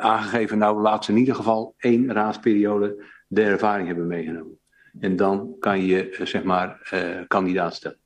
[0.00, 4.58] aangegeven, nou laat ze in ieder geval één raadsperiode de ervaring hebben meegenomen.
[5.00, 6.90] En dan kan je zeg maar
[7.28, 7.98] kandidaat stellen.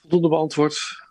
[0.00, 1.06] Voldoende beantwoord.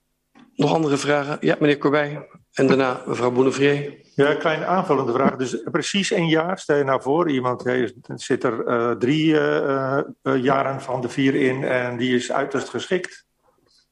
[0.55, 1.37] Nog andere vragen?
[1.39, 2.27] Ja, meneer Corbij.
[2.57, 3.93] En daarna mevrouw Bonnevrier.
[4.15, 5.35] Ja, een kleine aanvullende vraag.
[5.35, 9.99] Dus precies een jaar, stel je nou voor, iemand heeft, zit er uh, drie uh,
[10.23, 13.25] uh, jaren van de vier in en die is uiterst geschikt.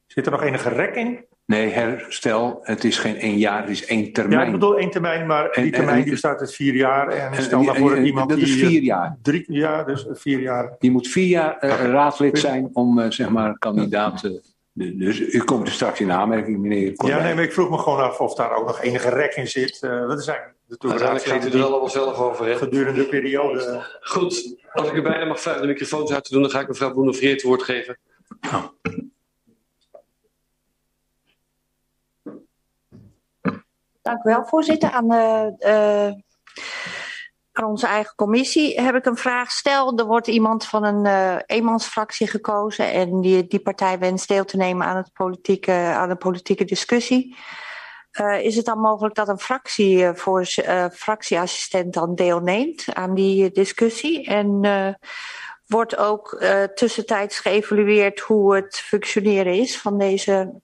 [0.05, 1.25] Zit er nog enige rek in?
[1.45, 4.39] Nee, herstel, het is geen één jaar, het is één termijn.
[4.39, 7.07] Ja, ik bedoel één termijn, maar die termijn die bestaat uit vier jaar.
[7.07, 8.47] En stel nou voor dat iemand dat die...
[8.47, 9.17] is vier jaar.
[9.21, 10.75] Drie, ja, dus vier jaar.
[10.79, 14.41] Je moet vier jaar raadslid zijn om, zeg maar, kandidaat te
[14.75, 17.99] dus u komt er straks in aanmerking, meneer Ja, nee, maar ik vroeg me gewoon
[17.99, 19.81] af of daar ook nog enige rek in zit.
[19.81, 22.45] Uh, wat zijn de Uiteindelijk gaat u er allemaal zelf over.
[22.45, 22.55] Hè?
[22.55, 23.85] Gedurende de periode.
[24.01, 26.67] Goed, als ik u bijna mag vragen de microfoons uit te doen, dan ga ik
[26.67, 27.99] mevrouw Boenevrier het woord geven.
[28.41, 28.65] Oh.
[34.01, 34.89] Dank u wel, voorzitter.
[34.89, 36.21] Aan de, uh,
[37.57, 39.51] aan onze eigen commissie heb ik een vraag.
[39.51, 44.45] Stel, er wordt iemand van een uh, eenmansfractie gekozen en die, die partij wenst deel
[44.45, 47.35] te nemen aan, het politieke, aan de politieke discussie.
[48.11, 50.45] Uh, is het dan mogelijk dat een fractie uh, voor
[50.93, 54.25] fractieassistent dan deelneemt aan die discussie?
[54.25, 54.97] En
[55.65, 56.43] wordt ook
[56.75, 60.61] tussentijds geëvalueerd hoe het functioneren is van deze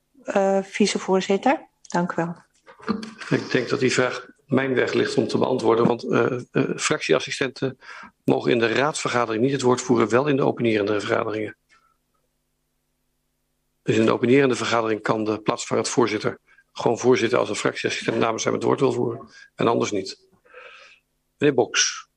[0.62, 1.68] vicevoorzitter?
[1.82, 2.36] Dank u wel.
[3.30, 5.88] Ik denk dat die vraag mijn weg ligt om te beantwoorden.
[5.88, 7.80] Want uh, uh, fractieassistenten
[8.24, 11.56] mogen in de raadsvergadering niet het woord voeren, wel in de opinierende vergaderingen.
[13.84, 16.40] Dus in de opinierende vergadering kan de plaatsvervangend voorzitter
[16.74, 19.30] gewoon voorzitten als een fractieassistent namens hem het woord wil voeren.
[19.56, 20.28] En anders niet.
[21.38, 22.10] Meneer Boks.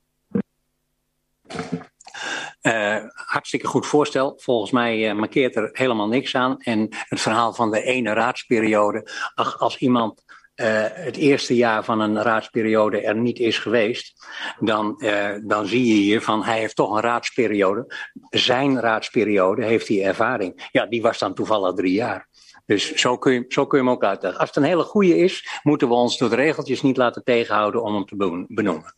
[2.63, 4.35] Uh, hartstikke goed voorstel.
[4.37, 6.61] Volgens mij markeert er helemaal niks aan.
[6.61, 9.11] En het verhaal van de ene raadsperiode.
[9.35, 10.24] Ach, als iemand
[10.57, 14.27] uh, het eerste jaar van een raadsperiode er niet is geweest,
[14.59, 17.95] dan, uh, dan zie je hier van hij heeft toch een raadsperiode.
[18.31, 20.69] Zijn raadsperiode heeft hij ervaring.
[20.73, 22.29] Ja, die was dan toevallig drie jaar.
[22.67, 24.41] Dus zo kun, je, zo kun je hem ook uitleggen.
[24.41, 27.83] Als het een hele goede is, moeten we ons door de regeltjes niet laten tegenhouden
[27.83, 28.95] om hem te benoemen.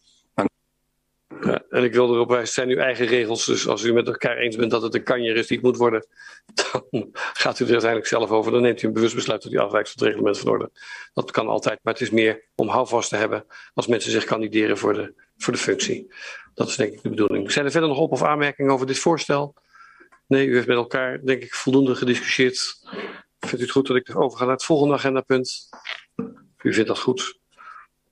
[1.70, 3.44] En ik wil erop wijzen, het zijn uw eigen regels.
[3.44, 5.76] Dus als u met elkaar eens bent dat het een kanjer is die het moet
[5.76, 6.06] worden,
[6.90, 8.52] dan gaat u er uiteindelijk zelf over.
[8.52, 10.70] Dan neemt u een bewust besluit dat u afwijkt van het reglement van orde.
[11.14, 13.44] Dat kan altijd, maar het is meer om houvast te hebben
[13.74, 16.14] als mensen zich kandideren voor de, voor de functie.
[16.54, 17.52] Dat is denk ik de bedoeling.
[17.52, 19.54] Zijn er verder nog op- of aanmerkingen over dit voorstel?
[20.26, 22.80] Nee, u heeft met elkaar denk ik voldoende gediscussieerd.
[23.38, 25.68] Vindt u het goed dat ik overga naar het volgende agendapunt?
[26.62, 27.35] U vindt dat goed?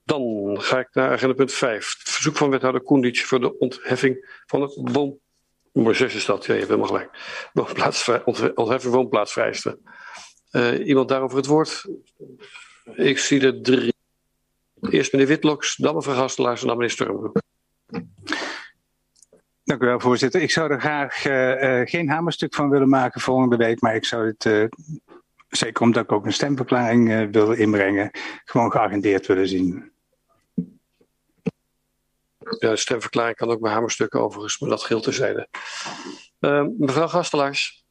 [0.05, 1.95] Dan ga ik naar agenda punt 5.
[1.99, 5.17] Het verzoek van wethouder Koendic voor de ontheffing van het woon...
[5.71, 7.09] Nummer 6 is dat, ja, je hebt helemaal gelijk.
[7.53, 8.25] Woonplaatsvrij,
[8.55, 9.79] ontheffing woonplaatsvrijsten.
[10.51, 11.85] Uh, iemand daarover het woord?
[12.95, 13.93] Ik zie er drie.
[14.89, 17.41] Eerst meneer Witloks, dan mevrouw Gastelaars en dan meneer Sturmbroek.
[19.63, 20.41] Dank u wel, voorzitter.
[20.41, 24.05] Ik zou er graag uh, uh, geen hamerstuk van willen maken volgende week, maar ik
[24.05, 24.69] zou het,
[25.47, 28.11] zeker omdat ik ook een stemverklaring wil inbrengen,
[28.43, 29.93] gewoon geagendeerd willen zien.
[32.45, 35.47] De stemverklaring kan ook bij hamerstukken overigens, maar dat geldt terzijde.
[36.39, 37.83] Uh, mevrouw Gastelaars.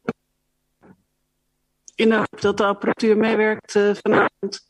[1.94, 4.66] In de hoop dat de apparatuur meewerkt uh, vanavond.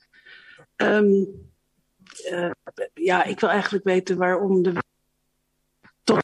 [0.76, 1.42] Um,
[2.30, 2.50] uh,
[2.94, 4.72] ja, ik wil eigenlijk weten waarom de
[6.04, 6.22] toch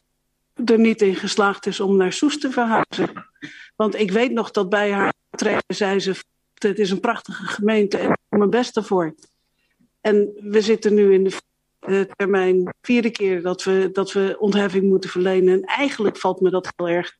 [0.65, 3.25] er niet in geslaagd is om naar Soest te verhuizen.
[3.75, 6.15] Want ik weet nog dat bij haar treden zei ze,
[6.53, 9.15] het is een prachtige gemeente en ik doe mijn best ervoor.
[10.01, 11.37] En we zitten nu in de
[11.87, 15.53] uh, termijn vierde keer dat we, dat we ontheffing moeten verlenen.
[15.53, 17.17] En eigenlijk valt me dat heel erg.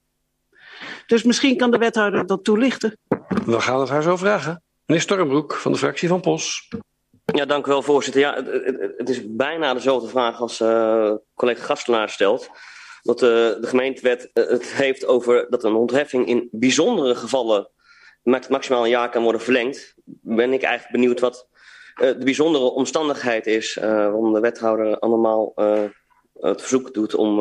[1.06, 2.98] Dus misschien kan de wethouder dat toelichten.
[3.46, 4.64] We gaan het haar zo vragen.
[4.86, 6.70] Meneer Stormbroek van de fractie van POS.
[7.26, 8.22] Ja, dank u wel, voorzitter.
[8.22, 12.50] Ja, het, het, het is bijna dezelfde vraag als uh, collega Gastelaar stelt.
[13.02, 17.70] Dat uh, de gemeentewet uh, het heeft over dat een ontheffing in bijzondere gevallen
[18.24, 19.94] maximaal een jaar kan worden verlengd.
[20.22, 21.48] Ben ik eigenlijk benieuwd wat
[22.02, 25.54] de bijzondere omstandigheid is waarom de wethouder allemaal
[26.40, 27.40] het verzoek doet om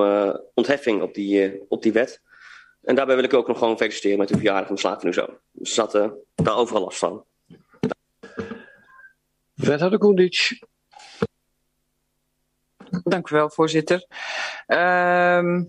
[0.54, 2.22] ontheffing op die, op die wet.
[2.82, 5.26] En daarbij wil ik ook nog gewoon feliciteren met uw verjaardag en slaat nu zo.
[5.52, 5.92] Dus dat,
[6.34, 7.24] daar overal last van.
[9.54, 10.62] Wethouder Koendic.
[13.02, 14.06] Dank u wel, voorzitter.
[14.66, 15.68] Um,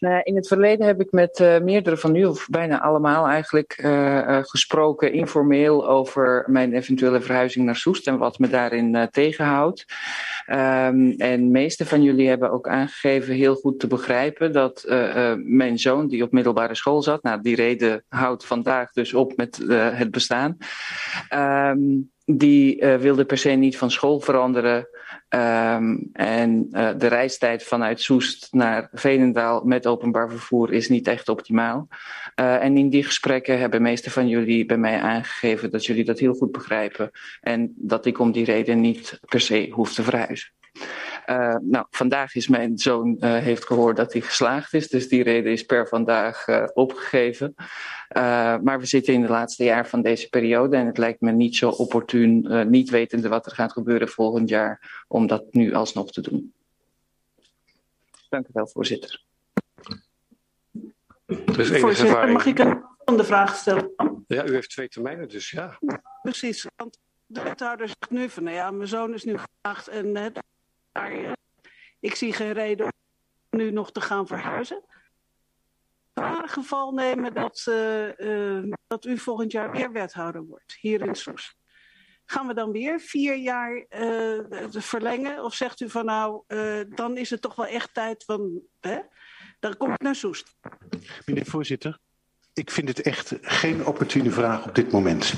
[0.00, 3.80] nou in het verleden heb ik met uh, meerdere van u, of bijna allemaal eigenlijk,
[3.84, 9.84] uh, uh, gesproken informeel over mijn eventuele verhuizing naar Soest en wat me daarin tegenhoudt.
[10.50, 14.84] Um, en meeste van jullie hebben ook aangegeven heel goed te begrijpen dat
[15.36, 19.56] mijn zoon, die op middelbare school zat, nou die reden houdt vandaag dus op met
[19.92, 20.56] het bestaan.
[21.34, 24.88] Um, die wilde per se niet van school veranderen.
[25.28, 31.28] Um, en uh, de reistijd vanuit Soest naar Veenendaal met openbaar vervoer is niet echt
[31.28, 31.88] optimaal.
[32.40, 36.18] Uh, en in die gesprekken hebben meeste van jullie bij mij aangegeven dat jullie dat
[36.18, 37.10] heel goed begrijpen.
[37.40, 40.50] En dat ik om die reden niet per se hoef te verhuizen.
[41.30, 45.22] Uh, nou, vandaag is mijn zoon uh, heeft gehoord dat hij geslaagd is, dus die
[45.22, 47.54] reden is per vandaag uh, opgegeven.
[48.62, 51.56] maar we zitten in het laatste jaar van deze periode en het lijkt me niet
[51.56, 56.20] zo opportun, niet wetende wat er gaat gebeuren volgend jaar, om dat nu alsnog te
[56.20, 56.52] doen.
[58.28, 59.22] Dank u wel, voorzitter.
[61.26, 63.92] Dus voorzitter, mag ik een volgende vraag stellen?
[64.26, 65.78] Ja, u heeft twee termijnen, dus ja.
[66.22, 70.16] Precies, want de wethouder zegt nu van, nou ja, mijn zoon is nu gevraagd en
[70.16, 70.38] het
[72.00, 74.84] ik zie geen reden om nu nog te gaan verhuizen.
[76.12, 81.14] Waar geval nemen dat, uh, uh, dat u volgend jaar weer wethouder wordt, hier in
[81.14, 81.56] Soest.
[82.24, 83.86] Gaan we dan weer vier jaar
[84.70, 85.44] verlengen?
[85.44, 86.42] Of zegt u van nou,
[86.94, 88.98] dan is het toch wel echt tijd van, hè?
[89.60, 90.56] dan kom ik naar Soest.
[91.26, 91.98] Meneer voorzitter,
[92.52, 95.34] ik vind het echt geen opportune vraag op dit moment.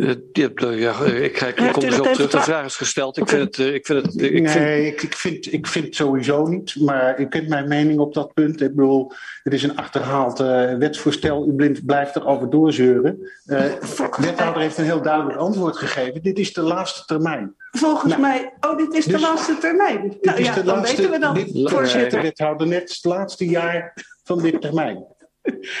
[0.00, 2.30] Ja, ik, ik, ik kom er zo op terug.
[2.30, 3.16] De vraag is gesteld.
[3.16, 3.66] Ik vind het.
[3.74, 4.92] Ik vind het ik nee, vind...
[4.92, 6.76] Ik, ik, vind, ik vind het sowieso niet.
[6.80, 8.60] Maar u kent mijn mening op dat punt.
[8.60, 9.12] Ik bedoel,
[9.42, 11.48] het is een achterhaald uh, wetsvoorstel.
[11.48, 13.18] U blind blijft erover doorzeuren.
[13.46, 16.22] Uh, de wethouder heeft een heel duidelijk antwoord gegeven.
[16.22, 17.54] Dit is de laatste termijn.
[17.70, 18.52] Volgens nou, mij.
[18.60, 20.16] Oh, dit is dus, de laatste termijn.
[20.20, 21.34] Nou ja, dan laatste, weten we dan.
[21.34, 23.94] Dit, voorzitter, wethouder, net het laatste jaar
[24.24, 25.04] van dit termijn.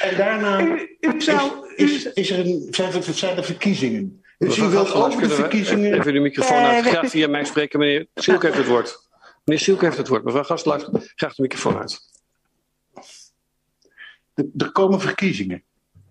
[0.02, 4.22] En daarna u, u zou, is, is, is er een, zijn, er, zijn er verkiezingen.
[4.38, 5.94] Dus u wilt over de verkiezingen...
[5.94, 6.86] Even de microfoon uit.
[6.86, 7.78] Graag via mij spreken.
[7.78, 9.08] Meneer Sielke heeft het woord.
[9.44, 10.24] Meneer Sielke heeft het woord.
[10.24, 10.80] Mevrouw Gastelaar,
[11.14, 12.00] graag de microfoon uit.
[14.56, 15.64] Er komen verkiezingen.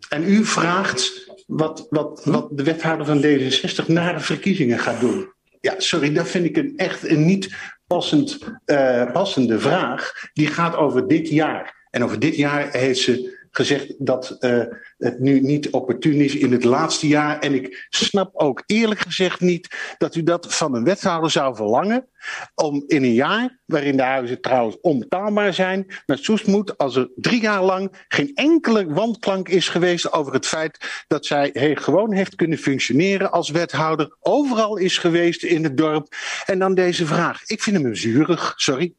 [0.10, 5.34] En u vraagt wat, wat, wat de wethouder van D66 na de verkiezingen gaat doen.
[5.62, 7.56] Ja, sorry, dat vind ik een echt een niet
[7.88, 10.12] passend, uh, passende vraag.
[10.34, 11.88] Die gaat over dit jaar.
[11.90, 14.64] En over dit jaar heeft ze gezegd dat uh,
[14.98, 17.40] het nu niet opportun is in het laatste jaar.
[17.40, 22.08] En ik snap ook eerlijk gezegd niet dat u dat van een wethouder zou verlangen.
[22.56, 27.10] Om in een jaar, waarin de huizen trouwens onbetaalbaar zijn, naar Soest moet als er
[27.16, 32.36] drie jaar lang geen enkele wandklank is geweest over het feit dat zij gewoon heeft
[32.36, 36.16] kunnen functioneren als wethouder, overal is geweest in het dorp.
[36.46, 37.44] En dan deze vraag.
[37.46, 38.94] Ik vind hem zuurig, sorry.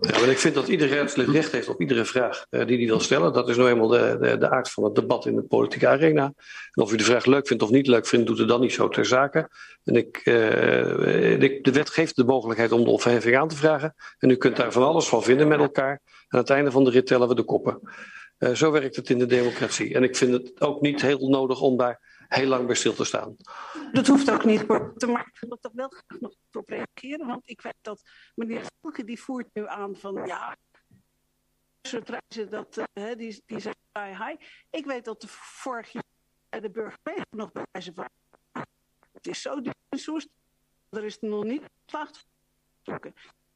[0.00, 2.86] Ja, maar ik vind dat ieder raadslid recht heeft op iedere vraag uh, die hij
[2.86, 3.32] wil stellen.
[3.32, 6.24] Dat is nou eenmaal de, de, de aard van het debat in de politieke arena.
[6.72, 8.72] En of u de vraag leuk vindt of niet leuk vindt, doet het dan niet
[8.72, 9.48] zo ter zake.
[9.84, 13.94] En ik, uh, de, de wet geeft de mogelijkheid om de onverheffing aan te vragen.
[14.18, 15.90] En u kunt daar van alles van vinden met elkaar.
[15.90, 17.80] En aan het einde van de rit tellen we de koppen.
[18.38, 19.94] Uh, zo werkt het in de democratie.
[19.94, 23.04] En ik vind het ook niet heel nodig om daar heel lang bij stil te
[23.04, 23.36] staan.
[23.92, 24.66] Dat hoeft ook niet,
[25.06, 27.26] maar ik wil er wel graag nog op reageren.
[27.26, 28.02] Want ik weet dat
[28.34, 30.56] meneer Volke die voert nu aan van ja,
[31.80, 34.44] reizen, dat, uh, die, die zijn high.
[34.70, 38.08] Ik weet dat de vorig jaar de burgemeester nog bewijzen van
[39.12, 39.74] het is zo duur
[40.90, 42.26] er is nog niet geslaagd.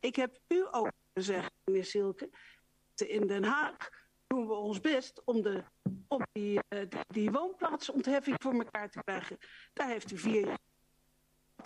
[0.00, 2.30] Ik heb u ook gezegd, meneer Silke,
[2.94, 3.88] in Den Haag
[4.32, 5.64] doen we ons best om, de,
[6.08, 9.38] om die, uh, die, die woonplaatsontheffing voor elkaar te krijgen.
[9.72, 10.58] Daar heeft u vier.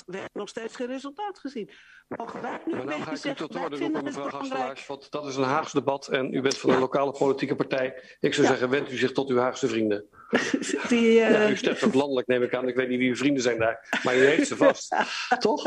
[0.07, 1.71] We hebben nog steeds geen resultaat gezien.
[2.09, 5.27] Mogen wij nu maar nou ga ik u tot orde roepen, mevrouw Gastelaars, want dat
[5.27, 8.17] is een Haags debat en u bent van een lokale politieke partij.
[8.21, 8.53] Ik zou ja.
[8.53, 10.05] zeggen, wendt u zich tot uw Haagse vrienden.
[10.89, 11.31] Die, uh...
[11.31, 12.69] ja, u stemt ook landelijk, neem ik aan.
[12.69, 14.97] Ik weet niet wie uw vrienden zijn daar, maar u heeft ze vast.
[15.39, 15.63] toch?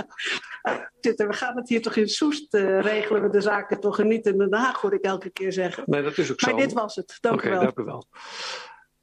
[1.02, 4.38] We gaan het hier toch in Soest uh, regelen we de zaken toch niet in
[4.38, 5.84] Den Haag, hoor ik elke keer zeggen.
[5.86, 6.52] Nee, dat is ook zo.
[6.52, 7.18] Maar dit was het.
[7.20, 7.64] Dank okay, u wel.
[7.64, 8.06] Dank u wel.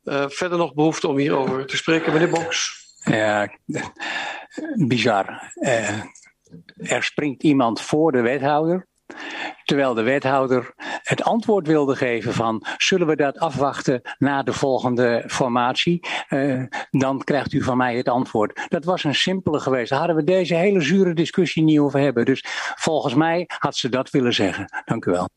[0.05, 2.85] Uh, verder nog behoefte om hierover te spreken, meneer Boks?
[3.10, 3.48] Ja,
[4.74, 5.52] bizar.
[5.54, 6.00] Uh,
[6.76, 8.86] er springt iemand voor de wethouder
[9.64, 10.72] Terwijl de wethouder
[11.02, 17.24] het antwoord wilde geven van zullen we dat afwachten na de volgende formatie, uh, dan
[17.24, 18.66] krijgt u van mij het antwoord.
[18.68, 19.90] Dat was een simpele geweest.
[19.90, 22.24] Daar hadden we deze hele zure discussie niet over hebben.
[22.24, 24.82] Dus volgens mij had ze dat willen zeggen.
[24.84, 25.28] Dank u wel.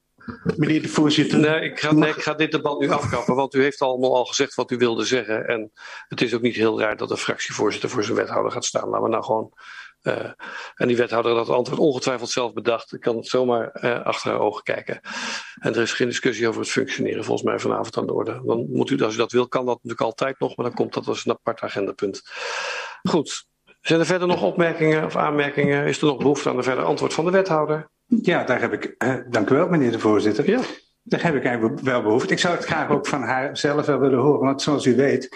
[0.55, 1.39] Meneer de voorzitter.
[1.39, 4.25] Nee ik, ga, nee, ik ga dit debat nu afkappen, want u heeft allemaal al
[4.25, 5.47] gezegd wat u wilde zeggen.
[5.47, 5.71] En
[6.07, 8.89] het is ook niet heel raar dat de fractievoorzitter voor zijn wethouder gaat staan.
[8.89, 9.53] Laten we nou gewoon
[10.03, 10.31] uh,
[10.75, 12.93] en die wethouder had het antwoord ongetwijfeld zelf bedacht.
[12.93, 14.99] Ik kan het zomaar uh, achter haar ogen kijken.
[15.59, 18.41] En er is geen discussie over het functioneren volgens mij vanavond aan de orde.
[18.45, 20.93] Dan moet u, als u dat wil, kan dat natuurlijk altijd nog, maar dan komt
[20.93, 22.21] dat als een apart agendapunt.
[23.09, 23.47] Goed.
[23.81, 25.85] Zijn er verder nog opmerkingen of aanmerkingen?
[25.85, 27.89] Is er nog behoefte aan een verder antwoord van de wethouder?
[28.09, 28.95] Ja, daar heb ik.
[29.03, 30.49] Uh, dank u wel, meneer de voorzitter.
[30.49, 30.61] Ja.
[31.03, 32.33] Daar heb ik eigenlijk wel behoefte.
[32.33, 35.29] Ik zou het graag ook van haar zelf wel willen horen, want zoals u weet,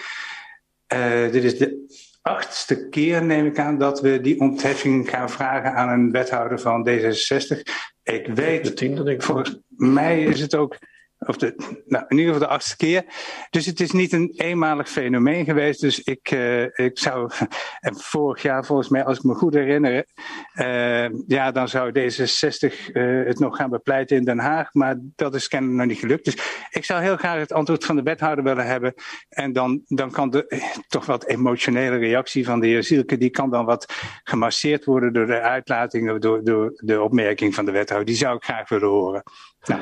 [1.30, 1.86] dit is de
[2.22, 6.88] achtste keer, neem ik aan, dat we die ontheffing gaan vragen aan een wethouder van
[6.88, 7.60] D66.
[8.02, 9.22] Ik weet, de tiende, denk ik.
[9.22, 10.78] volgens mij is het ook
[11.26, 13.04] of de, nou, in ieder geval de achtste keer.
[13.50, 15.80] Dus het is niet een eenmalig fenomeen geweest.
[15.80, 17.30] Dus ik, uh, ik zou,
[17.80, 20.06] en vorig jaar volgens mij, als ik me goed herinner,
[20.54, 24.74] uh, ja, dan zou D66 uh, het nog gaan bepleiten in Den Haag.
[24.74, 26.24] Maar dat is kennelijk nog niet gelukt.
[26.24, 28.94] Dus ik zou heel graag het antwoord van de wethouder willen hebben.
[29.28, 33.50] En dan, dan kan de toch wat emotionele reactie van de heer Zielke, die kan
[33.50, 33.92] dan wat
[34.22, 38.06] gemasseerd worden door de uitlating of door, door de opmerking van de wethouder.
[38.06, 39.22] Die zou ik graag willen horen.
[39.64, 39.80] Nou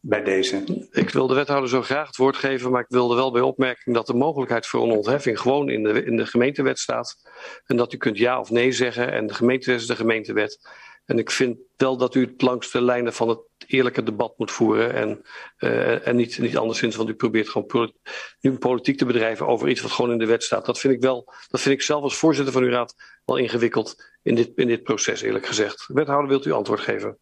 [0.00, 0.86] deze.
[0.90, 3.94] Ik wil de wethouder zo graag het woord geven, maar ik wilde wel bij opmerking
[3.94, 7.16] dat de mogelijkheid voor een ontheffing gewoon in de, in de gemeentewet staat.
[7.64, 10.58] En dat u kunt ja of nee zeggen en de gemeentewet is de gemeentewet.
[11.04, 14.50] En ik vind wel dat u het langs de lijnen van het eerlijke debat moet
[14.50, 14.94] voeren.
[14.94, 15.22] En,
[15.58, 17.92] uh, en niet, niet anderszins, want u probeert gewoon
[18.40, 20.66] nu politiek te bedrijven over iets wat gewoon in de wet staat.
[20.66, 22.94] Dat vind ik wel, dat vind ik zelf als voorzitter van uw raad
[23.24, 25.84] wel ingewikkeld in dit, in dit proces, eerlijk gezegd.
[25.86, 27.18] Wethouder, wilt u antwoord geven?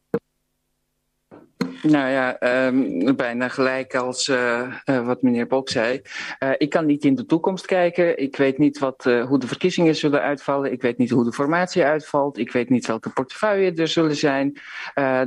[1.87, 6.03] Nou ja, um, bijna gelijk als uh, uh, wat meneer Bok zei.
[6.43, 8.19] Uh, ik kan niet in de toekomst kijken.
[8.19, 10.73] Ik weet niet wat, hoe de verkiezingen zullen uitvallen.
[10.73, 12.39] Ik weet niet hoe de formatie uitvalt.
[12.39, 14.61] Ik weet niet welke portefeuille er zullen zijn.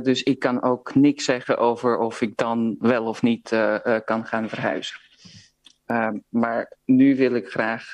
[0.02, 3.48] dus ik kan ook niks zeggen over of ik dan wel of niet
[4.04, 4.96] kan gaan verhuizen.
[5.86, 7.90] Ehm, maar nu wil ik graag,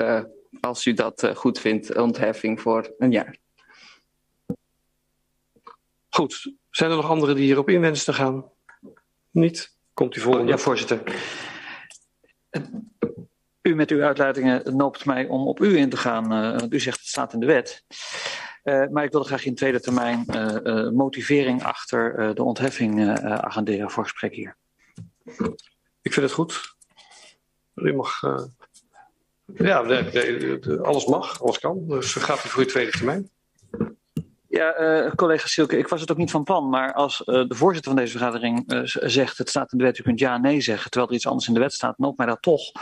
[0.61, 3.37] als u dat goed vindt, ontheffing voor een jaar.
[6.09, 6.55] Goed.
[6.71, 8.45] Zijn er nog anderen die hierop inwensen te gaan?
[9.37, 9.75] Niet?
[9.95, 10.47] Komt u voor?
[10.47, 11.03] Ja, voorzitter.
[13.63, 16.29] U met uw uitleidingen noopt mij om op u in te gaan.
[16.29, 17.85] Want u zegt het staat in de wet.
[18.65, 24.03] Uh, maar ik wilde graag in tweede termijn uh, motivering achter de ontheffing agenderen voor
[24.03, 24.57] gesprek hier.
[26.03, 26.75] Ik vind het goed.
[27.75, 28.21] U mag.
[29.55, 31.89] ja, de, de, de, alles mag, alles kan.
[31.89, 33.31] Dus gaat u voor uw tweede termijn.
[34.57, 37.55] Ja, uh, collega Silke, ik was het ook niet van plan, maar als uh, de
[37.55, 40.61] voorzitter van deze vergadering uh, zegt het staat in de wet, u kunt ja nee
[40.61, 42.73] zeggen, terwijl er iets anders in de wet staat, dan ook mij dat toch,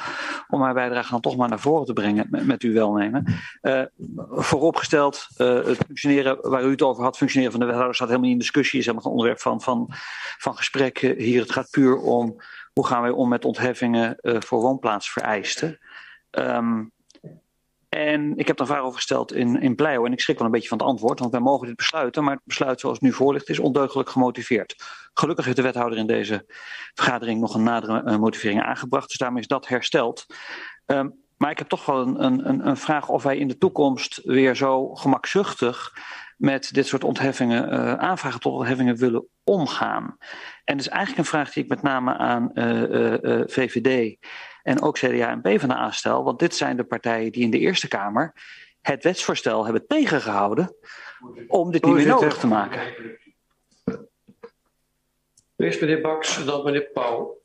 [0.48, 3.24] om haar bijdrage dan toch maar naar voren te brengen met, met uw welnemen.
[4.30, 8.38] vooropgesteld, het functioneren waar u het over had, functioneren van de wethouder staat helemaal niet
[8.38, 9.86] in discussie, is helemaal een onderwerp van, van,
[10.38, 11.40] van gesprekken hier.
[11.40, 12.36] Het gaat puur om
[12.72, 15.78] hoe gaan wij om met ontheffingen voor woonplaatsvereisten.
[16.30, 16.92] Um,
[17.94, 20.52] en ik heb daar vraag over gesteld in, in Pleio en ik schrik wel een
[20.52, 23.32] beetje van het antwoord, want wij mogen dit besluiten, maar het besluit zoals nu voor
[23.32, 24.74] ligt is ondeugelijk gemotiveerd.
[25.14, 26.44] Gelukkig heeft de wethouder in deze
[26.94, 30.26] vergadering nog een nadere uh, motivering aangebracht, dus daarmee is dat hersteld.
[30.86, 34.20] Um, maar ik heb toch wel een, een, een vraag of wij in de toekomst
[34.24, 35.92] weer zo gemakzuchtig
[36.36, 40.16] met dit soort ontheffingen, uh, aanvragen tot ontheffingen willen omgaan.
[40.64, 44.16] En dat is eigenlijk een vraag die ik met name aan uh, uh, VVD
[44.64, 47.88] en ook CDA en PvdA stel, want dit zijn de partijen die in de Eerste
[47.88, 48.32] Kamer
[48.80, 50.76] het wetsvoorstel hebben tegengehouden
[51.46, 52.80] om dit niet meer nodig te maken.
[55.56, 57.42] Eerst meneer Baks, dan meneer Pauw.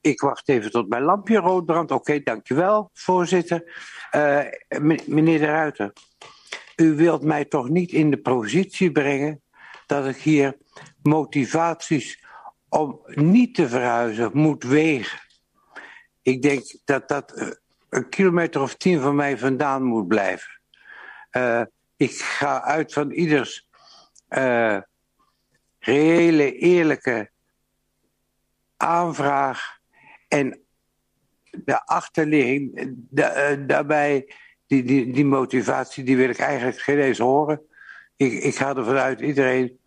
[0.00, 1.90] Ik wacht even tot mijn lampje rood brandt.
[1.90, 3.62] Oké, okay, dankjewel, voorzitter.
[4.12, 4.40] Uh,
[5.06, 5.92] meneer de Ruiter,
[6.76, 9.42] u wilt mij toch niet in de positie brengen
[9.86, 10.56] dat ik hier
[11.02, 12.24] motivaties
[12.68, 15.18] om niet te verhuizen moet wegen.
[16.24, 17.48] Ik denk dat dat eh,
[17.88, 20.60] een kilometer of tien van mij vandaan moet blijven.
[21.32, 21.62] Uh,
[21.96, 23.68] ik ga uit van ieders
[24.28, 24.78] uh,
[25.78, 27.30] reële, eerlijke
[28.76, 29.78] aanvraag
[30.28, 30.60] en
[31.50, 34.34] de achterligging, da, daarbij,
[34.66, 37.60] die, die, die motivatie, die wil ik eigenlijk geen eens horen.
[38.16, 39.80] Ik, ik ga ervan uit, iedereen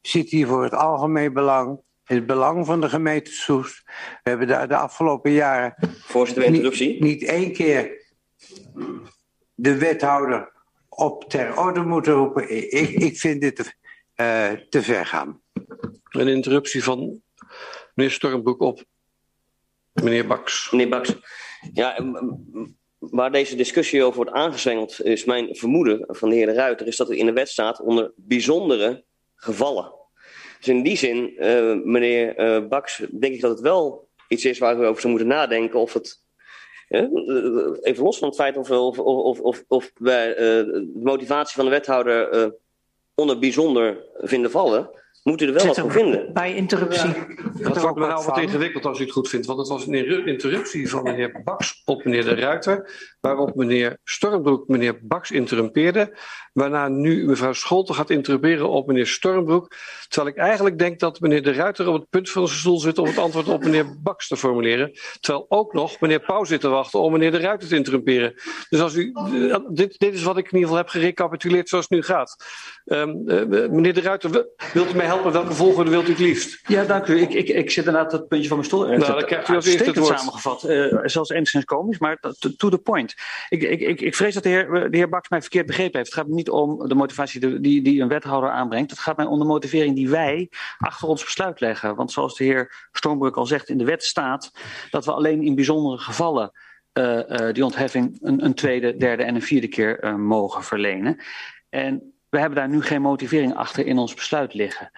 [0.00, 3.82] zit hier voor het algemeen belang het belang van de gemeente Soest.
[4.22, 5.74] We hebben daar de afgelopen jaren.
[5.98, 6.88] Voorzitter, interruptie.
[6.88, 8.04] Niet, niet één keer
[9.54, 10.52] de wethouder
[10.88, 12.56] op ter orde moeten roepen.
[12.72, 13.58] Ik, ik vind dit
[14.16, 15.40] uh, te ver gaan.
[16.08, 17.22] Een interruptie van
[17.94, 18.84] meneer Stormbroek op
[19.92, 20.70] meneer Baks.
[20.70, 21.16] Meneer Baks.
[21.72, 21.98] Ja,
[22.98, 26.96] waar deze discussie over wordt aangezwengeld, is mijn vermoeden van de heer De Ruiter, is
[26.96, 29.04] dat er in de wet staat onder bijzondere
[29.34, 29.92] gevallen.
[30.66, 34.58] Dus in die zin, uh, meneer uh, Baks, denk ik dat het wel iets is
[34.58, 36.24] waar we over zou moeten nadenken of het.
[37.82, 41.70] even los van het feit of, of, of, of, of wij de motivatie van de
[41.70, 42.52] wethouder
[43.14, 44.90] onder bijzonder vinden vallen
[45.26, 46.32] moet u er wel wat voor vinden.
[46.32, 47.08] Bij interruptie.
[47.58, 49.46] Ja, dat wordt me nou wat ingewikkeld als u het goed vindt.
[49.46, 52.90] Want het was een interruptie van meneer Baks op meneer De Ruiter.
[53.20, 56.18] Waarop meneer Stormbroek meneer Baks interrumpeerde.
[56.52, 59.74] Waarna nu mevrouw Scholten gaat interrumperen op meneer Stormbroek.
[60.08, 62.98] Terwijl ik eigenlijk denk dat meneer De Ruiter op het punt van zijn stoel zit
[62.98, 64.92] om het antwoord op meneer Baks te formuleren.
[65.20, 68.34] Terwijl ook nog meneer Pauw zit te wachten om meneer De Ruiter te interrumperen.
[68.68, 69.12] Dus als u,
[69.68, 72.36] dit, dit is wat ik in ieder geval heb gerecapituleerd zoals het nu gaat.
[72.84, 74.30] Um, uh, meneer De Ruiter,
[74.72, 75.15] wilt u mij helpen?
[75.22, 76.68] Welke volgorde wilt u het liefst?
[76.68, 77.20] Ja, dank u.
[77.20, 78.86] Ik, ik, ik zit inderdaad het puntje van mijn stoel.
[78.86, 80.18] Nou, dan krijgt u als eerste het woord.
[80.18, 80.64] samengevat.
[80.64, 82.18] Uh, zelfs enigszins komisch, maar
[82.56, 83.14] to the point.
[83.48, 86.14] Ik, ik, ik, ik vrees dat de heer, de heer Baks mij verkeerd begrepen heeft.
[86.14, 88.90] Het gaat niet om de motivatie die, die een wethouder aanbrengt.
[88.90, 91.96] Het gaat mij om de motivering die wij achter ons besluit leggen.
[91.96, 94.50] Want zoals de heer Stormbroek al zegt, in de wet staat
[94.90, 96.50] dat we alleen in bijzondere gevallen
[96.98, 101.16] uh, uh, die ontheffing een, een, tweede, derde en een vierde keer mogen verlenen.
[101.68, 104.90] En we hebben daar nu geen motivering achter in ons besluit liggen.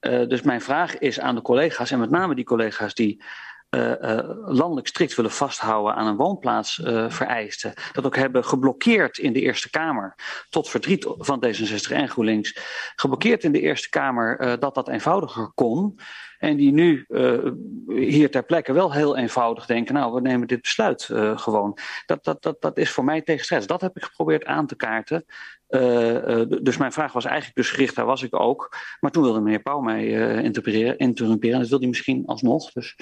[0.00, 3.22] Uh, dus mijn vraag is aan de collega's, en met name die collega's die
[3.70, 9.40] uh, uh, landelijk strikt willen vasthouden aan een woonplaatsvereiste, dat ook hebben geblokkeerd in de
[9.40, 10.14] Eerste Kamer,
[10.48, 12.58] tot verdriet van D66 en GroenLinks,
[12.96, 15.98] geblokkeerd in de Eerste Kamer dat dat eenvoudiger kon.
[16.44, 17.50] En die nu uh,
[17.86, 21.78] hier ter plekke wel heel eenvoudig denken, nou, we nemen dit besluit uh, gewoon.
[22.06, 23.68] Dat, dat, dat, dat is voor mij tegenstrijdig.
[23.68, 25.24] Dat heb ik geprobeerd aan te kaarten.
[25.68, 28.76] Uh, dus mijn vraag was eigenlijk dus gericht, daar was ik ook.
[29.00, 30.06] Maar toen wilde meneer Pauw mij
[30.42, 31.60] interrumperen, interrumperen.
[31.60, 32.72] Dat wil hij misschien alsnog.
[32.72, 32.96] Dus...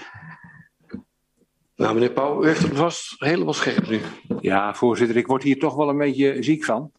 [1.83, 4.01] Nou, meneer Pauw, u heeft het vast helemaal scherp nu.
[4.41, 6.93] Ja, voorzitter, ik word hier toch wel een beetje ziek van.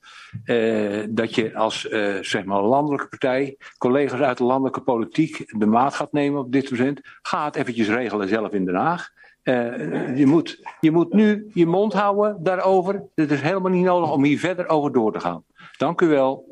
[0.46, 5.66] Uh, dat je als uh, zeg maar landelijke partij, collega's uit de landelijke politiek, de
[5.66, 7.00] maat gaat nemen op dit moment.
[7.22, 9.10] Ga het eventjes regelen zelf in Den Haag.
[9.44, 13.04] Uh, je, moet, je moet nu je mond houden daarover.
[13.16, 15.44] Het is helemaal niet nodig om hier verder over door te gaan.
[15.78, 16.50] Dank u wel.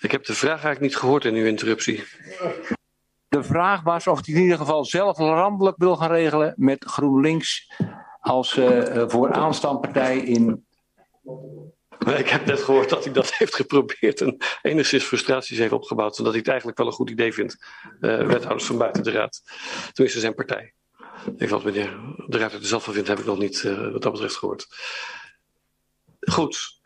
[0.00, 2.04] Ik heb de vraag eigenlijk niet gehoord in uw interruptie.
[3.30, 7.72] De vraag was of hij in ieder geval zelf landelijk wil gaan regelen met GroenLinks
[8.20, 10.66] als uh, vooraanstandpartij in.
[12.06, 16.18] Ik heb net gehoord dat hij dat heeft geprobeerd en enigszins frustraties heeft opgebouwd.
[16.18, 17.66] En dat hij het eigenlijk wel een goed idee vindt.
[18.00, 19.42] Uh, wethouders van buiten de raad.
[19.92, 20.74] Tenminste zijn partij.
[21.36, 23.62] Even wat meneer de raad er zelf van vindt, heb ik nog niet
[23.92, 24.66] wat dat betreft gehoord.
[26.20, 26.80] Goed.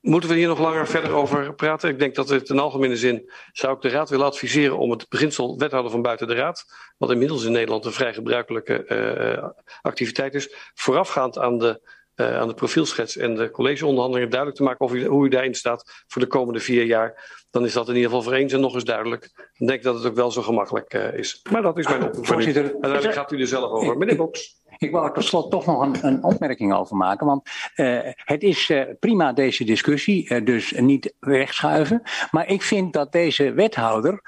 [0.00, 1.90] Moeten we hier nog langer verder over praten?
[1.90, 5.08] Ik denk dat het in algemene zin zou ik de Raad willen adviseren om het
[5.08, 6.64] beginsel wethouder van buiten de Raad,
[6.98, 9.48] wat inmiddels in Nederland een vrij gebruikelijke uh,
[9.80, 11.80] activiteit is, voorafgaand aan de,
[12.16, 15.54] uh, aan de profielschets en de collegeonderhandelingen duidelijk te maken of u, hoe u daarin
[15.54, 17.38] staat voor de komende vier jaar.
[17.50, 19.50] Dan is dat in ieder geval voor eens en nog eens duidelijk.
[19.58, 21.40] Ik denk dat het ook wel zo gemakkelijk is.
[21.50, 22.26] Maar dat is mijn oproep.
[22.26, 23.98] Voorzitter, daar gaat u er zelf over.
[23.98, 24.59] Meneer Boks.
[24.80, 27.26] Ik wil er tot slot toch nog een, een opmerking over maken.
[27.26, 32.02] Want uh, het is uh, prima deze discussie, uh, dus niet wegschuiven.
[32.30, 34.22] Maar ik vind dat deze wethouder,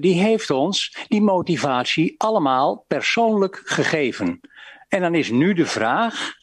[0.00, 4.40] die heeft ons die motivatie allemaal persoonlijk gegeven.
[4.88, 6.34] En dan is nu de vraag,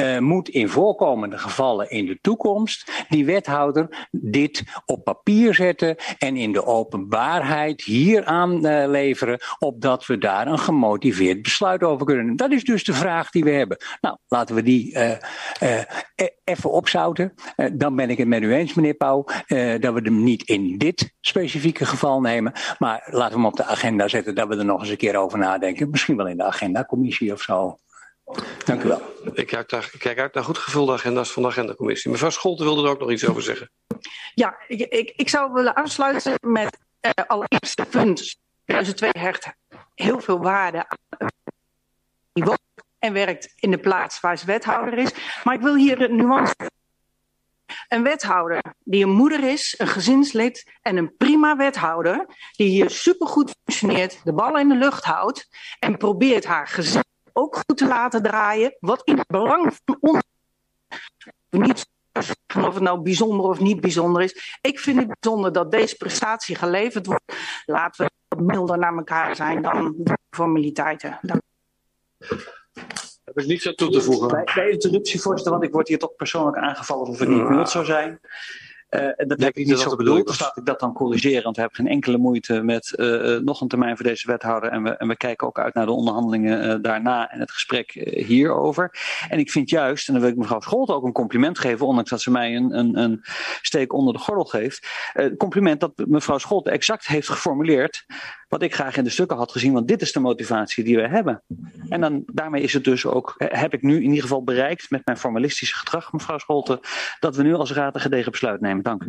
[0.00, 6.36] uh, moet in voorkomende gevallen in de toekomst die wethouder dit op papier zetten en
[6.36, 12.36] in de openbaarheid hier aanleveren, uh, opdat we daar een gemotiveerd besluit over kunnen.
[12.36, 13.76] Dat is dus de vraag die we hebben.
[14.00, 15.82] Nou, laten we die uh,
[16.44, 17.34] even opzouten.
[17.72, 19.24] dan ben ik het met u eens, meneer Pauw,
[19.80, 23.64] dat we hem niet in dit specifieke geval nemen, maar laten we hem op de
[23.64, 25.90] agenda zetten, dat we er nog eens een keer over nadenken.
[25.90, 27.78] Misschien wel in de agendacommissie of zo.
[28.64, 29.02] Dank u wel.
[29.32, 32.10] Ik kijk, daar, ik kijk uit naar goed gevulde agenda's van de agendacommissie.
[32.10, 33.70] Mevrouw Scholten wilde er ook nog iets over zeggen.
[34.34, 38.36] Ja, ik, ik, ik zou willen aansluiten met uh, allereerste punt.
[38.64, 39.52] 2002 hecht
[39.94, 41.28] heel veel waarde aan
[42.32, 42.60] die woont
[42.98, 45.10] en werkt in de plaats waar ze wethouder is.
[45.44, 46.54] Maar ik wil hier een nuance.
[47.88, 52.26] Een wethouder die een moeder is, een gezinslid en een prima wethouder,
[52.56, 57.02] die hier supergoed functioneert, de bal in de lucht houdt en probeert haar gezin
[57.32, 58.76] ook goed te laten draaien.
[58.80, 60.20] Wat in het belang van ons.
[61.50, 61.86] Niet
[62.56, 64.58] of het nou bijzonder of niet bijzonder is.
[64.60, 67.34] Ik vind het bijzonder dat deze prestatie geleverd wordt.
[67.66, 71.18] Laten we wat milder naar elkaar zijn dan de formaliteiten.
[71.22, 71.40] Dank.
[73.24, 74.28] Heb ik niets aan toe te voegen.
[74.28, 77.70] Bij, bij interruptie, voorzitter, want ik word hier toch persoonlijk aangevallen of ik niet mild
[77.70, 78.20] zou zijn.
[78.94, 80.92] Uh, dat Denk heb ik niet dat zo dat bedoeld, dus laat ik dat dan
[80.92, 81.42] corrigeren.
[81.42, 84.70] Want we hebben geen enkele moeite met uh, nog een termijn voor deze wethouder.
[84.70, 87.90] En we, en we kijken ook uit naar de onderhandelingen daarna en het gesprek
[88.26, 88.98] hierover.
[89.28, 92.10] En ik vind juist, en dan wil ik mevrouw Scholt ook een compliment geven, ondanks
[92.10, 93.20] dat ze mij een, een, een
[93.60, 94.86] steek onder de gordel geeft.
[95.36, 98.04] Compliment dat mevrouw Scholt exact heeft geformuleerd
[98.48, 99.72] wat ik graag in de stukken had gezien.
[99.72, 101.42] Want dit is de motivatie die we hebben.
[101.88, 105.00] En dan, daarmee is het dus ook, heb ik nu in ieder geval bereikt met
[105.04, 106.80] mijn formalistische gedrag, mevrouw Scholte,
[107.20, 108.81] dat we nu als raad een gedegen besluit nemen.
[108.82, 109.06] Dank.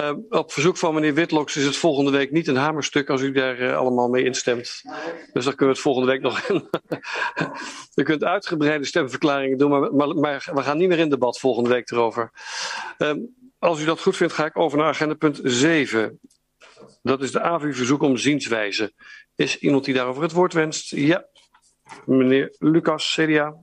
[0.00, 3.32] Uh, op verzoek van meneer Witloks is het volgende week niet een hamerstuk als u
[3.32, 4.82] daar uh, allemaal mee instemt.
[5.32, 6.48] Dus dan kunnen we het volgende week nog.
[7.94, 11.90] u kunt uitgebreide stemverklaringen doen, maar, maar, we gaan niet meer in debat volgende week
[11.90, 12.30] erover.
[12.98, 13.12] Uh,
[13.58, 16.20] als u dat goed vindt, ga ik over naar agenda punt 7.
[17.02, 18.92] Dat is de AVU-verzoek om zienswijze.
[19.34, 20.90] Is iemand die daarover het woord wenst?
[20.90, 21.26] Ja.
[22.04, 23.54] Meneer Lucas, CDA.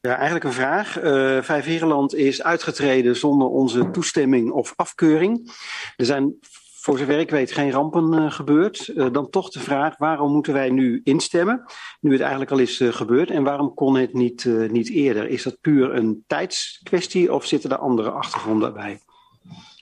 [0.00, 1.02] Ja, eigenlijk een vraag.
[1.02, 5.52] Uh, Vijf Herenland is uitgetreden zonder onze toestemming of afkeuring.
[5.96, 6.38] Er zijn
[6.80, 8.88] voor zover ik weet geen rampen uh, gebeurd.
[8.88, 11.64] Uh, dan toch de vraag, waarom moeten wij nu instemmen?
[12.00, 13.30] Nu het eigenlijk al is gebeurd.
[13.30, 15.28] En waarom kon het niet, niet eerder?
[15.28, 19.00] Is dat puur een tijdskwestie of zitten er andere achtergronden bij?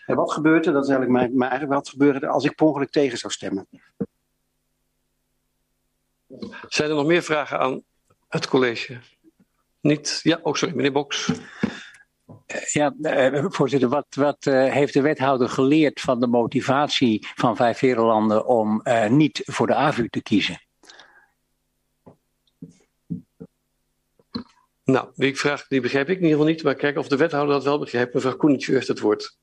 [0.06, 0.72] En wat gebeurt er?
[0.72, 3.32] Dat is eigenlijk mijn, maar eigenlijk wat gebeurt er als ik per ongeluk tegen zou
[3.32, 3.68] stemmen?
[6.68, 7.82] Zijn er nog meer vragen aan
[8.28, 8.98] het college?
[9.84, 10.20] Niet?
[10.22, 11.32] Ja, ook oh, sorry, meneer Boks.
[12.72, 17.78] Ja, uh, voorzitter, wat, wat uh, heeft de wethouder geleerd van de motivatie van Vijf
[17.78, 20.63] Herenlanden om uh, niet voor de AVU te kiezen?
[24.84, 27.54] Nou, die vraag die begrijp ik in ieder geval niet, maar kijk of de wethouder
[27.54, 28.14] dat wel begrijpt.
[28.14, 29.36] Mevrouw Koenitsch, u heeft het woord.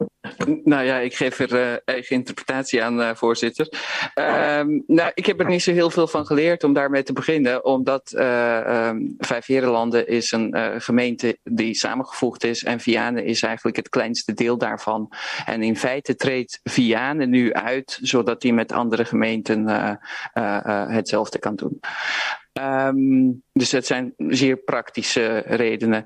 [0.64, 3.68] Nou ja, ik geef er uh, eigen interpretatie aan, uh, voorzitter.
[4.16, 7.66] Uh, nou, ik heb er niet zo heel veel van geleerd om daarmee te beginnen,
[7.66, 13.90] omdat um, Vijf Herenlanden is een gemeente die samengevoegd is en Vianen is eigenlijk het
[13.90, 15.12] kleinste deel daarvan.
[15.46, 19.68] En in feite treedt Vianen nu uit, zodat hij met andere gemeenten
[20.90, 21.80] hetzelfde kan doen.
[22.60, 26.06] Um, dus dat zijn zeer praktische redenen.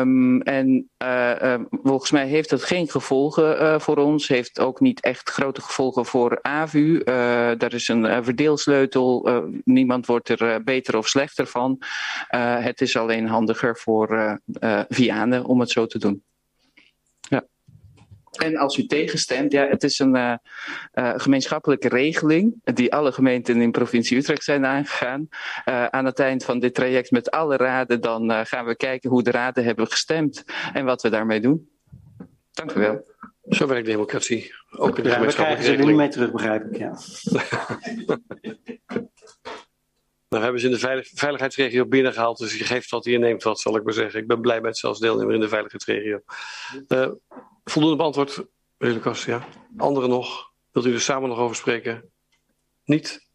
[0.00, 4.28] Um, en uh, volgens mij heeft dat geen gevolgen uh, voor ons.
[4.28, 7.00] Heeft ook niet echt grote gevolgen voor AVU.
[7.04, 9.28] er is een verdeelsleutel.
[9.64, 11.78] niemand wordt er beter of slechter van.
[12.58, 14.40] het is alleen handiger voor
[14.88, 16.22] Vianen om het zo te doen.
[18.36, 20.34] En als u tegenstemt, ja, het is een uh,
[20.94, 25.28] uh, gemeenschappelijke regeling die alle gemeenten in provincie Utrecht zijn aangegaan.
[25.64, 29.22] Uh, aan het eind van dit traject met alle raden, dan gaan we kijken hoe
[29.22, 31.68] de raden hebben gestemd en wat we daarmee doen.
[32.52, 33.12] Dank u wel.
[33.48, 34.54] Zo werkt democratie.
[34.70, 36.76] Ook in de ja, we krijgen ze er niet mee terug, begrijp ik.
[36.76, 36.96] Ja.
[40.28, 43.60] Nou hebben ze in de veilig, veiligheidsregio binnengehaald, dus je geeft wat, je neemt wat,
[43.60, 44.20] zal ik maar zeggen.
[44.20, 46.20] Ik ben blij met zelfs deelnemer in de veiligheidsregio.
[47.64, 48.44] Voldoende beantwoord,
[48.78, 49.46] meneer Lucas, ja.
[49.76, 50.52] Anderen nog?
[50.72, 52.10] Wilt u er samen nog over spreken?
[52.84, 53.28] Niet?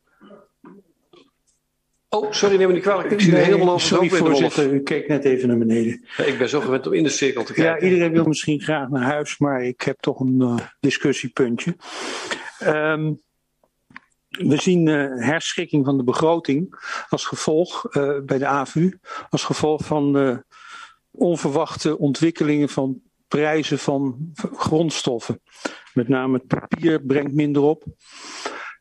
[2.10, 3.12] Oh, sorry, neem me niet kwalijk.
[3.12, 6.06] Ik zie nee, u helemaal over Sorry, voorzitter, u keek net even naar beneden.
[6.18, 7.74] Ja, ik ben zo gewend om in de cirkel te kijken.
[7.74, 11.76] Ja, iedereen wil misschien graag naar huis, maar ik heb toch een uh, discussiepuntje.
[12.64, 13.22] Um,
[14.30, 16.76] we zien uh, herschikking van de begroting
[17.10, 19.00] als gevolg uh, bij de AVU,
[19.30, 20.44] als gevolg van
[21.12, 25.42] onverwachte ontwikkelingen van prijzen van grondstoffen.
[25.94, 27.84] Met name het papier brengt minder op.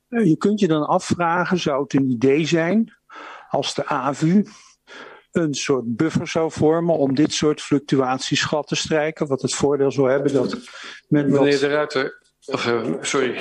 [0.09, 2.97] Uh, je kunt je dan afvragen, zou het een idee zijn
[3.49, 4.45] als de AVU
[5.33, 9.93] een soort buffer zou vormen om dit soort fluctuaties glad te strijken, wat het voordeel
[9.93, 10.59] zou hebben dat
[11.09, 13.41] men Meneer de Ruiter, of, sorry.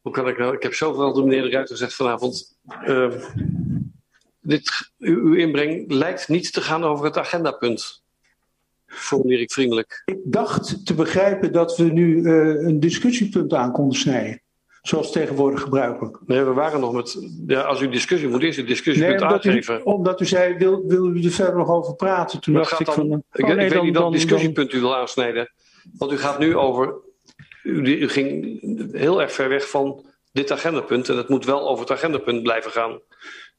[0.00, 0.54] Hoe kan ik nou?
[0.54, 2.58] Ik heb zoveel door meneer de Ruiter gezegd vanavond.
[2.84, 3.12] Uh,
[4.40, 8.02] dit, uw inbreng lijkt niet te gaan over het agendapunt.
[8.90, 10.02] Formuleer ik vriendelijk.
[10.04, 14.42] Ik dacht te begrijpen dat we nu uh, een discussiepunt aan konden snijden.
[14.82, 16.18] Zoals tegenwoordig gebruikelijk.
[16.26, 17.28] Nee, we waren nog met.
[17.46, 19.78] Ja, als u discussie moet, eerst een discussiepunt nee, aangeven.
[19.78, 22.40] U, omdat u zei, wil, wil u er verder nog over praten?
[22.40, 23.22] Toen dacht ik dan, van.
[23.32, 25.52] ik, oh, nee, ik weet dan, niet dat dan, discussiepunt u wil aansnijden.
[25.98, 26.94] Want u gaat nu over.
[27.62, 28.58] U, u ging
[28.92, 31.08] heel erg ver weg van dit agendapunt.
[31.08, 33.00] En het moet wel over het agendapunt blijven gaan.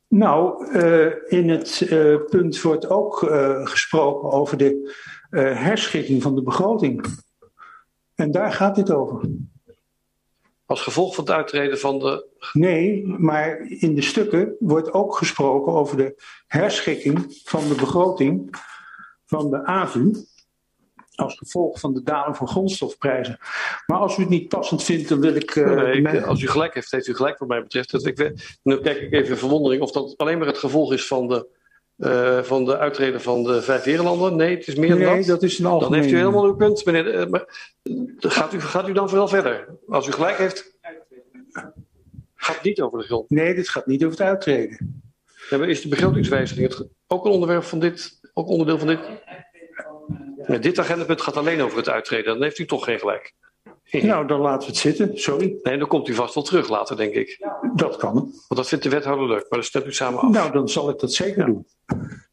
[0.08, 4.94] Nou, uh, in het uh, punt wordt ook uh, gesproken over de
[5.40, 7.06] herschikking van de begroting.
[8.16, 9.30] En daar gaat dit over.
[10.66, 12.26] Als gevolg van het uittreden van de.
[12.54, 18.56] Nee, maar in de stukken wordt ook gesproken over de herschikking van de begroting
[19.26, 20.12] van de AVU.
[21.16, 23.38] Als gevolg van de daling van grondstofprijzen.
[23.86, 25.56] Maar als u het niet passend vindt, dan wil ik.
[25.56, 27.92] Uh, nee, ik als u gelijk heeft, heeft u gelijk wat mij betreft.
[27.92, 28.18] Dat ik,
[28.64, 31.48] nu kijk ik even in verwondering of dat alleen maar het gevolg is van de
[32.02, 34.36] uh, van de uitreden van de vijf herenlanden?
[34.36, 35.26] Nee, het is meer dan nee, dat.
[35.26, 35.92] dat is een algemeen...
[35.92, 37.14] Dan heeft u helemaal uw punt, meneer.
[37.14, 37.46] Uh, maar,
[38.20, 39.68] gaat, u, gaat u dan vooral verder?
[39.88, 40.78] Als u gelijk heeft,
[42.36, 43.30] gaat het niet over de grond.
[43.30, 45.04] Nee, dit gaat niet over het uittreden.
[45.50, 49.00] Ja, is de begrotingswijziging ook een onderwerp van dit, ook onderdeel van dit?
[50.48, 52.34] Ja, dit agendapunt gaat alleen over het uittreden.
[52.34, 53.34] Dan heeft u toch geen gelijk.
[53.92, 55.18] Nou, dan laten we het zitten.
[55.18, 55.56] Sorry.
[55.64, 57.48] Nee, dan komt u vast wel terug later, denk ik.
[57.76, 58.14] Dat kan.
[58.14, 60.30] Want dat vindt de wethouder leuk, maar dan stemt u samen af.
[60.30, 61.46] Nou, dan zal ik dat zeker ja.
[61.46, 61.68] doen.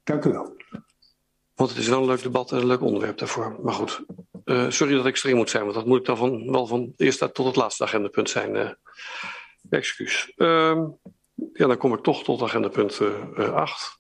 [0.05, 0.57] Dank u wel.
[1.55, 3.57] Want het is wel een leuk debat en een leuk onderwerp daarvoor.
[3.63, 4.05] Maar goed,
[4.45, 6.81] uh, sorry dat ik streng moet zijn, want dat moet ik dan van, wel van
[6.81, 8.55] het eerste tot het laatste agendapunt zijn.
[8.55, 8.71] Uh,
[9.71, 10.33] excuus.
[10.37, 10.83] Uh,
[11.53, 13.01] ja, dan kom ik toch tot agendapunt
[13.37, 13.99] 8.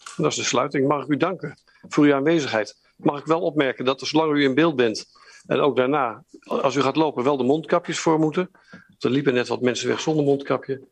[0.00, 0.88] Uh, dat is de sluiting.
[0.88, 1.58] Mag ik u danken
[1.88, 2.76] voor uw aanwezigheid.
[2.96, 5.06] Mag ik wel opmerken dat er, zolang u in beeld bent
[5.46, 8.50] en ook daarna, als u gaat lopen, wel de mondkapjes voor moeten.
[8.98, 10.88] Er liepen net wat mensen weg zonder mondkapje.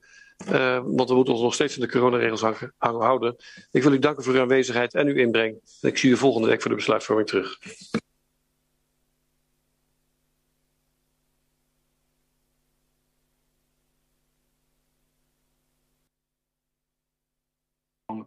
[0.48, 2.42] Uh, want we moeten ons nog steeds in de coronaregels
[2.78, 3.36] houden.
[3.70, 5.60] Ik wil u danken voor uw aanwezigheid en uw inbreng.
[5.80, 7.58] En ik zie u volgende week voor de besluitvorming terug.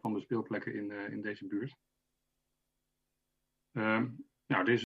[0.01, 1.75] Van de speelplekken in, uh, in deze buurt.
[3.73, 4.01] Uh,
[4.47, 4.86] nou, deze